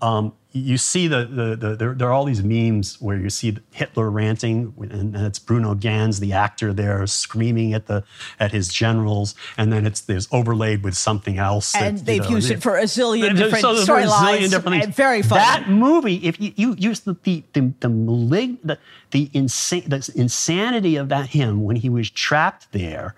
um, 0.00 0.32
you 0.52 0.78
see 0.78 1.08
the, 1.08 1.26
the, 1.26 1.56
the 1.56 1.76
there, 1.76 1.94
there, 1.94 2.08
are 2.08 2.12
all 2.12 2.24
these 2.24 2.42
memes 2.42 3.00
where 3.00 3.16
you 3.16 3.28
see 3.28 3.56
Hitler 3.72 4.10
ranting, 4.10 4.72
and, 4.78 5.14
and 5.14 5.26
it's 5.26 5.38
Bruno 5.38 5.74
Ganz, 5.74 6.20
the 6.20 6.32
actor 6.32 6.72
there, 6.72 7.06
screaming 7.06 7.74
at 7.74 7.86
the 7.86 8.02
at 8.40 8.52
his 8.52 8.68
generals, 8.68 9.34
and 9.58 9.72
then 9.72 9.86
it's 9.86 10.00
there's 10.00 10.26
overlaid 10.32 10.82
with 10.82 10.96
something 10.96 11.38
else. 11.38 11.74
And 11.74 11.98
that, 11.98 12.06
they've 12.06 12.24
you 12.24 12.30
know, 12.30 12.36
used 12.36 12.50
it 12.50 12.62
for 12.62 12.78
a 12.78 12.84
zillion 12.84 13.36
different 13.36 13.60
so 13.60 13.74
storylines. 13.74 14.50
Different. 14.50 14.94
Very 14.94 15.22
funny. 15.22 15.40
That 15.40 15.68
movie, 15.68 16.16
if 16.26 16.40
you, 16.40 16.52
you 16.56 16.74
use 16.78 17.00
the 17.00 17.16
the 17.24 17.44
the, 17.52 17.72
the, 17.80 17.88
malig- 17.88 18.58
the, 18.64 18.78
the, 19.10 19.30
insane, 19.34 19.84
the 19.86 20.10
insanity 20.14 20.96
of 20.96 21.10
that 21.10 21.30
him 21.30 21.64
when 21.64 21.76
he 21.76 21.90
was 21.90 22.08
trapped 22.08 22.72
there, 22.72 23.14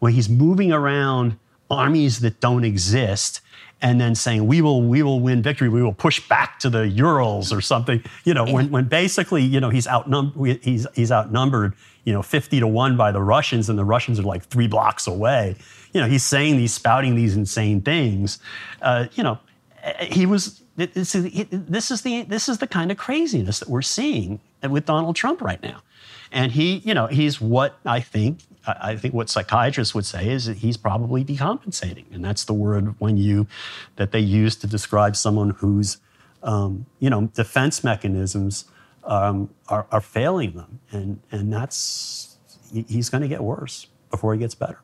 where 0.00 0.12
he's 0.12 0.28
moving 0.28 0.70
around 0.70 1.38
armies 1.70 2.20
that 2.20 2.40
don't 2.40 2.64
exist 2.64 3.40
and 3.82 4.00
then 4.00 4.14
saying 4.14 4.46
we 4.46 4.62
will 4.62 4.82
we 4.82 5.02
will 5.02 5.20
win 5.20 5.42
victory. 5.42 5.68
We 5.68 5.82
will 5.82 5.92
push 5.92 6.26
back 6.28 6.58
to 6.60 6.70
the 6.70 6.88
urals 6.88 7.52
or 7.52 7.60
something. 7.60 8.02
You 8.24 8.34
know 8.34 8.44
when, 8.44 8.70
when 8.70 8.84
basically 8.84 9.42
you 9.42 9.60
know 9.60 9.70
he's 9.70 9.86
outnumbered 9.86 10.62
he's 10.62 10.86
he's 10.94 11.12
outnumbered 11.12 11.74
you 12.04 12.12
know 12.12 12.22
50 12.22 12.60
to 12.60 12.66
1 12.66 12.96
by 12.96 13.12
the 13.12 13.22
russians 13.22 13.68
and 13.68 13.78
the 13.78 13.84
russians 13.84 14.20
are 14.20 14.24
like 14.24 14.44
three 14.44 14.68
blocks 14.68 15.06
away. 15.06 15.56
You 15.92 16.00
know 16.00 16.08
he's 16.08 16.24
saying 16.24 16.56
these 16.56 16.72
spouting 16.72 17.14
these 17.14 17.36
insane 17.36 17.80
things. 17.80 18.38
Uh, 18.82 19.06
you 19.14 19.22
know 19.22 19.38
he 20.00 20.26
was 20.26 20.62
this 20.76 21.14
is, 21.14 21.46
this 21.50 21.90
is 21.90 22.02
the 22.02 22.22
this 22.22 22.48
is 22.48 22.58
the 22.58 22.66
kind 22.66 22.90
of 22.90 22.96
craziness 22.96 23.60
that 23.60 23.68
we're 23.68 23.82
seeing 23.82 24.40
with 24.68 24.86
donald 24.86 25.14
trump 25.14 25.40
right 25.42 25.62
now 25.62 25.82
and 26.34 26.52
he 26.52 26.76
you 26.84 26.92
know 26.92 27.06
he's 27.06 27.40
what 27.40 27.78
i 27.86 28.00
think 28.00 28.40
I 28.66 28.96
think 28.96 29.12
what 29.12 29.28
psychiatrists 29.28 29.94
would 29.94 30.06
say 30.06 30.28
is 30.28 30.46
that 30.46 30.58
he's 30.58 30.76
probably 30.76 31.24
decompensating, 31.24 32.06
and 32.12 32.24
that's 32.24 32.44
the 32.44 32.54
word 32.54 32.94
when 32.98 33.16
you 33.16 33.46
that 33.96 34.12
they 34.12 34.20
use 34.20 34.56
to 34.56 34.66
describe 34.66 35.16
someone 35.16 35.50
whose 35.50 35.98
um, 36.42 36.86
you 36.98 37.10
know 37.10 37.26
defense 37.34 37.84
mechanisms 37.84 38.64
um, 39.04 39.50
are, 39.68 39.86
are, 39.90 40.00
failing 40.00 40.52
them, 40.52 40.80
and 40.90 41.20
and 41.30 41.52
that's 41.52 42.38
he's 42.72 43.10
going 43.10 43.22
to 43.22 43.28
get 43.28 43.42
worse 43.42 43.86
before 44.10 44.32
he 44.32 44.38
gets 44.40 44.54
better. 44.54 44.80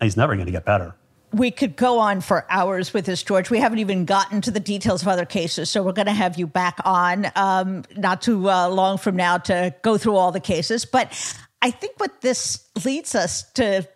He's 0.00 0.16
never 0.16 0.34
going 0.34 0.46
to 0.46 0.52
get 0.52 0.64
better. 0.64 0.94
We 1.32 1.50
could 1.50 1.76
go 1.76 1.98
on 1.98 2.20
for 2.22 2.46
hours 2.48 2.94
with 2.94 3.04
this, 3.06 3.22
George. 3.22 3.50
We 3.50 3.58
haven't 3.58 3.80
even 3.80 4.04
gotten 4.06 4.40
to 4.42 4.50
the 4.50 4.60
details 4.60 5.02
of 5.02 5.08
other 5.08 5.26
cases, 5.26 5.68
so 5.68 5.82
we're 5.82 5.92
going 5.92 6.06
to 6.06 6.12
have 6.12 6.38
you 6.38 6.46
back 6.46 6.78
on 6.84 7.30
um, 7.36 7.84
not 7.96 8.22
too 8.22 8.48
uh, 8.50 8.68
long 8.68 8.96
from 8.98 9.14
now 9.16 9.36
to 9.38 9.74
go 9.82 9.98
through 9.98 10.16
all 10.16 10.32
the 10.32 10.40
cases. 10.40 10.84
But 10.86 11.12
I 11.60 11.70
think 11.70 12.00
what 12.00 12.22
this 12.22 12.66
leads 12.84 13.14
us 13.14 13.50
to 13.52 13.86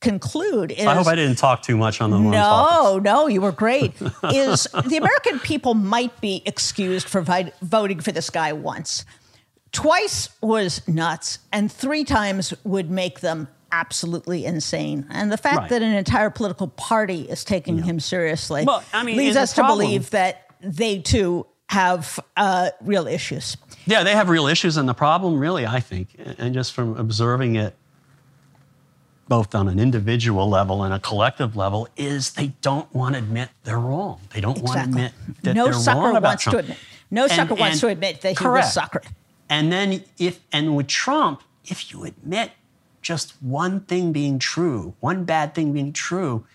conclude 0.00 0.70
is 0.70 0.86
I 0.86 0.94
hope 0.94 1.08
I 1.08 1.16
didn't 1.16 1.38
talk 1.38 1.62
too 1.62 1.76
much 1.76 2.00
on 2.00 2.10
the 2.10 2.18
No, 2.20 2.30
topics. 2.38 3.04
no, 3.04 3.26
you 3.26 3.40
were 3.40 3.50
great. 3.50 3.94
is 4.32 4.68
the 4.86 4.96
American 4.96 5.40
people 5.40 5.74
might 5.74 6.20
be 6.20 6.42
excused 6.46 7.08
for 7.08 7.20
vi- 7.20 7.52
voting 7.62 7.98
for 7.98 8.12
this 8.12 8.30
guy 8.30 8.52
once. 8.52 9.04
Twice 9.72 10.28
was 10.40 10.86
nuts, 10.86 11.40
and 11.52 11.70
three 11.70 12.04
times 12.04 12.54
would 12.64 12.90
make 12.90 13.20
them 13.20 13.48
absolutely 13.72 14.44
insane. 14.44 15.06
And 15.10 15.30
the 15.30 15.36
fact 15.36 15.56
right. 15.56 15.70
that 15.70 15.82
an 15.82 15.94
entire 15.94 16.30
political 16.30 16.68
party 16.68 17.22
is 17.22 17.44
taking 17.44 17.78
yeah. 17.78 17.84
him 17.84 18.00
seriously 18.00 18.64
well, 18.66 18.82
I 18.92 19.02
mean, 19.02 19.16
leads 19.16 19.36
us 19.36 19.54
to 19.54 19.64
believe 19.64 20.10
that 20.10 20.46
they 20.60 20.98
too 20.98 21.46
have 21.68 22.18
uh, 22.36 22.70
real 22.80 23.06
issues. 23.06 23.56
Yeah, 23.86 24.02
they 24.02 24.12
have 24.14 24.28
real 24.28 24.46
issues, 24.46 24.76
and 24.76 24.88
the 24.88 24.94
problem, 24.94 25.38
really, 25.38 25.66
I 25.66 25.80
think, 25.80 26.08
and 26.38 26.54
just 26.54 26.72
from 26.72 26.96
observing 26.96 27.56
it 27.56 27.74
both 29.28 29.54
on 29.54 29.68
an 29.68 29.78
individual 29.78 30.48
level 30.48 30.82
and 30.82 30.94
a 30.94 30.98
collective 30.98 31.54
level, 31.54 31.86
is 31.96 32.32
they 32.32 32.48
don't 32.62 32.92
want 32.94 33.14
to 33.14 33.18
admit 33.18 33.50
they're 33.64 33.78
wrong. 33.78 34.20
They 34.32 34.40
don't 34.40 34.58
exactly. 34.58 34.80
want 34.80 34.94
to 34.94 35.06
admit 35.06 35.42
that 35.42 35.54
no 35.54 35.64
they're 35.64 35.74
sucker 35.74 36.00
wrong 36.00 36.16
about 36.16 36.28
wants 36.28 36.42
Trump. 36.44 36.54
To 36.54 36.60
admit. 36.60 36.78
No 37.10 37.22
and, 37.24 37.32
sucker 37.32 37.50
and, 37.52 37.60
wants 37.60 37.80
to 37.80 37.88
admit 37.88 38.20
that 38.22 38.36
correct. 38.36 38.74
he 38.74 38.80
was 38.80 38.88
suckered. 38.88 39.06
And 39.50 39.70
then, 39.70 40.04
if 40.18 40.40
and 40.52 40.76
with 40.76 40.86
Trump, 40.86 41.42
if 41.64 41.92
you 41.92 42.04
admit 42.04 42.52
just 43.02 43.34
one 43.42 43.80
thing 43.80 44.12
being 44.12 44.38
true, 44.38 44.94
one 45.00 45.24
bad 45.24 45.54
thing 45.54 45.72
being 45.72 45.92
true, 45.92 46.46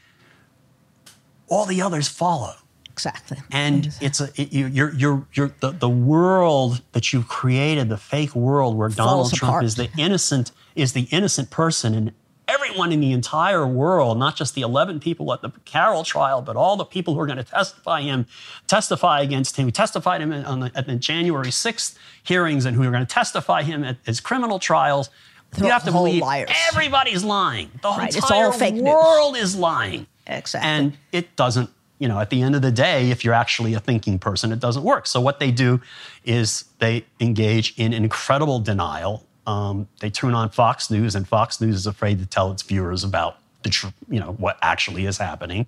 all 1.48 1.66
the 1.66 1.82
others 1.82 2.08
follow. 2.08 2.56
Exactly. 2.92 3.38
And 3.52 3.90
it's 4.02 4.22
a 4.22 4.30
it, 4.36 4.54
you, 4.54 4.68
you're 4.68 4.94
you're 4.94 5.28
you're 5.34 5.52
the, 5.62 5.72
the 5.72 5.90
world 5.90 6.82
that 6.92 7.12
you've 7.12 7.28
created, 7.28 7.90
the 7.90 7.98
fake 7.98 8.36
world 8.36 8.78
where 8.78 8.90
Donald 8.90 9.34
Trump 9.34 9.50
apart. 9.50 9.66
is 9.66 9.76
the 9.76 9.90
innocent 9.98 10.52
is 10.76 10.94
the 10.94 11.08
innocent 11.10 11.50
person, 11.50 11.96
and 11.96 12.12
everyone 12.48 12.92
in 12.92 13.00
the 13.00 13.12
entire 13.12 13.66
world, 13.66 14.20
not 14.20 14.36
just 14.36 14.54
the 14.54 14.62
11 14.62 15.00
people 15.00 15.34
at 15.34 15.42
the 15.42 15.52
Carroll 15.66 16.04
trial, 16.04 16.42
but 16.42 16.56
all 16.56 16.78
the 16.78 16.86
people 16.86 17.16
who 17.16 17.20
are 17.20 17.26
going 17.26 17.38
to 17.38 17.44
testify 17.44 18.02
him, 18.02 18.28
testify 18.68 19.22
against 19.22 19.58
him, 19.58 19.66
who 19.66 19.72
testified 19.72 20.22
him 20.22 20.32
on 20.32 20.60
the, 20.60 20.72
at 20.76 20.86
the 20.86 20.96
January 20.96 21.48
6th 21.48 21.98
hearings, 22.22 22.66
and 22.66 22.76
who 22.76 22.84
are 22.84 22.92
going 22.92 23.06
to 23.06 23.12
testify 23.12 23.64
him 23.64 23.84
at 23.84 23.98
his 24.06 24.20
criminal 24.20 24.60
trials. 24.60 25.10
You 25.58 25.66
have 25.68 25.84
to 25.86 25.92
believe 25.92 26.22
liars. 26.22 26.50
everybody's 26.70 27.24
lying. 27.24 27.72
The 27.82 27.90
right. 27.90 28.16
entire 28.16 28.52
world 28.82 29.34
news. 29.34 29.44
is 29.44 29.56
lying. 29.56 30.08
Exactly. 30.26 30.70
And 30.70 30.98
it 31.12 31.36
doesn't 31.36 31.70
you 32.04 32.10
know, 32.10 32.20
at 32.20 32.30
the 32.30 32.42
end 32.42 32.54
of 32.54 32.62
the 32.62 32.72
day, 32.72 33.12
if 33.12 33.24
you're 33.24 33.34
actually 33.34 33.76
a 33.76 33.80
thinking 33.80 34.20
person, 34.20 34.52
it 34.52 34.60
doesn't 34.60 34.84
work. 34.84 35.08
So 35.08 35.22
what 35.22 35.40
they 35.40 35.52
do 35.52 35.80
is 36.26 36.66
they 36.80 37.06
engage 37.22 37.74
in 37.78 37.94
incredible 37.94 38.60
denial. 38.60 39.26
Um, 39.48 39.88
they 40.02 40.10
turn 40.10 40.34
on 40.34 40.50
Fox 40.50 40.92
News, 40.92 41.16
and 41.16 41.26
Fox 41.26 41.62
News 41.62 41.76
is 41.76 41.88
afraid 41.88 42.20
to 42.20 42.26
tell 42.26 42.52
its 42.52 42.62
viewers 42.62 43.06
about 43.06 43.38
the 43.62 43.70
tr- 43.70 43.88
you 44.10 44.20
know 44.20 44.34
what 44.34 44.58
actually 44.62 45.06
is 45.06 45.18
happening, 45.18 45.66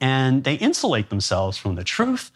and 0.00 0.42
they 0.42 0.54
insulate 0.54 1.10
themselves 1.10 1.56
from 1.56 1.76
the 1.76 1.84
truth, 1.84 2.32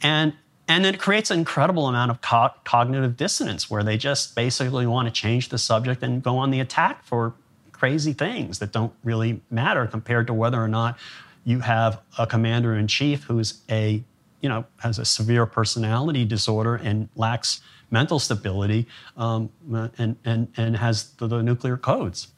and 0.00 0.32
and 0.68 0.84
then 0.84 0.94
it 0.94 1.00
creates 1.00 1.30
an 1.30 1.38
incredible 1.38 1.86
amount 1.86 2.10
of 2.10 2.20
co- 2.20 2.50
cognitive 2.64 3.16
dissonance 3.16 3.70
where 3.70 3.84
they 3.84 3.96
just 3.96 4.34
basically 4.34 4.86
want 4.86 5.06
to 5.06 5.12
change 5.12 5.48
the 5.48 5.58
subject 5.58 6.02
and 6.02 6.22
go 6.22 6.36
on 6.38 6.50
the 6.50 6.60
attack 6.60 7.04
for 7.04 7.34
crazy 7.72 8.12
things 8.12 8.58
that 8.58 8.72
don't 8.72 8.92
really 9.04 9.40
matter 9.50 9.86
compared 9.86 10.26
to 10.26 10.34
whether 10.34 10.62
or 10.62 10.68
not 10.68 10.98
you 11.44 11.60
have 11.60 12.00
a 12.18 12.26
commander 12.26 12.74
in 12.74 12.88
chief 12.88 13.24
who's 13.24 13.62
a, 13.70 14.02
you 14.40 14.48
know, 14.48 14.64
has 14.78 14.98
a 14.98 15.04
severe 15.04 15.46
personality 15.46 16.24
disorder 16.24 16.76
and 16.76 17.08
lacks 17.14 17.60
mental 17.90 18.18
stability 18.18 18.86
um, 19.16 19.50
and, 19.98 20.16
and, 20.24 20.48
and 20.56 20.76
has 20.76 21.10
the, 21.12 21.28
the 21.28 21.42
nuclear 21.42 21.76
codes. 21.76 22.28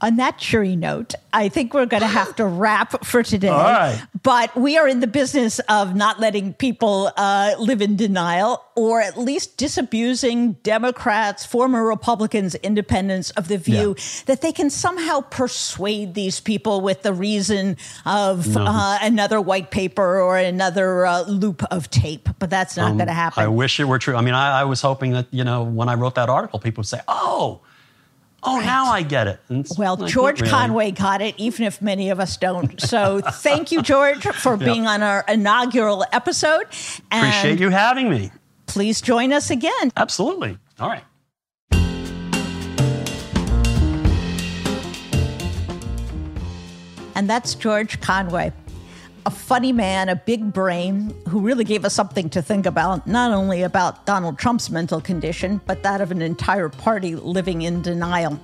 On 0.00 0.16
that 0.16 0.38
cheery 0.38 0.76
note, 0.76 1.14
I 1.32 1.48
think 1.48 1.74
we're 1.74 1.86
going 1.86 2.02
to 2.02 2.06
have 2.06 2.36
to 2.36 2.46
wrap 2.46 3.04
for 3.04 3.22
today. 3.22 3.48
All 3.48 3.58
right. 3.58 4.00
But 4.22 4.56
we 4.56 4.78
are 4.78 4.88
in 4.88 5.00
the 5.00 5.06
business 5.06 5.58
of 5.68 5.94
not 5.94 6.20
letting 6.20 6.54
people 6.54 7.10
uh, 7.16 7.54
live 7.58 7.82
in 7.82 7.96
denial 7.96 8.64
or 8.74 9.00
at 9.00 9.18
least 9.18 9.56
disabusing 9.56 10.52
Democrats, 10.62 11.44
former 11.44 11.84
Republicans, 11.84 12.54
independents 12.56 13.30
of 13.30 13.48
the 13.48 13.58
view 13.58 13.94
yeah. 13.96 14.04
that 14.26 14.40
they 14.40 14.52
can 14.52 14.70
somehow 14.70 15.20
persuade 15.20 16.14
these 16.14 16.40
people 16.40 16.80
with 16.80 17.02
the 17.02 17.12
reason 17.12 17.76
of 18.06 18.54
no. 18.54 18.64
uh, 18.66 18.98
another 19.02 19.40
white 19.40 19.70
paper 19.70 20.20
or 20.20 20.38
another 20.38 21.06
uh, 21.06 21.22
loop 21.22 21.62
of 21.72 21.90
tape. 21.90 22.28
But 22.38 22.50
that's 22.50 22.76
not 22.76 22.92
um, 22.92 22.96
going 22.98 23.08
to 23.08 23.12
happen. 23.12 23.42
I 23.42 23.48
wish 23.48 23.80
it 23.80 23.84
were 23.84 23.98
true. 23.98 24.16
I 24.16 24.20
mean, 24.20 24.34
I, 24.34 24.60
I 24.60 24.64
was 24.64 24.80
hoping 24.80 25.12
that, 25.12 25.26
you 25.30 25.44
know, 25.44 25.64
when 25.64 25.88
I 25.88 25.94
wrote 25.94 26.14
that 26.14 26.28
article, 26.28 26.58
people 26.58 26.82
would 26.82 26.88
say, 26.88 27.00
oh, 27.08 27.60
Oh, 28.42 28.58
right. 28.58 28.66
now 28.66 28.86
I 28.86 29.02
get 29.02 29.26
it. 29.26 29.40
well, 29.76 29.96
George 29.96 30.40
really. 30.40 30.50
Conway 30.50 30.90
got 30.92 31.20
it, 31.20 31.34
even 31.38 31.66
if 31.66 31.82
many 31.82 32.10
of 32.10 32.20
us 32.20 32.36
don't. 32.36 32.80
So 32.80 33.20
thank 33.20 33.72
you, 33.72 33.82
George, 33.82 34.24
for 34.24 34.54
yep. 34.54 34.60
being 34.60 34.86
on 34.86 35.02
our 35.02 35.24
inaugural 35.26 36.04
episode. 36.12 36.64
And 37.10 37.26
Appreciate 37.26 37.58
you 37.58 37.70
having 37.70 38.08
me. 38.08 38.30
Please 38.66 39.00
join 39.00 39.32
us 39.32 39.50
again. 39.50 39.90
Absolutely. 39.96 40.56
All 40.78 40.88
right. 40.88 41.02
And 47.16 47.28
that's 47.28 47.56
George 47.56 48.00
Conway 48.00 48.52
a 49.28 49.30
funny 49.30 49.74
man, 49.74 50.08
a 50.08 50.16
big 50.16 50.54
brain, 50.54 51.14
who 51.28 51.40
really 51.40 51.62
gave 51.62 51.84
us 51.84 51.92
something 51.92 52.30
to 52.30 52.40
think 52.40 52.64
about, 52.64 53.06
not 53.06 53.30
only 53.30 53.62
about 53.62 54.06
Donald 54.06 54.38
Trump's 54.38 54.70
mental 54.70 55.02
condition, 55.02 55.60
but 55.66 55.82
that 55.82 56.00
of 56.00 56.10
an 56.10 56.22
entire 56.22 56.70
party 56.70 57.14
living 57.14 57.60
in 57.60 57.82
denial. 57.82 58.40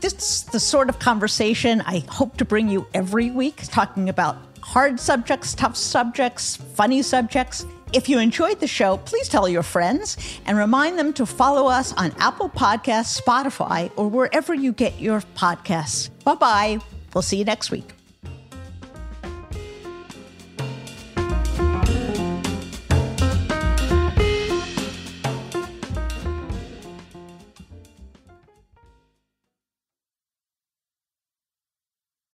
This 0.00 0.14
is 0.14 0.44
the 0.52 0.60
sort 0.60 0.88
of 0.88 1.00
conversation 1.00 1.80
I 1.80 2.04
hope 2.08 2.36
to 2.36 2.44
bring 2.44 2.68
you 2.68 2.86
every 2.94 3.32
week, 3.32 3.56
talking 3.64 4.08
about 4.08 4.36
hard 4.60 5.00
subjects, 5.00 5.52
tough 5.52 5.76
subjects, 5.76 6.54
funny 6.54 7.02
subjects. 7.02 7.66
If 7.92 8.08
you 8.08 8.20
enjoyed 8.20 8.60
the 8.60 8.68
show, 8.68 8.98
please 8.98 9.28
tell 9.28 9.48
your 9.48 9.64
friends 9.64 10.16
and 10.46 10.56
remind 10.56 10.96
them 10.96 11.12
to 11.14 11.26
follow 11.26 11.66
us 11.66 11.92
on 11.94 12.14
Apple 12.20 12.50
Podcasts, 12.50 13.20
Spotify, 13.20 13.90
or 13.96 14.06
wherever 14.06 14.54
you 14.54 14.72
get 14.72 15.00
your 15.00 15.22
podcasts. 15.34 16.08
Bye 16.22 16.36
bye. 16.36 16.78
We'll 17.12 17.22
see 17.22 17.38
you 17.38 17.44
next 17.44 17.72
week. 17.72 17.94